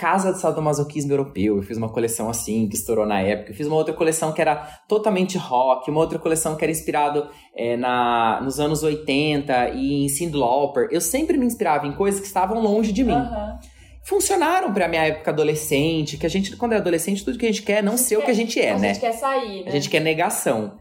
casa 0.01 0.33
de 0.33 0.41
sadomasoquismo 0.41 1.13
europeu. 1.13 1.59
Eu 1.59 1.63
fiz 1.63 1.77
uma 1.77 1.91
coleção 1.91 2.31
assim, 2.31 2.67
que 2.67 2.75
estourou 2.75 3.05
na 3.05 3.21
época. 3.21 3.51
Eu 3.51 3.55
fiz 3.55 3.67
uma 3.67 3.77
outra 3.77 3.93
coleção 3.93 4.33
que 4.33 4.41
era 4.41 4.57
totalmente 4.89 5.37
rock, 5.37 5.91
uma 5.91 6.01
outra 6.01 6.19
coleção 6.19 6.57
que 6.57 6.65
era 6.65 6.73
inspirado 6.73 7.29
é, 7.55 7.77
na, 7.77 8.41
nos 8.43 8.59
anos 8.59 8.83
80 8.83 9.69
e 9.75 10.05
em 10.05 10.09
Cyndi 10.09 10.39
Lauper. 10.39 10.89
Eu 10.91 11.03
sempre 11.03 11.37
me 11.37 11.45
inspirava 11.45 11.87
em 11.87 11.93
coisas 11.93 12.19
que 12.19 12.27
estavam 12.27 12.63
longe 12.63 12.93
de 12.93 13.05
mim. 13.05 13.13
Aham. 13.13 13.59
Funcionaram 14.03 14.73
pra 14.73 14.89
minha 14.89 15.03
época 15.03 15.31
adolescente, 15.31 16.17
que 16.17 16.25
a 16.25 16.31
gente, 16.31 16.57
quando 16.57 16.73
é 16.73 16.77
adolescente, 16.79 17.23
tudo 17.23 17.39
que 17.39 17.45
a 17.45 17.51
gente 17.51 17.63
quer 17.63 17.81
é 17.81 17.83
não 17.83 17.99
ser 17.99 18.17
o 18.17 18.23
que 18.23 18.31
a 18.31 18.35
gente 18.35 18.59
é, 18.59 18.71
a 18.71 18.79
né? 18.79 18.95
gente 18.95 19.01
quer 19.01 19.13
sair, 19.13 19.65
né? 19.65 19.65
A 19.67 19.71
gente 19.71 19.91
quer 19.91 20.01
negação. 20.01 20.73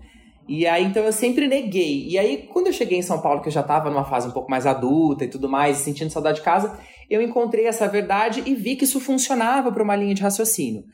E 0.49 0.65
aí, 0.65 0.83
então, 0.83 1.03
eu 1.03 1.13
sempre 1.13 1.47
neguei. 1.47 2.07
E 2.07 2.17
aí, 2.17 2.49
quando 2.51 2.67
eu 2.67 2.73
cheguei 2.73 2.97
em 2.97 3.03
São 3.03 3.21
Paulo, 3.21 3.39
que 3.39 3.49
eu 3.49 3.51
já 3.51 3.62
tava 3.62 3.91
numa 3.91 4.03
fase 4.03 4.27
um 4.27 4.31
pouco 4.31 4.49
mais 4.49 4.65
adulta 4.65 5.23
e 5.23 5.27
tudo 5.27 5.47
mais, 5.47 5.77
sentindo 5.77 6.09
saudade 6.09 6.39
de 6.39 6.43
casa, 6.43 6.75
eu 7.07 7.21
encontrei 7.21 7.67
essa 7.67 7.88
verdade 7.88 8.41
e 8.43 8.55
vi 8.55 8.75
que 8.75 8.83
isso 8.83 8.99
funcionava 8.99 9.71
para 9.71 9.83
uma 9.83 9.95
linha 9.95 10.15
de 10.15 10.23
raciocínio. 10.23 10.85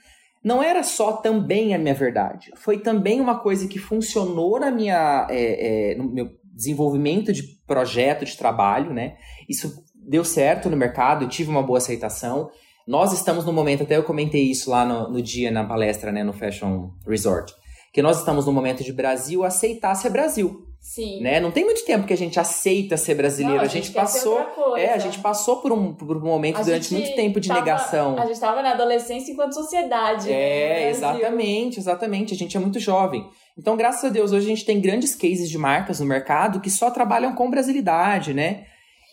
Não 0.44 0.62
era 0.62 0.84
só 0.84 1.14
também 1.14 1.74
a 1.74 1.80
minha 1.80 1.94
verdade. 1.94 2.52
Foi 2.58 2.80
também 2.80 3.22
uma 3.22 3.40
coisa 3.40 3.66
que 3.66 3.80
funcionou 3.80 4.60
na 4.60 4.70
minha, 4.70 5.26
é, 5.30 5.94
é, 5.94 5.96
no 5.96 6.04
meu 6.04 6.32
desenvolvimento 6.54 7.32
de 7.32 7.44
projeto 7.66 8.26
de 8.26 8.36
trabalho, 8.36 8.94
né? 8.94 9.16
Isso 9.48 9.84
deu 9.96 10.26
certo 10.26 10.70
no 10.70 10.76
mercado, 10.76 11.30
tive 11.30 11.50
uma 11.50 11.64
boa 11.64 11.78
aceitação. 11.78 12.50
Nós 12.86 13.14
estamos 13.14 13.46
no 13.46 13.54
momento, 13.54 13.84
até 13.84 13.96
eu 13.96 14.04
comentei 14.04 14.44
isso 14.44 14.70
lá 14.70 14.86
no, 14.86 15.10
no 15.10 15.22
dia 15.22 15.50
na 15.50 15.64
palestra, 15.64 16.12
né, 16.12 16.24
no 16.24 16.34
Fashion 16.34 16.92
Resort, 17.08 17.52
que 17.96 18.02
nós 18.02 18.20
estamos 18.20 18.46
no 18.46 18.52
momento 18.52 18.84
de 18.84 18.92
Brasil 18.92 19.46
aceitar 19.46 19.96
ser 19.96 20.10
Brasil, 20.10 20.66
Sim. 20.82 21.22
né? 21.22 21.40
Não 21.40 21.50
tem 21.50 21.64
muito 21.64 21.86
tempo 21.86 22.06
que 22.06 22.12
a 22.12 22.18
gente 22.18 22.38
aceita 22.38 22.98
ser 22.98 23.16
brasileiro, 23.16 23.56
Não, 23.60 23.64
a, 23.64 23.68
gente, 23.70 23.90
quer 23.90 24.06
ser 24.06 24.20
passou, 24.20 24.76
é, 24.78 24.92
a 24.92 24.98
gente 24.98 25.20
passou 25.20 25.62
por 25.62 25.72
um, 25.72 25.94
por 25.94 26.18
um 26.18 26.20
momento 26.20 26.58
A 26.60 26.62
durante 26.64 26.90
gente 26.90 27.02
muito 27.02 27.16
tempo 27.16 27.40
de 27.40 27.48
tava- 27.48 27.62
negação. 27.62 28.18
A 28.20 28.24
gente 28.26 28.34
estava 28.34 28.62
na 28.62 28.72
adolescência 28.72 29.32
enquanto 29.32 29.54
sociedade. 29.54 30.28
né, 30.28 30.34
É, 30.36 30.90
exatamente, 30.90 31.80
exatamente. 31.80 32.34
A 32.34 32.38
gente 32.38 32.58
é 32.58 32.60
muito 32.60 32.82
jovem. 32.82 33.26
Então, 33.58 33.78
graças 33.78 34.04
a 34.04 34.10
Deus, 34.10 34.34
hoje 34.34 34.46
a 34.46 34.50
gente 34.50 34.66
tem 34.66 34.82
grandes 34.82 35.16
cases 35.16 35.50
de 35.50 35.58
marcas 35.58 36.02
no 36.02 36.06
mercado 36.06 36.60
que 36.60 36.70
só 36.70 36.92
trabalham 36.92 37.34
com 37.34 37.50
brasilidade, 37.50 38.34
né? 38.34 38.66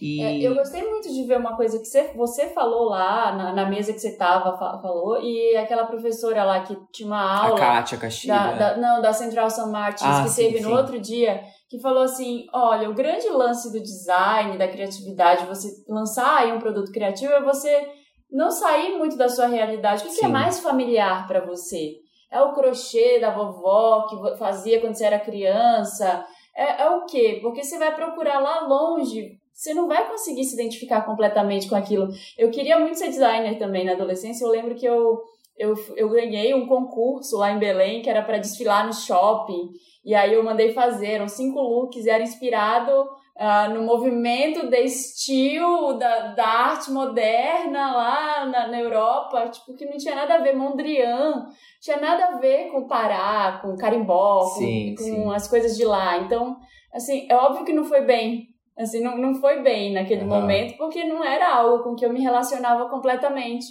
E 0.04 0.20
É, 0.20 0.48
eu 0.48 0.56
gostei 0.56 0.82
muito 0.82 1.08
de 1.12 1.22
ver 1.22 1.38
uma 1.38 1.54
coisa 1.54 1.78
que 1.78 1.84
você, 1.84 2.12
você 2.16 2.48
falou 2.48 2.86
lá 2.88 3.30
na, 3.36 3.52
na 3.52 3.66
mesa 3.70 3.92
que 3.92 4.00
você 4.00 4.16
tava, 4.16 4.58
fa- 4.58 4.80
falou, 4.82 5.20
e 5.22 5.56
aquela 5.56 5.86
professora 5.86 6.42
lá 6.42 6.58
que 6.64 6.76
tinha 6.92 7.06
uma 7.06 7.22
a 7.22 7.44
aula 7.46 7.56
Kátia 7.56 7.96
Castilho. 7.98 8.34
da, 8.34 8.46
né? 8.52 8.58
da- 8.58 8.76
não, 8.78 9.00
da 9.00 9.12
Central 9.12 9.48
São 9.48 9.70
Martins, 9.70 10.18
Ah, 10.18 10.24
que 10.24 10.30
sim, 10.30 10.42
teve 10.48 10.60
no 10.60 10.70
sim. 10.70 10.74
outro 10.74 10.98
dia, 10.98 11.40
que 11.70 11.78
falou 11.80 12.02
assim: 12.02 12.46
olha, 12.52 12.90
o 12.90 12.94
grande 12.94 13.28
lance 13.28 13.70
do 13.72 13.80
design, 13.80 14.58
da 14.58 14.66
criatividade, 14.66 15.46
você 15.46 15.68
lançar 15.88 16.38
aí 16.38 16.53
um 16.53 16.59
produto 16.59 16.90
criativo, 16.90 17.32
é 17.32 17.40
você 17.40 17.88
não 18.28 18.50
sair 18.50 18.98
muito 18.98 19.16
da 19.16 19.28
sua 19.28 19.46
realidade. 19.46 20.03
O 20.03 20.09
que, 20.09 20.16
que 20.18 20.24
é 20.24 20.28
mais 20.28 20.59
familiar 20.59 21.28
para 21.28 21.44
você? 21.46 21.92
É 22.28 22.40
o 22.42 22.53
crochê 22.55 23.20
da 23.20 23.30
vovó 23.30 24.07
que 24.09 24.36
fazia 24.36 24.80
quando 24.80 24.94
você 24.96 25.05
era 25.05 25.20
criança? 25.20 26.24
É, 26.57 26.82
é 26.82 26.90
o 26.90 27.05
quê? 27.07 27.38
Porque 27.40 27.62
você 27.62 27.78
vai 27.78 27.94
procurar 27.94 28.40
lá 28.40 28.66
longe, 28.66 29.38
você 29.53 29.74
não 29.74 29.86
vai 29.86 30.09
conseguir 30.09 30.44
se 30.44 30.55
identificar 30.55 31.03
completamente 31.03 31.68
com 31.68 31.76
aquilo. 31.76 32.09
Eu 32.36 32.50
queria 32.50 32.78
muito 32.78 32.98
ser 32.98 33.09
designer 33.09 33.59
também 33.59 33.84
na 33.84 33.92
adolescência. 33.92 34.44
Eu 34.44 34.50
lembro 34.50 34.74
que 34.74 34.86
eu 34.86 35.20
eu, 35.57 35.74
eu 35.96 36.09
ganhei 36.09 36.55
um 36.55 36.66
concurso 36.66 37.36
lá 37.36 37.53
em 37.53 37.59
Belém 37.59 38.03
que 38.03 38.11
era 38.11 38.22
para 38.22 38.38
desfilar 38.38 38.86
no 38.86 38.92
shopping. 38.92 39.70
E 40.05 40.14
aí 40.14 40.32
eu 40.32 40.42
mandei 40.42 40.72
fazer, 40.72 41.12
eram 41.12 41.28
cinco 41.28 41.61
looks 41.61 42.05
e 42.05 42.11
era 42.11 42.22
inspirado 42.22 42.90
uh, 43.36 43.72
no 43.72 43.82
movimento 43.82 44.68
de 44.68 44.80
estilo 44.82 45.94
da, 45.94 46.28
da 46.28 46.46
arte 46.46 46.90
moderna 46.90 47.94
lá 47.94 48.46
na, 48.46 48.66
na 48.68 48.80
Europa, 48.80 49.48
tipo, 49.48 49.74
que 49.74 49.84
não 49.84 49.96
tinha 49.96 50.14
nada 50.14 50.34
a 50.34 50.38
ver, 50.38 50.57
Mondrian, 50.57 51.46
tinha 51.80 51.98
nada 51.98 52.24
a 52.24 52.38
ver 52.38 52.70
com 52.70 52.88
Pará, 52.88 53.61
com 53.62 53.76
carimbó, 53.76 54.44
sim, 54.57 54.94
com, 54.96 55.24
com 55.24 55.30
as 55.30 55.46
coisas 55.46 55.76
de 55.76 55.84
lá. 55.84 56.18
Então, 56.18 56.57
assim, 56.92 57.26
é 57.30 57.36
óbvio 57.36 57.64
que 57.64 57.72
não 57.72 57.84
foi 57.84 58.00
bem, 58.00 58.48
assim, 58.79 59.03
não, 59.03 59.16
não 59.16 59.35
foi 59.35 59.62
bem 59.62 59.93
naquele 59.93 60.23
uhum. 60.23 60.29
momento, 60.29 60.77
porque 60.77 61.05
não 61.05 61.25
era 61.25 61.55
algo 61.55 61.83
com 61.83 61.95
que 61.95 62.05
eu 62.05 62.12
me 62.12 62.20
relacionava 62.20 62.89
completamente 62.89 63.66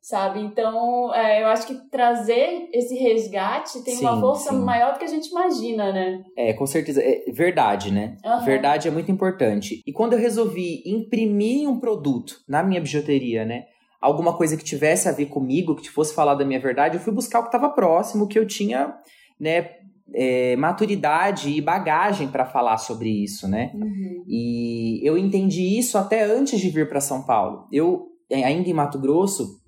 sabe? 0.00 0.40
Então, 0.40 1.14
é, 1.14 1.42
eu 1.42 1.48
acho 1.48 1.66
que 1.66 1.74
trazer 1.90 2.68
esse 2.72 2.94
resgate 2.94 3.82
tem 3.84 3.96
sim, 3.96 4.04
uma 4.04 4.18
força 4.18 4.50
sim. 4.50 4.58
maior 4.58 4.94
do 4.94 4.98
que 4.98 5.04
a 5.04 5.08
gente 5.08 5.28
imagina, 5.28 5.92
né? 5.92 6.24
É, 6.36 6.52
com 6.52 6.66
certeza. 6.66 7.02
É 7.02 7.30
verdade, 7.30 7.92
né? 7.92 8.16
Uhum. 8.24 8.44
Verdade 8.44 8.88
é 8.88 8.90
muito 8.90 9.12
importante. 9.12 9.82
E 9.86 9.92
quando 9.92 10.14
eu 10.14 10.18
resolvi 10.18 10.82
imprimir 10.86 11.68
um 11.68 11.78
produto 11.78 12.36
na 12.48 12.62
minha 12.62 12.80
bijuteria, 12.80 13.44
né? 13.44 13.64
Alguma 14.00 14.34
coisa 14.34 14.56
que 14.56 14.64
tivesse 14.64 15.08
a 15.08 15.12
ver 15.12 15.26
comigo, 15.26 15.76
que 15.76 15.90
fosse 15.90 16.14
falar 16.14 16.34
da 16.34 16.44
minha 16.44 16.58
verdade, 16.58 16.96
eu 16.96 17.02
fui 17.02 17.12
buscar 17.12 17.40
o 17.40 17.42
que 17.42 17.48
estava 17.48 17.68
próximo, 17.68 18.26
que 18.26 18.38
eu 18.38 18.46
tinha, 18.46 18.94
né? 19.38 19.72
É, 20.12 20.56
maturidade 20.56 21.50
e 21.50 21.60
bagagem 21.60 22.28
para 22.28 22.44
falar 22.44 22.78
sobre 22.78 23.08
isso, 23.08 23.46
né? 23.46 23.70
Uhum. 23.74 24.24
E 24.26 25.00
eu 25.06 25.16
entendi 25.16 25.78
isso 25.78 25.96
até 25.96 26.24
antes 26.24 26.58
de 26.60 26.68
vir 26.68 26.88
para 26.88 27.00
São 27.00 27.22
Paulo. 27.22 27.68
Eu, 27.70 28.06
ainda 28.30 28.68
em 28.68 28.72
Mato 28.72 28.98
Grosso, 28.98 29.60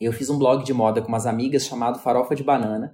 eu 0.00 0.12
fiz 0.12 0.28
um 0.28 0.38
blog 0.38 0.64
de 0.64 0.74
moda 0.74 1.00
com 1.00 1.08
umas 1.08 1.24
amigas 1.24 1.66
chamado 1.66 2.00
Farofa 2.00 2.34
de 2.34 2.42
Banana. 2.42 2.92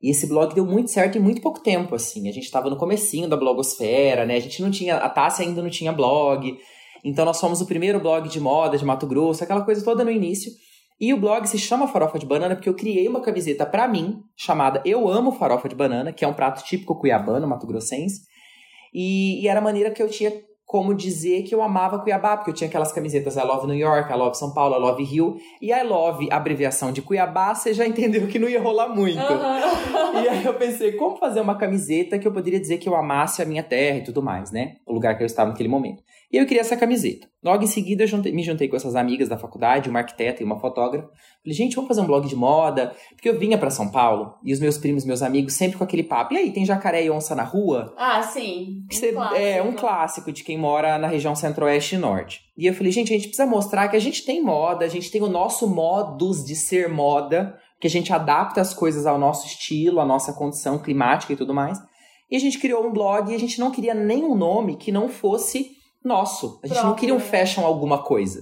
E 0.00 0.10
esse 0.10 0.28
blog 0.28 0.54
deu 0.54 0.64
muito 0.64 0.92
certo 0.92 1.18
em 1.18 1.20
muito 1.20 1.42
pouco 1.42 1.60
tempo, 1.60 1.94
assim. 1.94 2.28
A 2.28 2.32
gente 2.32 2.44
estava 2.44 2.70
no 2.70 2.76
comecinho 2.76 3.28
da 3.28 3.36
blogosfera, 3.36 4.24
né? 4.24 4.36
A 4.36 4.40
gente 4.40 4.62
não 4.62 4.70
tinha... 4.70 4.96
A 4.96 5.08
Tássia 5.08 5.44
ainda 5.44 5.60
não 5.60 5.68
tinha 5.70 5.92
blog. 5.92 6.56
Então, 7.04 7.24
nós 7.24 7.40
fomos 7.40 7.60
o 7.60 7.66
primeiro 7.66 7.98
blog 7.98 8.28
de 8.28 8.40
moda 8.40 8.78
de 8.78 8.84
Mato 8.84 9.08
Grosso, 9.08 9.42
aquela 9.42 9.64
coisa 9.64 9.84
toda 9.84 10.04
no 10.04 10.10
início. 10.10 10.52
E 11.00 11.14
o 11.14 11.20
blog 11.20 11.46
se 11.46 11.58
chama 11.58 11.86
Farofa 11.86 12.18
de 12.18 12.26
Banana 12.26 12.56
porque 12.56 12.68
eu 12.68 12.74
criei 12.74 13.06
uma 13.06 13.20
camiseta 13.20 13.64
para 13.64 13.86
mim, 13.86 14.20
chamada 14.36 14.82
Eu 14.84 15.08
Amo 15.08 15.30
Farofa 15.30 15.68
de 15.68 15.76
Banana, 15.76 16.12
que 16.12 16.24
é 16.24 16.28
um 16.28 16.34
prato 16.34 16.64
típico 16.64 16.98
cuiabano, 16.98 17.46
mato-grossense. 17.46 18.22
E, 18.92 19.42
e, 19.42 19.48
era 19.48 19.60
a 19.60 19.62
maneira 19.62 19.90
que 19.90 20.02
eu 20.02 20.08
tinha 20.08 20.32
como 20.68 20.94
dizer 20.94 21.44
que 21.44 21.54
eu 21.54 21.62
amava 21.62 21.98
Cuiabá, 21.98 22.36
porque 22.36 22.50
eu 22.50 22.54
tinha 22.54 22.68
aquelas 22.68 22.92
camisetas 22.92 23.36
I 23.36 23.40
Love 23.40 23.66
New 23.66 23.76
York, 23.76 24.12
I 24.12 24.16
Love 24.16 24.36
São 24.36 24.52
Paulo, 24.52 24.76
I 24.76 24.78
Love 24.78 25.02
Rio, 25.02 25.36
e 25.62 25.72
I 25.72 25.82
Love, 25.82 26.28
abreviação 26.30 26.92
de 26.92 27.00
Cuiabá, 27.00 27.54
você 27.54 27.72
já 27.72 27.86
entendeu 27.86 28.26
que 28.26 28.38
não 28.38 28.46
ia 28.46 28.60
rolar 28.60 28.88
muito. 28.88 29.18
Uhum. 29.18 30.22
e 30.22 30.28
aí 30.28 30.44
eu 30.44 30.52
pensei, 30.54 30.92
como 30.92 31.16
fazer 31.16 31.40
uma 31.40 31.56
camiseta 31.56 32.18
que 32.18 32.28
eu 32.28 32.32
poderia 32.32 32.60
dizer 32.60 32.76
que 32.76 32.86
eu 32.86 32.94
amasse 32.94 33.40
a 33.40 33.46
minha 33.46 33.62
terra 33.62 33.96
e 33.96 34.04
tudo 34.04 34.22
mais, 34.22 34.52
né? 34.52 34.74
O 34.86 34.92
lugar 34.92 35.16
que 35.16 35.22
eu 35.22 35.26
estava 35.26 35.48
naquele 35.48 35.70
momento. 35.70 36.02
E 36.30 36.36
eu 36.36 36.44
queria 36.44 36.60
essa 36.60 36.76
camiseta. 36.76 37.26
Logo 37.42 37.62
em 37.62 37.66
seguida, 37.66 38.04
eu 38.04 38.18
me 38.34 38.42
juntei 38.42 38.68
com 38.68 38.76
essas 38.76 38.94
amigas 38.94 39.30
da 39.30 39.38
faculdade, 39.38 39.88
uma 39.88 40.00
arquiteta 40.00 40.42
e 40.42 40.44
uma 40.44 40.60
fotógrafa. 40.60 41.08
Falei, 41.42 41.56
gente, 41.56 41.74
vamos 41.74 41.88
fazer 41.88 42.02
um 42.02 42.06
blog 42.06 42.28
de 42.28 42.36
moda. 42.36 42.94
Porque 43.10 43.30
eu 43.30 43.38
vinha 43.38 43.56
para 43.56 43.70
São 43.70 43.90
Paulo 43.90 44.34
e 44.44 44.52
os 44.52 44.60
meus 44.60 44.76
primos, 44.76 45.06
meus 45.06 45.22
amigos, 45.22 45.54
sempre 45.54 45.78
com 45.78 45.84
aquele 45.84 46.02
papo. 46.02 46.34
E 46.34 46.36
aí, 46.36 46.52
tem 46.52 46.66
jacaré 46.66 47.02
e 47.02 47.10
onça 47.10 47.34
na 47.34 47.44
rua? 47.44 47.94
Ah, 47.96 48.22
sim. 48.22 48.82
Um 48.84 48.94
você, 48.94 49.14
é 49.36 49.62
um 49.62 49.72
clássico 49.72 50.30
de 50.30 50.44
quem 50.44 50.58
mora 50.58 50.98
na 50.98 51.08
região 51.08 51.34
centro-oeste 51.34 51.94
e 51.94 51.98
norte. 51.98 52.42
E 52.58 52.66
eu 52.66 52.74
falei, 52.74 52.92
gente, 52.92 53.10
a 53.12 53.16
gente 53.16 53.28
precisa 53.28 53.48
mostrar 53.48 53.88
que 53.88 53.96
a 53.96 54.00
gente 54.00 54.22
tem 54.24 54.42
moda, 54.42 54.84
a 54.84 54.88
gente 54.88 55.10
tem 55.10 55.22
o 55.22 55.28
nosso 55.28 55.66
modus 55.66 56.44
de 56.44 56.54
ser 56.54 56.90
moda, 56.90 57.56
que 57.80 57.86
a 57.86 57.90
gente 57.90 58.12
adapta 58.12 58.60
as 58.60 58.74
coisas 58.74 59.06
ao 59.06 59.18
nosso 59.18 59.46
estilo, 59.46 60.00
à 60.00 60.04
nossa 60.04 60.34
condição 60.34 60.78
climática 60.78 61.32
e 61.32 61.36
tudo 61.36 61.54
mais. 61.54 61.78
E 62.30 62.36
a 62.36 62.38
gente 62.38 62.58
criou 62.58 62.86
um 62.86 62.92
blog 62.92 63.32
e 63.32 63.34
a 63.34 63.38
gente 63.38 63.58
não 63.58 63.70
queria 63.70 63.94
nenhum 63.94 64.34
nome 64.34 64.76
que 64.76 64.92
não 64.92 65.08
fosse 65.08 65.77
nosso. 66.04 66.60
A 66.62 66.66
gente 66.66 66.76
Próprio, 66.76 66.90
não 66.90 66.96
queria 66.96 67.14
um 67.14 67.20
fashion 67.20 67.64
alguma 67.64 68.02
coisa. 68.02 68.40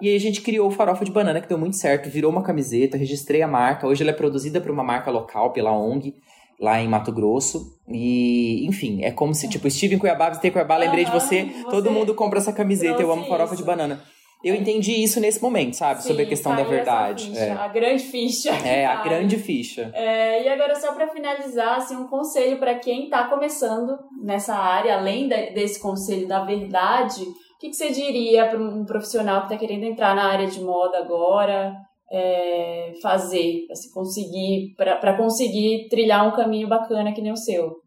E 0.00 0.08
aí 0.08 0.16
a 0.16 0.20
gente 0.20 0.40
criou 0.40 0.68
o 0.68 0.70
Farofa 0.70 1.04
de 1.04 1.10
Banana, 1.10 1.40
que 1.40 1.48
deu 1.48 1.58
muito 1.58 1.76
certo, 1.76 2.10
virou 2.10 2.30
uma 2.30 2.42
camiseta, 2.42 2.96
registrei 2.96 3.42
a 3.42 3.48
marca. 3.48 3.86
Hoje 3.86 4.02
ela 4.02 4.10
é 4.10 4.14
produzida 4.14 4.60
por 4.60 4.70
uma 4.70 4.82
marca 4.82 5.10
local, 5.10 5.52
pela 5.52 5.72
ONG, 5.72 6.14
lá 6.60 6.80
em 6.80 6.88
Mato 6.88 7.12
Grosso. 7.12 7.78
E, 7.88 8.66
enfim, 8.66 9.04
é 9.04 9.10
como 9.10 9.34
se, 9.34 9.48
tipo, 9.48 9.68
estive 9.68 9.94
em 9.94 9.98
Cuiabá, 9.98 10.28
visitei 10.28 10.50
Cuiabá, 10.50 10.76
lembrei 10.76 11.04
de 11.04 11.10
você, 11.10 11.44
você, 11.44 11.64
todo 11.70 11.90
mundo 11.90 12.14
compra 12.14 12.38
essa 12.38 12.52
camiseta, 12.52 13.00
eu 13.00 13.12
amo 13.12 13.26
Farofa 13.26 13.54
isso. 13.54 13.62
de 13.62 13.66
Banana. 13.66 14.02
Eu 14.44 14.54
entendi 14.54 15.02
isso 15.02 15.18
nesse 15.20 15.42
momento, 15.42 15.74
sabe? 15.74 16.02
Sim, 16.02 16.08
Sobre 16.08 16.24
a 16.24 16.26
questão 16.26 16.54
da 16.54 16.62
verdade. 16.62 17.28
Ficha, 17.28 17.40
é. 17.40 17.52
A 17.52 17.68
grande 17.68 18.02
ficha. 18.02 18.50
É, 18.50 18.84
a 18.84 19.02
grande 19.02 19.38
ficha. 19.38 19.90
É, 19.94 20.42
e 20.42 20.48
agora, 20.48 20.74
só 20.74 20.92
para 20.92 21.08
finalizar, 21.08 21.78
assim, 21.78 21.96
um 21.96 22.06
conselho 22.06 22.58
para 22.58 22.74
quem 22.74 23.04
está 23.04 23.24
começando 23.24 23.96
nessa 24.22 24.54
área, 24.54 24.96
além 24.96 25.28
de, 25.28 25.50
desse 25.52 25.80
conselho 25.80 26.28
da 26.28 26.44
verdade, 26.44 27.22
o 27.22 27.58
que, 27.58 27.70
que 27.70 27.76
você 27.76 27.90
diria 27.90 28.46
para 28.46 28.58
um 28.58 28.84
profissional 28.84 29.40
que 29.40 29.54
está 29.54 29.56
querendo 29.56 29.84
entrar 29.84 30.14
na 30.14 30.26
área 30.26 30.46
de 30.46 30.60
moda 30.60 30.98
agora? 30.98 31.74
É, 32.12 32.92
fazer, 33.02 33.64
para 33.66 33.76
conseguir, 33.94 34.74
para 34.76 35.16
conseguir 35.16 35.88
trilhar 35.88 36.28
um 36.28 36.36
caminho 36.36 36.68
bacana 36.68 37.12
que 37.12 37.22
nem 37.22 37.32
o 37.32 37.36
seu? 37.36 37.83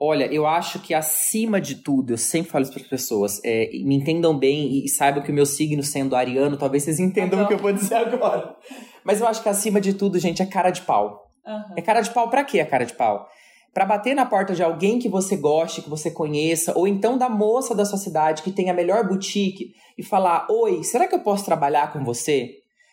Olha, 0.00 0.32
eu 0.32 0.46
acho 0.46 0.78
que 0.78 0.94
acima 0.94 1.60
de 1.60 1.76
tudo, 1.76 2.12
eu 2.12 2.18
sempre 2.18 2.52
falo 2.52 2.62
isso 2.62 2.72
para 2.72 2.82
as 2.82 2.88
pessoas, 2.88 3.40
é, 3.44 3.68
me 3.82 3.96
entendam 3.96 4.38
bem 4.38 4.84
e 4.84 4.88
saibam 4.88 5.22
que 5.22 5.32
o 5.32 5.34
meu 5.34 5.44
signo 5.44 5.82
sendo 5.82 6.14
ariano, 6.14 6.56
talvez 6.56 6.84
vocês 6.84 7.00
entendam 7.00 7.42
o 7.42 7.48
que 7.48 7.54
eu 7.54 7.58
vou 7.58 7.72
dizer 7.72 7.96
agora. 7.96 8.54
Mas 9.02 9.20
eu 9.20 9.26
acho 9.26 9.42
que 9.42 9.48
acima 9.48 9.80
de 9.80 9.94
tudo, 9.94 10.18
gente, 10.18 10.40
é 10.40 10.46
cara 10.46 10.70
de 10.70 10.82
pau. 10.82 11.28
Uhum. 11.44 11.74
É 11.76 11.82
cara 11.82 12.00
de 12.00 12.10
pau 12.10 12.30
para 12.30 12.44
quê 12.44 12.60
a 12.60 12.66
cara 12.66 12.86
de 12.86 12.94
pau? 12.94 13.26
Para 13.74 13.84
bater 13.84 14.14
na 14.14 14.24
porta 14.24 14.54
de 14.54 14.62
alguém 14.62 15.00
que 15.00 15.08
você 15.08 15.36
goste, 15.36 15.82
que 15.82 15.90
você 15.90 16.10
conheça, 16.10 16.72
ou 16.76 16.86
então 16.86 17.18
da 17.18 17.28
moça 17.28 17.74
da 17.74 17.84
sua 17.84 17.98
cidade 17.98 18.42
que 18.42 18.52
tem 18.52 18.70
a 18.70 18.74
melhor 18.74 19.06
boutique 19.06 19.72
e 19.96 20.02
falar: 20.02 20.46
Oi, 20.50 20.84
será 20.84 21.06
que 21.06 21.14
eu 21.14 21.20
posso 21.20 21.44
trabalhar 21.44 21.92
com 21.92 22.04
você? 22.04 22.50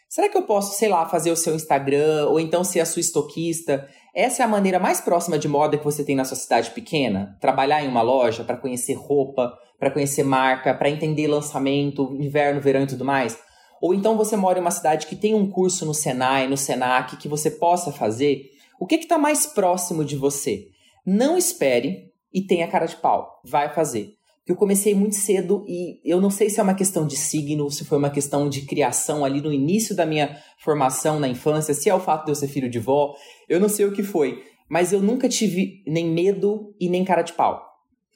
Será 0.10 0.30
que 0.30 0.38
eu 0.38 0.44
posso, 0.44 0.78
sei 0.78 0.88
lá, 0.88 1.06
fazer 1.08 1.32
o 1.32 1.36
seu 1.36 1.56
Instagram 1.56 2.28
ou 2.28 2.40
então 2.40 2.64
ser 2.64 2.80
a 2.80 2.86
sua 2.86 3.00
estoquista? 3.00 3.88
Essa 4.16 4.44
é 4.44 4.46
a 4.46 4.48
maneira 4.48 4.80
mais 4.80 5.02
próxima 5.02 5.38
de 5.38 5.46
moda 5.46 5.78
que 5.78 5.84
você 5.84 6.02
tem 6.02 6.16
na 6.16 6.24
sua 6.24 6.38
cidade 6.38 6.72
pequena? 6.72 7.38
Trabalhar 7.42 7.84
em 7.84 7.88
uma 7.90 8.02
loja 8.02 8.46
para 8.46 8.56
conhecer 8.56 8.94
roupa, 8.94 9.54
para 9.78 9.92
conhecer 9.92 10.24
marca, 10.24 10.74
para 10.74 10.90
entender 10.90 11.28
lançamento, 11.28 12.16
inverno, 12.18 12.62
verão 12.62 12.84
e 12.84 12.88
tudo 12.88 13.04
mais? 13.04 13.38
Ou 13.82 13.94
então 13.94 14.16
você 14.16 14.38
mora 14.38 14.58
em 14.58 14.62
uma 14.62 14.72
cidade 14.72 15.06
que 15.08 15.18
tem 15.18 15.36
um 15.36 15.52
curso 15.52 15.86
no 15.86 15.94
Senai, 15.94 16.48
no 16.48 16.56
Senac, 16.56 17.18
que 17.18 17.28
você 17.28 17.52
possa 17.52 17.92
fazer? 17.92 18.44
O 18.80 18.88
que 18.88 18.96
está 18.96 19.18
mais 19.18 19.46
próximo 19.46 20.06
de 20.06 20.16
você? 20.16 20.68
Não 21.06 21.38
espere 21.38 22.14
e 22.34 22.42
tenha 22.42 22.70
cara 22.70 22.86
de 22.86 22.96
pau. 22.96 23.42
Vai 23.44 23.74
fazer 23.74 24.16
que 24.46 24.52
eu 24.52 24.56
comecei 24.56 24.94
muito 24.94 25.16
cedo 25.16 25.66
e 25.68 26.00
eu 26.06 26.22
não 26.22 26.30
sei 26.30 26.50
se 26.50 26.60
é 26.60 26.64
uma 26.64 26.76
questão 26.76 27.08
de 27.08 27.18
signo, 27.18 27.70
se 27.72 27.84
foi 27.84 27.98
uma 27.98 28.12
questão 28.12 28.48
de 28.48 28.62
criação 28.62 29.26
ali 29.26 29.42
no 29.42 29.52
início 29.52 29.96
da 29.96 30.06
minha 30.06 30.38
formação 30.60 31.20
na 31.20 31.28
infância, 31.28 31.74
se 31.74 31.90
é 31.90 31.96
o 31.96 32.00
fato 32.00 32.26
de 32.26 32.32
eu 32.32 32.36
ser 32.36 32.48
filho 32.48 32.70
de 32.70 32.78
vó, 32.78 33.16
eu 33.50 33.60
não 33.60 33.68
sei 33.68 33.88
o 33.88 33.92
que 33.92 34.04
foi, 34.04 34.44
mas 34.70 34.94
eu 34.94 35.02
nunca 35.02 35.28
tive 35.28 35.82
nem 35.88 36.08
medo 36.08 36.76
e 36.80 36.88
nem 36.88 37.04
cara 37.04 37.24
de 37.24 37.34
pau. 37.34 37.60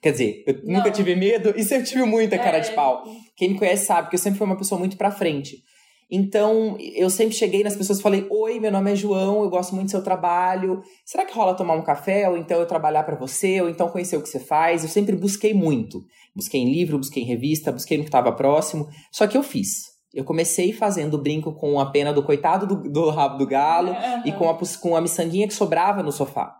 Quer 0.01 0.11
dizer, 0.11 0.43
eu 0.45 0.61
não. 0.63 0.77
nunca 0.77 0.91
tive 0.91 1.15
medo 1.15 1.53
e 1.57 1.63
sempre 1.63 1.87
tive 1.87 2.03
muita 2.03 2.37
cara 2.37 2.57
é... 2.57 2.61
de 2.61 2.71
pau. 2.71 3.03
Quem 3.35 3.49
me 3.49 3.57
conhece 3.57 3.87
sabe 3.87 4.09
que 4.09 4.15
eu 4.15 4.19
sempre 4.19 4.37
fui 4.37 4.45
uma 4.45 4.57
pessoa 4.57 4.77
muito 4.77 4.97
pra 4.97 5.11
frente. 5.11 5.63
Então, 6.11 6.75
eu 6.79 7.09
sempre 7.09 7.35
cheguei 7.35 7.63
nas 7.63 7.75
pessoas 7.75 7.99
e 7.99 8.01
falei: 8.01 8.25
Oi, 8.29 8.59
meu 8.59 8.71
nome 8.71 8.91
é 8.91 8.95
João, 8.95 9.43
eu 9.43 9.49
gosto 9.49 9.75
muito 9.75 9.87
do 9.87 9.91
seu 9.91 10.03
trabalho. 10.03 10.81
Será 11.05 11.23
que 11.25 11.33
rola 11.33 11.53
tomar 11.53 11.75
um 11.75 11.83
café? 11.83 12.27
Ou 12.27 12.35
então 12.35 12.59
eu 12.59 12.65
trabalhar 12.65 13.03
para 13.03 13.15
você? 13.15 13.61
Ou 13.61 13.69
então 13.69 13.89
conhecer 13.89 14.17
o 14.17 14.21
que 14.21 14.29
você 14.29 14.39
faz? 14.39 14.83
Eu 14.83 14.89
sempre 14.89 15.15
busquei 15.15 15.53
muito. 15.53 16.03
Busquei 16.35 16.61
em 16.61 16.71
livro, 16.71 16.97
busquei 16.97 17.21
em 17.21 17.27
revista, 17.27 17.71
busquei 17.71 17.97
no 17.97 18.03
que 18.03 18.09
estava 18.09 18.31
próximo. 18.31 18.87
Só 19.11 19.27
que 19.27 19.37
eu 19.37 19.43
fiz. 19.43 19.99
Eu 20.11 20.23
comecei 20.23 20.73
fazendo 20.73 21.21
brinco 21.21 21.53
com 21.53 21.79
a 21.79 21.91
pena 21.91 22.11
do 22.11 22.23
coitado 22.23 22.65
do, 22.65 22.89
do 22.89 23.09
rabo 23.11 23.37
do 23.37 23.45
galo 23.45 23.91
uhum. 23.91 24.21
e 24.25 24.31
com 24.31 24.49
a, 24.49 24.57
com 24.81 24.95
a 24.95 25.01
miçanguinha 25.01 25.47
que 25.47 25.53
sobrava 25.53 26.01
no 26.01 26.11
sofá. 26.11 26.55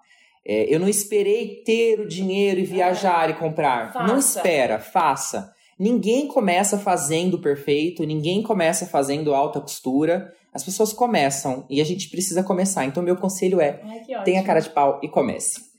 É, 0.46 0.74
eu 0.74 0.80
não 0.80 0.88
esperei 0.88 1.64
ter 1.64 2.00
o 2.00 2.08
dinheiro 2.08 2.60
e 2.60 2.66
viajar 2.66 3.30
e 3.30 3.34
comprar. 3.34 3.92
Faça. 3.92 4.08
Não 4.08 4.18
espera, 4.20 4.80
faça. 4.80 5.52
Ninguém 5.80 6.28
começa 6.28 6.78
fazendo 6.78 7.40
perfeito, 7.40 8.04
ninguém 8.04 8.44
começa 8.44 8.86
fazendo 8.86 9.34
alta 9.34 9.62
costura. 9.62 10.34
As 10.54 10.64
pessoas 10.64 10.92
começam 10.92 11.66
e 11.70 11.80
a 11.80 11.86
gente 11.86 12.10
precisa 12.10 12.44
começar. 12.44 12.84
Então, 12.84 13.02
meu 13.02 13.16
conselho 13.16 13.62
é: 13.62 13.80
Ai, 13.84 14.24
tenha 14.26 14.44
cara 14.44 14.60
de 14.60 14.70
pau 14.70 15.00
e 15.02 15.08
comece. 15.08 15.70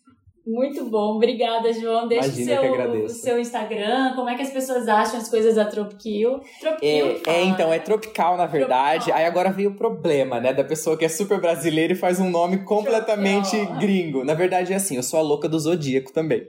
Muito 0.47 0.87
bom, 0.87 1.17
obrigada, 1.17 1.73
João. 1.73 2.09
Deixa 2.09 2.27
Imagina, 2.27 2.61
o 2.61 2.89
seu, 2.89 3.05
o 3.05 3.09
seu 3.09 3.39
Instagram, 3.39 4.15
como 4.15 4.29
é 4.29 4.35
que 4.35 4.43
as 4.43 4.51
pessoas 4.51 4.89
acham 4.89 5.21
as 5.21 5.29
coisas 5.29 5.55
da 5.55 5.67
Tropiquil? 5.67 6.41
Tropiquil 6.59 7.21
é, 7.27 7.31
é, 7.31 7.45
então, 7.45 7.73
é 7.73 7.79
tropical, 7.79 8.37
na 8.37 8.47
verdade. 8.47 9.05
Tropical. 9.05 9.19
Aí 9.19 9.27
agora 9.27 9.53
veio 9.53 9.71
o 9.71 9.77
problema, 9.77 10.41
né, 10.41 10.53
da 10.53 10.65
pessoa 10.65 10.97
que 10.97 11.05
é 11.05 11.09
super 11.09 11.41
brasileira 11.41 11.93
e 11.93 11.97
faz 11.97 12.19
um 12.19 12.31
nome 12.31 12.65
completamente 12.65 13.51
tropical. 13.51 13.79
gringo. 13.79 14.25
Na 14.25 14.35
verdade, 14.35 14.73
é 14.73 14.77
assim, 14.77 14.97
eu 14.97 15.03
sou 15.03 15.21
a 15.21 15.23
louca 15.23 15.49
do 15.49 15.59
Zodíaco 15.59 16.11
também. 16.11 16.49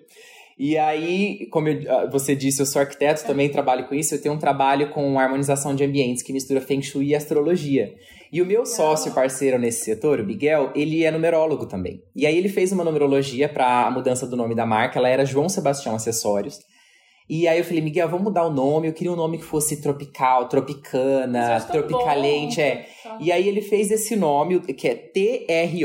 E 0.64 0.78
aí, 0.78 1.48
como 1.48 1.70
eu, 1.70 1.92
ah, 1.92 2.06
você 2.06 2.36
disse, 2.36 2.62
eu 2.62 2.68
sou 2.68 2.80
arquiteto, 2.80 3.26
também 3.26 3.50
trabalho 3.50 3.88
com 3.88 3.96
isso. 3.96 4.14
Eu 4.14 4.22
tenho 4.22 4.36
um 4.36 4.38
trabalho 4.38 4.92
com 4.92 5.18
harmonização 5.18 5.74
de 5.74 5.84
ambientes 5.84 6.22
que 6.22 6.32
mistura 6.32 6.62
Feng 6.62 6.84
Shui 6.84 7.08
e 7.08 7.16
astrologia. 7.16 7.96
E 8.32 8.44
o 8.44 8.46
meu 8.46 8.64
sócio 8.64 9.12
parceiro 9.12 9.58
nesse 9.58 9.84
setor, 9.84 10.20
o 10.20 10.24
Miguel, 10.24 10.72
ele 10.76 11.04
é 11.04 11.10
numerólogo 11.10 11.66
também. 11.66 12.04
E 12.16 12.28
aí 12.28 12.38
ele 12.38 12.48
fez 12.48 12.72
uma 12.72 12.84
numerologia 12.84 13.50
para 13.50 13.88
a 13.88 13.90
mudança 13.90 14.28
do 14.28 14.38
nome 14.38 14.54
da 14.54 14.64
marca. 14.64 15.00
Ela 15.00 15.10
era 15.10 15.26
João 15.26 15.50
Sebastião 15.50 15.96
Acessórios. 15.96 16.60
E 17.28 17.48
aí 17.48 17.58
eu 17.58 17.66
falei, 17.66 17.82
Miguel, 17.82 18.08
vamos 18.08 18.26
mudar 18.26 18.46
o 18.46 18.54
nome. 18.54 18.88
Eu 18.88 18.94
queria 18.94 19.12
um 19.12 19.16
nome 19.16 19.40
que 19.40 19.44
fosse 19.44 19.82
tropical, 19.82 20.48
tropicana, 20.48 21.60
tropicalente, 21.62 22.62
é. 22.62 22.86
E 23.20 23.32
aí 23.32 23.48
ele 23.48 23.62
fez 23.62 23.90
esse 23.90 24.16
nome, 24.16 24.60
que 24.60 24.88
é 24.88 24.94
T-R-O-P-Y-K-L. 24.94 25.82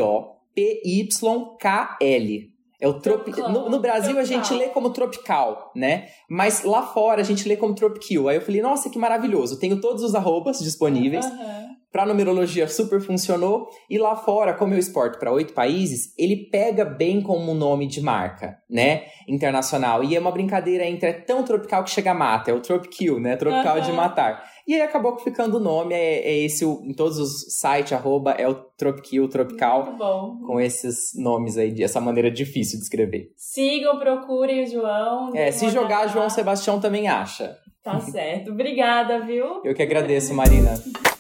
É 2.81 2.87
o 2.87 2.95
tropi... 2.95 3.31
no, 3.31 3.71
no, 3.71 3.81
Brasil 3.81 4.15
tropical. 4.15 4.21
a 4.21 4.25
gente 4.25 4.55
lê 4.55 4.69
como 4.69 4.91
tropical, 4.91 5.73
né? 5.75 6.09
Mas 6.29 6.63
lá 6.63 6.83
fora 6.83 7.23
a 7.23 7.25
gente 7.25 7.49
lê 7.49 7.57
como 7.57 7.75
tropical. 7.75 8.29
Aí 8.29 8.37
eu 8.37 8.43
falei, 8.43 8.61
nossa, 8.61 8.91
que 8.91 8.99
maravilhoso. 8.99 9.59
Tenho 9.59 9.81
todos 9.81 10.03
os 10.03 10.15
arrobas 10.15 10.59
disponíveis. 10.59 11.25
Uhum. 11.25 11.67
Para 11.97 12.05
numerologia 12.05 12.69
super 12.69 13.01
funcionou. 13.01 13.71
E 13.89 13.97
lá 13.97 14.15
fora, 14.15 14.53
como 14.53 14.75
eu 14.75 14.79
exporto 14.79 15.19
para 15.19 15.33
oito 15.33 15.55
países, 15.55 16.13
ele 16.19 16.51
pega 16.51 16.85
bem 16.85 17.23
como 17.23 17.53
um 17.53 17.55
nome 17.55 17.87
de 17.87 18.03
marca, 18.03 18.59
né? 18.69 19.05
Internacional. 19.27 20.05
E 20.05 20.15
é 20.15 20.21
uma 20.21 20.31
brincadeira 20.31 20.85
entre 20.85 21.09
é 21.09 21.13
tão 21.15 21.43
tropical 21.43 21.83
que 21.83 21.89
chega 21.89 22.11
a 22.11 22.15
mata. 22.15 22.51
É 22.51 22.55
o 22.55 22.61
tropical, 22.61 23.19
né? 23.19 23.35
Tropical 23.37 23.79
uhum. 23.79 23.83
de 23.83 23.93
matar. 23.93 24.45
E 24.69 24.75
aí 24.75 24.83
acabou 24.83 25.19
ficando 25.21 25.57
o 25.57 25.61
nome, 25.61 25.95
é, 25.95 26.19
é 26.19 26.39
esse, 26.45 26.67
em 26.67 26.93
todos 26.93 27.19
os 27.19 27.47
sites, 27.59 27.95
arroba, 27.95 28.33
é 28.33 28.47
o 28.47 28.55
Tropiquil, 28.77 29.27
Tropical. 29.31 29.87
Muito 29.87 29.97
bom. 29.97 30.41
Com 30.47 30.61
esses 30.61 31.13
nomes 31.17 31.57
aí, 31.57 31.83
essa 31.83 31.99
maneira 31.99 32.31
difícil 32.31 32.79
de 32.79 32.85
escrever. 32.85 33.31
Sigam, 33.39 33.99
procurem 33.99 34.65
o 34.65 34.67
João. 34.67 35.35
É, 35.35 35.51
se 35.51 35.71
jogar, 35.71 36.09
João 36.09 36.29
Sebastião 36.29 36.79
também 36.79 37.09
acha. 37.09 37.57
Tá 37.83 37.99
certo. 38.01 38.51
Obrigada, 38.51 39.21
viu? 39.21 39.63
Eu 39.65 39.75
que 39.75 39.83
agradeço, 39.83 40.35
Marina. 40.35 40.75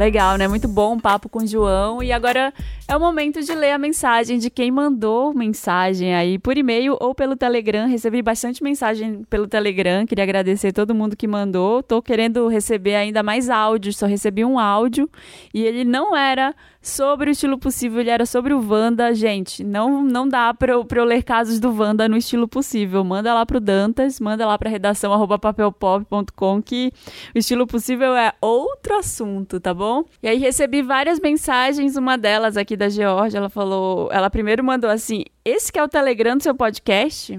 Legal, 0.00 0.38
né? 0.38 0.48
Muito 0.48 0.66
bom 0.66 0.96
o 0.96 1.00
papo 1.00 1.28
com 1.28 1.40
o 1.40 1.46
João. 1.46 2.02
E 2.02 2.10
agora 2.10 2.54
é 2.88 2.96
o 2.96 2.98
momento 2.98 3.42
de 3.42 3.54
ler 3.54 3.72
a 3.72 3.78
mensagem 3.78 4.38
de 4.38 4.48
quem 4.48 4.70
mandou 4.70 5.34
mensagem 5.34 6.14
aí 6.14 6.38
por 6.38 6.56
e-mail 6.56 6.96
ou 6.98 7.14
pelo 7.14 7.36
Telegram. 7.36 7.86
Recebi 7.86 8.22
bastante 8.22 8.62
mensagem 8.62 9.24
pelo 9.28 9.46
Telegram. 9.46 10.06
Queria 10.06 10.24
agradecer 10.24 10.72
todo 10.72 10.94
mundo 10.94 11.14
que 11.14 11.28
mandou. 11.28 11.82
Tô 11.82 12.00
querendo 12.00 12.48
receber 12.48 12.94
ainda 12.94 13.22
mais 13.22 13.50
áudios. 13.50 13.98
Só 13.98 14.06
recebi 14.06 14.42
um 14.42 14.58
áudio 14.58 15.06
e 15.52 15.62
ele 15.62 15.84
não 15.84 16.16
era 16.16 16.54
sobre 16.82 17.28
o 17.28 17.32
estilo 17.32 17.58
possível, 17.58 18.00
ele 18.00 18.10
era 18.10 18.24
sobre 18.24 18.54
o 18.54 18.66
Wanda. 18.66 19.14
Gente, 19.14 19.62
não, 19.62 20.02
não 20.02 20.26
dá 20.26 20.54
pra 20.54 20.72
eu, 20.72 20.84
pra 20.84 21.00
eu 21.00 21.04
ler 21.04 21.22
casos 21.22 21.60
do 21.60 21.70
Wanda 21.76 22.08
no 22.08 22.16
estilo 22.16 22.48
possível. 22.48 23.04
Manda 23.04 23.34
lá 23.34 23.44
pro 23.44 23.60
Dantas, 23.60 24.18
manda 24.18 24.46
lá 24.46 24.56
pra 24.56 24.70
redação 24.70 25.10
papelpop.com 25.38 26.62
que 26.62 26.92
o 27.34 27.38
estilo 27.38 27.66
possível 27.66 28.14
é 28.14 28.32
outro 28.40 28.96
assunto, 28.96 29.60
tá 29.60 29.74
bom? 29.74 29.89
E 30.22 30.28
aí 30.28 30.38
recebi 30.38 30.82
várias 30.82 31.20
mensagens, 31.20 31.96
uma 31.96 32.16
delas 32.16 32.56
aqui 32.56 32.76
da 32.76 32.88
Georgia, 32.88 33.38
ela 33.38 33.48
falou, 33.48 34.08
ela 34.12 34.30
primeiro 34.30 34.62
mandou 34.62 34.90
assim, 34.90 35.24
esse 35.44 35.72
que 35.72 35.78
é 35.78 35.82
o 35.82 35.88
Telegram 35.88 36.36
do 36.36 36.42
seu 36.42 36.54
podcast? 36.54 37.38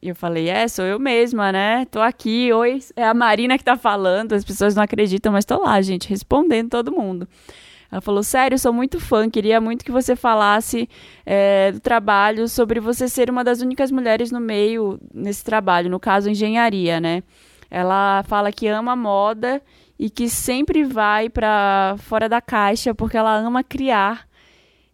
E 0.00 0.08
eu 0.08 0.14
falei, 0.14 0.48
é, 0.48 0.68
sou 0.68 0.84
eu 0.84 0.98
mesma, 0.98 1.50
né? 1.50 1.84
Tô 1.86 2.00
aqui, 2.00 2.52
oi, 2.52 2.78
é 2.94 3.04
a 3.04 3.14
Marina 3.14 3.58
que 3.58 3.64
tá 3.64 3.76
falando, 3.76 4.32
as 4.32 4.44
pessoas 4.44 4.74
não 4.74 4.82
acreditam, 4.82 5.32
mas 5.32 5.44
tô 5.44 5.60
lá, 5.60 5.80
gente, 5.80 6.08
respondendo 6.08 6.70
todo 6.70 6.92
mundo. 6.92 7.28
Ela 7.90 8.00
falou: 8.00 8.22
Sério, 8.22 8.58
sou 8.58 8.72
muito 8.72 9.00
fã, 9.00 9.30
queria 9.30 9.60
muito 9.60 9.84
que 9.84 9.90
você 9.90 10.14
falasse 10.14 10.88
é, 11.24 11.72
do 11.72 11.80
trabalho, 11.80 12.46
sobre 12.46 12.80
você 12.80 13.08
ser 13.08 13.30
uma 13.30 13.42
das 13.42 13.60
únicas 13.60 13.90
mulheres 13.90 14.30
no 14.30 14.40
meio 14.40 15.00
nesse 15.12 15.42
trabalho, 15.42 15.90
no 15.90 15.98
caso, 15.98 16.28
engenharia, 16.28 17.00
né? 17.00 17.22
Ela 17.70 18.22
fala 18.24 18.52
que 18.52 18.66
ama 18.66 18.94
moda 18.94 19.60
e 19.98 20.08
que 20.08 20.28
sempre 20.28 20.84
vai 20.84 21.28
para 21.28 21.96
fora 21.98 22.28
da 22.28 22.40
caixa 22.40 22.94
porque 22.94 23.16
ela 23.16 23.36
ama 23.36 23.64
criar 23.64 24.28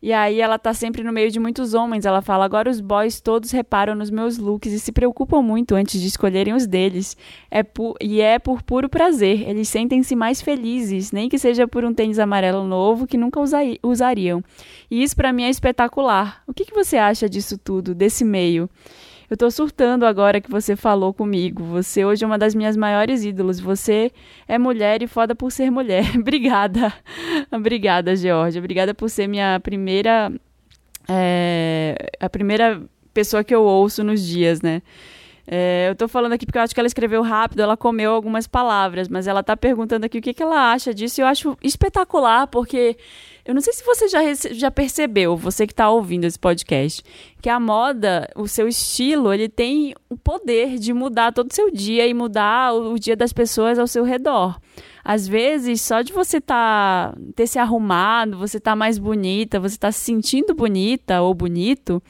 e 0.04 0.12
aí 0.12 0.38
ela 0.38 0.58
tá 0.58 0.74
sempre 0.74 1.02
no 1.02 1.10
meio 1.10 1.30
de 1.30 1.40
muitos 1.40 1.72
homens. 1.72 2.04
Ela 2.04 2.20
fala: 2.20 2.44
agora 2.44 2.68
os 2.68 2.78
boys 2.78 3.22
todos 3.22 3.50
reparam 3.50 3.94
nos 3.94 4.10
meus 4.10 4.36
looks 4.36 4.70
e 4.70 4.78
se 4.78 4.92
preocupam 4.92 5.40
muito 5.40 5.74
antes 5.74 5.98
de 5.98 6.06
escolherem 6.06 6.52
os 6.52 6.66
deles. 6.66 7.16
É 7.50 7.64
e 8.02 8.20
é 8.20 8.38
por 8.38 8.62
puro 8.62 8.86
prazer. 8.86 9.48
Eles 9.48 9.66
sentem-se 9.66 10.14
mais 10.14 10.42
felizes, 10.42 11.10
nem 11.10 11.26
que 11.26 11.38
seja 11.38 11.66
por 11.66 11.86
um 11.86 11.94
tênis 11.94 12.18
amarelo 12.18 12.68
novo 12.68 13.06
que 13.06 13.16
nunca 13.16 13.40
usariam. 13.82 14.44
E 14.90 15.02
isso 15.02 15.16
para 15.16 15.32
mim 15.32 15.44
é 15.44 15.48
espetacular. 15.48 16.42
O 16.46 16.52
que, 16.52 16.66
que 16.66 16.74
você 16.74 16.98
acha 16.98 17.26
disso 17.26 17.56
tudo, 17.56 17.94
desse 17.94 18.26
meio? 18.26 18.68
Eu 19.34 19.36
tô 19.36 19.50
surtando 19.50 20.06
agora 20.06 20.40
que 20.40 20.48
você 20.48 20.76
falou 20.76 21.12
comigo. 21.12 21.64
Você 21.64 22.04
hoje 22.04 22.22
é 22.22 22.26
uma 22.26 22.38
das 22.38 22.54
minhas 22.54 22.76
maiores 22.76 23.24
ídolos. 23.24 23.58
Você 23.58 24.12
é 24.46 24.56
mulher 24.56 25.02
e 25.02 25.08
foda 25.08 25.34
por 25.34 25.50
ser 25.50 25.72
mulher. 25.72 26.04
Obrigada. 26.16 26.94
Obrigada, 27.50 28.14
Georgia. 28.14 28.60
Obrigada 28.60 28.94
por 28.94 29.10
ser 29.10 29.26
minha 29.26 29.58
primeira. 29.58 30.32
É, 31.08 32.12
a 32.20 32.30
primeira 32.30 32.80
pessoa 33.12 33.42
que 33.42 33.52
eu 33.52 33.64
ouço 33.64 34.04
nos 34.04 34.24
dias, 34.24 34.62
né? 34.62 34.82
É, 35.46 35.88
eu 35.90 35.94
tô 35.94 36.08
falando 36.08 36.32
aqui 36.32 36.46
porque 36.46 36.56
eu 36.56 36.62
acho 36.62 36.74
que 36.74 36.80
ela 36.80 36.86
escreveu 36.86 37.22
rápido, 37.22 37.60
ela 37.60 37.76
comeu 37.76 38.12
algumas 38.12 38.46
palavras, 38.46 39.08
mas 39.08 39.26
ela 39.26 39.42
tá 39.42 39.56
perguntando 39.56 40.06
aqui 40.06 40.18
o 40.18 40.22
que, 40.22 40.32
que 40.32 40.42
ela 40.42 40.72
acha 40.72 40.94
disso 40.94 41.20
e 41.20 41.22
eu 41.22 41.26
acho 41.26 41.56
espetacular, 41.62 42.46
porque 42.46 42.96
eu 43.44 43.54
não 43.54 43.60
sei 43.60 43.74
se 43.74 43.84
você 43.84 44.08
já, 44.08 44.20
já 44.52 44.70
percebeu, 44.70 45.36
você 45.36 45.66
que 45.66 45.74
está 45.74 45.90
ouvindo 45.90 46.24
esse 46.24 46.38
podcast, 46.38 47.02
que 47.42 47.50
a 47.50 47.60
moda, 47.60 48.26
o 48.34 48.48
seu 48.48 48.66
estilo, 48.66 49.34
ele 49.34 49.50
tem 49.50 49.94
o 50.08 50.16
poder 50.16 50.78
de 50.78 50.94
mudar 50.94 51.30
todo 51.30 51.50
o 51.50 51.54
seu 51.54 51.70
dia 51.70 52.06
e 52.06 52.14
mudar 52.14 52.72
o, 52.72 52.94
o 52.94 52.98
dia 52.98 53.14
das 53.14 53.34
pessoas 53.34 53.78
ao 53.78 53.86
seu 53.86 54.02
redor. 54.02 54.58
Às 55.04 55.28
vezes, 55.28 55.82
só 55.82 56.00
de 56.00 56.14
você 56.14 56.40
tá, 56.40 57.14
ter 57.36 57.46
se 57.46 57.58
arrumado, 57.58 58.38
você 58.38 58.58
tá 58.58 58.74
mais 58.74 58.96
bonita, 58.96 59.60
você 59.60 59.76
tá 59.76 59.92
se 59.92 60.00
sentindo 60.00 60.54
bonita 60.54 61.20
ou 61.20 61.34
bonito, 61.34 62.02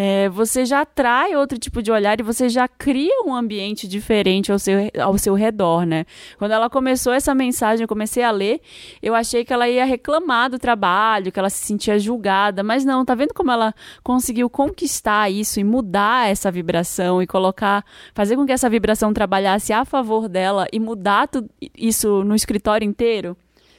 é, 0.00 0.28
você 0.28 0.64
já 0.64 0.82
atrai 0.82 1.34
outro 1.34 1.58
tipo 1.58 1.82
de 1.82 1.90
olhar 1.90 2.20
e 2.20 2.22
você 2.22 2.48
já 2.48 2.68
cria 2.68 3.20
um 3.26 3.34
ambiente 3.34 3.88
diferente 3.88 4.52
ao 4.52 4.56
seu, 4.56 4.78
ao 4.96 5.18
seu 5.18 5.34
redor, 5.34 5.84
né? 5.84 6.04
Quando 6.38 6.52
ela 6.52 6.70
começou 6.70 7.12
essa 7.12 7.34
mensagem, 7.34 7.82
eu 7.82 7.88
comecei 7.88 8.22
a 8.22 8.30
ler, 8.30 8.60
eu 9.02 9.12
achei 9.12 9.44
que 9.44 9.52
ela 9.52 9.68
ia 9.68 9.84
reclamar 9.84 10.50
do 10.50 10.56
trabalho, 10.56 11.32
que 11.32 11.38
ela 11.40 11.50
se 11.50 11.66
sentia 11.66 11.98
julgada, 11.98 12.62
mas 12.62 12.84
não, 12.84 13.04
tá 13.04 13.16
vendo 13.16 13.34
como 13.34 13.50
ela 13.50 13.74
conseguiu 14.04 14.48
conquistar 14.48 15.28
isso 15.30 15.58
e 15.58 15.64
mudar 15.64 16.30
essa 16.30 16.48
vibração 16.48 17.20
e 17.20 17.26
colocar, 17.26 17.84
fazer 18.14 18.36
com 18.36 18.46
que 18.46 18.52
essa 18.52 18.70
vibração 18.70 19.12
trabalhasse 19.12 19.72
a 19.72 19.84
favor 19.84 20.28
dela 20.28 20.68
e 20.72 20.78
mudar 20.78 21.28
isso 21.76 22.22
no 22.22 22.36
escritório 22.36 22.86
inteiro? 22.86 23.36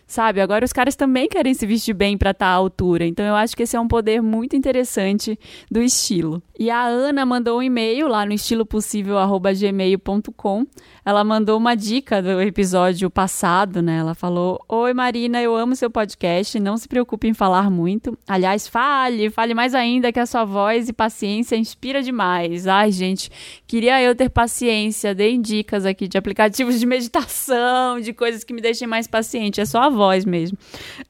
Sabe? 0.09 0.41
Agora 0.41 0.65
os 0.65 0.73
caras 0.73 0.95
também 0.95 1.29
querem 1.29 1.53
se 1.53 1.67
vestir 1.67 1.93
bem 1.93 2.17
para 2.17 2.31
estar 2.31 2.47
tá 2.47 2.51
à 2.51 2.55
altura. 2.55 3.05
Então 3.05 3.23
eu 3.23 3.35
acho 3.35 3.55
que 3.55 3.61
esse 3.63 3.77
é 3.77 3.79
um 3.79 3.87
poder 3.87 4.21
muito 4.21 4.55
interessante 4.55 5.37
do 5.69 5.79
estilo. 5.81 6.41
E 6.57 6.71
a 6.71 6.83
Ana 6.83 7.25
mandou 7.25 7.59
um 7.59 7.63
e-mail 7.63 8.07
lá 8.07 8.25
no 8.25 8.33
estilopossível@gmail.com. 8.33 10.65
Ela 11.09 11.23
mandou 11.23 11.57
uma 11.57 11.75
dica 11.75 12.21
do 12.21 12.39
episódio 12.39 13.09
passado, 13.09 13.81
né? 13.81 13.97
Ela 13.97 14.13
falou: 14.13 14.63
"Oi 14.69 14.93
Marina, 14.93 15.41
eu 15.41 15.55
amo 15.55 15.75
seu 15.75 15.89
podcast, 15.89 16.59
não 16.59 16.77
se 16.77 16.87
preocupe 16.87 17.27
em 17.27 17.33
falar 17.33 17.71
muito. 17.71 18.15
Aliás, 18.27 18.67
fale, 18.67 19.31
fale 19.31 19.55
mais 19.55 19.73
ainda 19.73 20.11
que 20.11 20.19
a 20.19 20.25
sua 20.27 20.45
voz 20.45 20.87
e 20.87 20.93
paciência 20.93 21.55
inspira 21.55 22.03
demais. 22.03 22.67
Ai, 22.67 22.91
gente, 22.91 23.31
queria 23.65 23.99
eu 23.99 24.13
ter 24.13 24.29
paciência. 24.29 25.15
Deem 25.15 25.41
dicas 25.41 25.83
aqui 25.83 26.07
de 26.07 26.15
aplicativos 26.15 26.79
de 26.79 26.85
meditação, 26.85 27.99
de 27.99 28.13
coisas 28.13 28.43
que 28.43 28.53
me 28.53 28.61
deixem 28.61 28.87
mais 28.87 29.07
paciente. 29.07 29.59
É 29.59 29.65
só 29.65 29.81
a 29.81 29.89
voz 29.89 30.25
mesmo. 30.25 30.59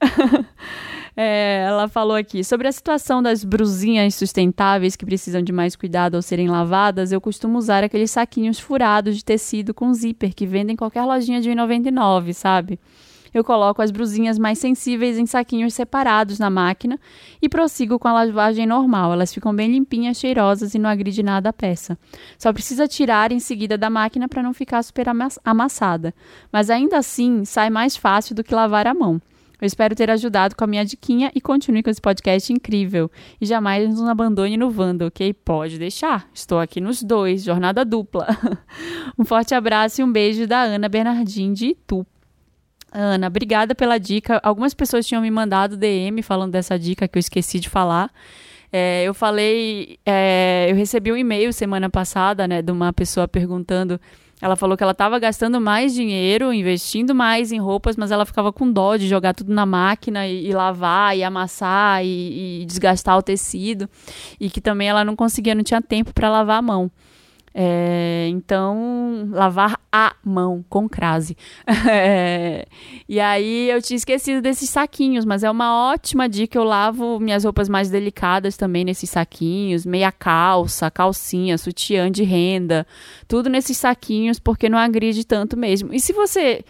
é, 1.16 1.64
ela 1.66 1.88
falou 1.88 2.16
aqui 2.16 2.44
sobre 2.44 2.68
a 2.68 2.72
situação 2.72 3.22
das 3.22 3.44
brusinhas 3.44 4.14
sustentáveis 4.14 4.96
que 4.96 5.04
precisam 5.04 5.42
de 5.42 5.52
mais 5.52 5.76
cuidado 5.76 6.14
ao 6.14 6.22
serem 6.22 6.48
lavadas. 6.48 7.12
Eu 7.12 7.20
costumo 7.20 7.58
usar 7.58 7.84
aqueles 7.84 8.10
saquinhos 8.10 8.58
furados 8.58 9.16
de 9.16 9.24
tecido 9.24 9.74
com 9.74 9.92
zíper 9.92 10.34
que 10.34 10.46
vendem 10.46 10.74
em 10.74 10.76
qualquer 10.76 11.04
lojinha 11.04 11.40
de 11.40 11.50
1,99, 11.50 12.32
sabe? 12.32 12.78
Eu 13.32 13.44
coloco 13.44 13.80
as 13.80 13.92
brusinhas 13.92 14.38
mais 14.38 14.58
sensíveis 14.58 15.16
em 15.16 15.24
saquinhos 15.24 15.74
separados 15.74 16.38
na 16.38 16.50
máquina 16.50 16.98
e 17.40 17.48
prossigo 17.48 17.98
com 17.98 18.08
a 18.08 18.12
lavagem 18.12 18.66
normal. 18.66 19.12
Elas 19.12 19.32
ficam 19.32 19.54
bem 19.54 19.70
limpinhas, 19.70 20.18
cheirosas 20.18 20.74
e 20.74 20.78
não 20.78 20.90
agride 20.90 21.22
nada 21.22 21.50
a 21.50 21.52
peça. 21.52 21.96
Só 22.36 22.52
precisa 22.52 22.88
tirar 22.88 23.30
em 23.30 23.38
seguida 23.38 23.78
da 23.78 23.88
máquina 23.88 24.28
para 24.28 24.42
não 24.42 24.52
ficar 24.52 24.82
super 24.82 25.06
amassada. 25.44 26.12
Mas 26.52 26.70
ainda 26.70 26.98
assim, 26.98 27.44
sai 27.44 27.70
mais 27.70 27.96
fácil 27.96 28.34
do 28.34 28.42
que 28.42 28.54
lavar 28.54 28.88
a 28.88 28.94
mão. 28.94 29.22
Eu 29.60 29.66
espero 29.66 29.94
ter 29.94 30.10
ajudado 30.10 30.56
com 30.56 30.64
a 30.64 30.66
minha 30.66 30.84
diquinha 30.84 31.30
e 31.34 31.40
continue 31.40 31.82
com 31.82 31.90
esse 31.90 32.00
podcast 32.00 32.52
incrível. 32.52 33.10
E 33.40 33.46
jamais 33.46 33.88
nos 33.88 34.08
abandone 34.08 34.56
no 34.56 34.74
Wanda, 34.74 35.06
ok? 35.06 35.34
Pode 35.34 35.78
deixar. 35.78 36.28
Estou 36.32 36.58
aqui 36.58 36.80
nos 36.80 37.02
dois, 37.02 37.42
jornada 37.44 37.84
dupla. 37.84 38.26
um 39.18 39.24
forte 39.24 39.54
abraço 39.54 40.00
e 40.00 40.04
um 40.04 40.10
beijo 40.10 40.46
da 40.46 40.62
Ana 40.62 40.88
Bernardim 40.88 41.52
de 41.52 41.66
Itu. 41.68 42.06
Ana, 42.92 43.28
obrigada 43.28 43.74
pela 43.74 43.98
dica. 43.98 44.40
Algumas 44.42 44.74
pessoas 44.74 45.06
tinham 45.06 45.22
me 45.22 45.30
mandado 45.30 45.76
DM 45.76 46.22
falando 46.22 46.52
dessa 46.52 46.78
dica 46.78 47.06
que 47.06 47.18
eu 47.18 47.20
esqueci 47.20 47.60
de 47.60 47.68
falar. 47.68 48.10
É, 48.72 49.02
eu 49.04 49.12
falei, 49.12 49.98
é, 50.06 50.68
eu 50.70 50.76
recebi 50.76 51.10
um 51.12 51.16
e-mail 51.16 51.52
semana 51.52 51.90
passada, 51.90 52.46
né, 52.46 52.62
de 52.62 52.70
uma 52.70 52.92
pessoa 52.92 53.26
perguntando. 53.26 54.00
Ela 54.40 54.56
falou 54.56 54.76
que 54.76 54.82
ela 54.82 54.92
estava 54.92 55.18
gastando 55.18 55.60
mais 55.60 55.92
dinheiro, 55.92 56.52
investindo 56.52 57.14
mais 57.14 57.52
em 57.52 57.58
roupas, 57.58 57.96
mas 57.96 58.10
ela 58.10 58.24
ficava 58.24 58.52
com 58.52 58.72
dó 58.72 58.96
de 58.96 59.06
jogar 59.06 59.34
tudo 59.34 59.52
na 59.52 59.66
máquina 59.66 60.26
e, 60.26 60.46
e 60.46 60.52
lavar 60.52 61.16
e 61.16 61.22
amassar 61.22 62.04
e, 62.04 62.62
e 62.62 62.64
desgastar 62.64 63.18
o 63.18 63.22
tecido. 63.22 63.88
E 64.40 64.48
que 64.48 64.60
também 64.60 64.88
ela 64.88 65.04
não 65.04 65.14
conseguia, 65.14 65.54
não 65.54 65.62
tinha 65.62 65.82
tempo 65.82 66.14
para 66.14 66.30
lavar 66.30 66.58
a 66.58 66.62
mão. 66.62 66.90
É, 67.52 68.28
então, 68.28 69.28
lavar 69.32 69.80
a 69.90 70.14
mão 70.24 70.64
com 70.68 70.88
crase. 70.88 71.36
É, 71.92 72.66
e 73.08 73.18
aí 73.18 73.68
eu 73.70 73.82
tinha 73.82 73.96
esquecido 73.96 74.40
desses 74.40 74.70
saquinhos, 74.70 75.24
mas 75.24 75.42
é 75.42 75.50
uma 75.50 75.90
ótima 75.92 76.28
dica. 76.28 76.56
Eu 76.58 76.62
lavo 76.64 77.18
minhas 77.18 77.44
roupas 77.44 77.68
mais 77.68 77.90
delicadas 77.90 78.56
também 78.56 78.84
nesses 78.84 79.10
saquinhos, 79.10 79.84
meia 79.84 80.12
calça, 80.12 80.90
calcinha, 80.90 81.58
sutiã 81.58 82.10
de 82.10 82.22
renda, 82.22 82.86
tudo 83.26 83.48
nesses 83.50 83.76
saquinhos, 83.76 84.38
porque 84.38 84.68
não 84.68 84.78
agride 84.78 85.26
tanto 85.26 85.56
mesmo. 85.56 85.92
E 85.92 85.98
se 86.00 86.12
você 86.12 86.64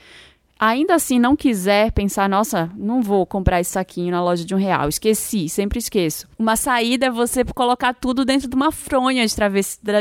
ainda 0.60 0.94
assim 0.94 1.18
não 1.18 1.34
quiser 1.34 1.90
pensar, 1.92 2.28
nossa, 2.28 2.70
não 2.76 3.00
vou 3.00 3.24
comprar 3.24 3.60
esse 3.60 3.70
saquinho 3.70 4.10
na 4.10 4.22
loja 4.22 4.44
de 4.44 4.54
um 4.54 4.58
real, 4.58 4.90
esqueci, 4.90 5.48
sempre 5.48 5.78
esqueço. 5.78 6.28
Uma 6.38 6.54
saída 6.54 7.06
é 7.06 7.10
você 7.10 7.42
colocar 7.44 7.94
tudo 7.94 8.26
dentro 8.26 8.46
de 8.46 8.54
uma 8.54 8.70
fronha 8.70 9.26
de, 9.26 9.34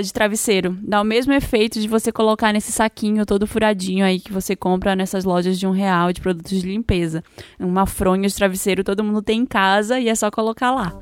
de 0.04 0.14
travesseiro. 0.14 0.78
Dá 0.82 1.00
o 1.00 1.06
mesmo 1.06 1.32
efeito 1.32 1.80
de 1.80 1.88
você 1.88 2.12
colocar 2.12 2.52
nesse 2.52 2.74
saquinho 2.74 3.26
todo 3.26 3.48
furadinho 3.48 4.04
aí 4.04 4.20
que 4.20 4.34
você 4.34 4.54
compra 4.56 4.96
nessas 4.96 5.24
lojas 5.24 5.58
de 5.58 5.66
um 5.66 5.72
real 5.72 6.12
de 6.12 6.20
produtos 6.20 6.62
de 6.62 6.68
limpeza. 6.68 7.24
Uma 7.58 7.86
fronha 7.86 8.28
de 8.28 8.36
travesseiro 8.36 8.84
todo 8.84 9.04
mundo 9.04 9.22
tem 9.22 9.40
em 9.40 9.46
casa 9.46 9.98
e 9.98 10.10
é 10.10 10.16
só 10.16 10.30
colocar 10.30 10.72
lá. 10.72 11.00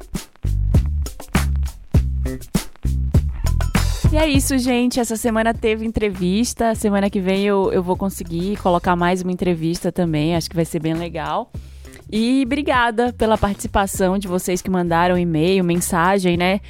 E 4.10 4.16
é 4.16 4.26
isso, 4.26 4.58
gente. 4.58 5.02
Essa 5.02 5.18
semana 5.18 5.54
teve 5.54 5.86
entrevista. 5.86 6.74
Semana 6.76 7.10
que 7.10 7.20
vem 7.20 7.44
eu, 7.44 7.72
eu 7.74 7.84
vou 7.84 7.98
conseguir 7.98 8.56
colocar 8.58 8.96
mais 8.96 9.22
uma 9.22 9.34
entrevista 9.34 9.92
também. 9.92 10.36
Acho 10.36 10.50
que 10.50 10.56
vai 10.56 10.64
ser 10.64 10.80
bem 10.80 10.94
legal. 10.94 11.52
E 12.10 12.42
obrigada 12.46 13.12
pela 13.12 13.38
participação 13.38 14.18
de 14.18 14.28
vocês 14.28 14.62
que 14.62 14.70
mandaram 14.70 15.18
e-mail, 15.18 15.62
mensagem, 15.62 16.38
né? 16.38 16.62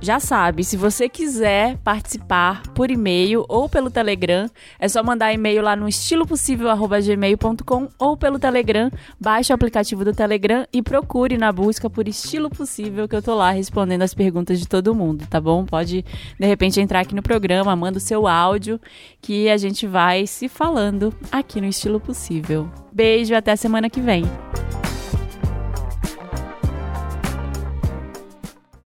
Já 0.00 0.20
sabe, 0.20 0.62
se 0.62 0.76
você 0.76 1.08
quiser 1.08 1.78
participar 1.78 2.62
por 2.74 2.90
e-mail 2.90 3.44
ou 3.48 3.68
pelo 3.68 3.90
Telegram, 3.90 4.48
é 4.78 4.88
só 4.88 5.02
mandar 5.02 5.32
e-mail 5.32 5.62
lá 5.62 5.74
no 5.74 5.88
estilopossível@gmail.com 5.88 7.88
ou 7.98 8.16
pelo 8.16 8.38
Telegram. 8.38 8.90
Baixe 9.18 9.52
o 9.52 9.54
aplicativo 9.54 10.04
do 10.04 10.12
Telegram 10.12 10.66
e 10.72 10.82
procure 10.82 11.38
na 11.38 11.50
busca 11.50 11.88
por 11.88 12.06
Estilo 12.06 12.50
Possível 12.50 13.08
que 13.08 13.16
eu 13.16 13.22
tô 13.22 13.34
lá 13.34 13.50
respondendo 13.50 14.02
as 14.02 14.14
perguntas 14.14 14.60
de 14.60 14.68
todo 14.68 14.94
mundo, 14.94 15.26
tá 15.28 15.40
bom? 15.40 15.64
Pode 15.64 16.04
de 16.38 16.46
repente 16.46 16.80
entrar 16.80 17.00
aqui 17.00 17.14
no 17.14 17.22
programa, 17.22 17.74
manda 17.74 17.98
o 17.98 18.00
seu 18.00 18.26
áudio 18.26 18.80
que 19.20 19.48
a 19.48 19.56
gente 19.56 19.86
vai 19.86 20.26
se 20.26 20.48
falando 20.48 21.12
aqui 21.32 21.60
no 21.60 21.66
Estilo 21.66 21.98
Possível. 21.98 22.70
Beijo, 22.92 23.34
até 23.34 23.56
semana 23.56 23.90
que 23.90 24.00
vem. 24.00 24.24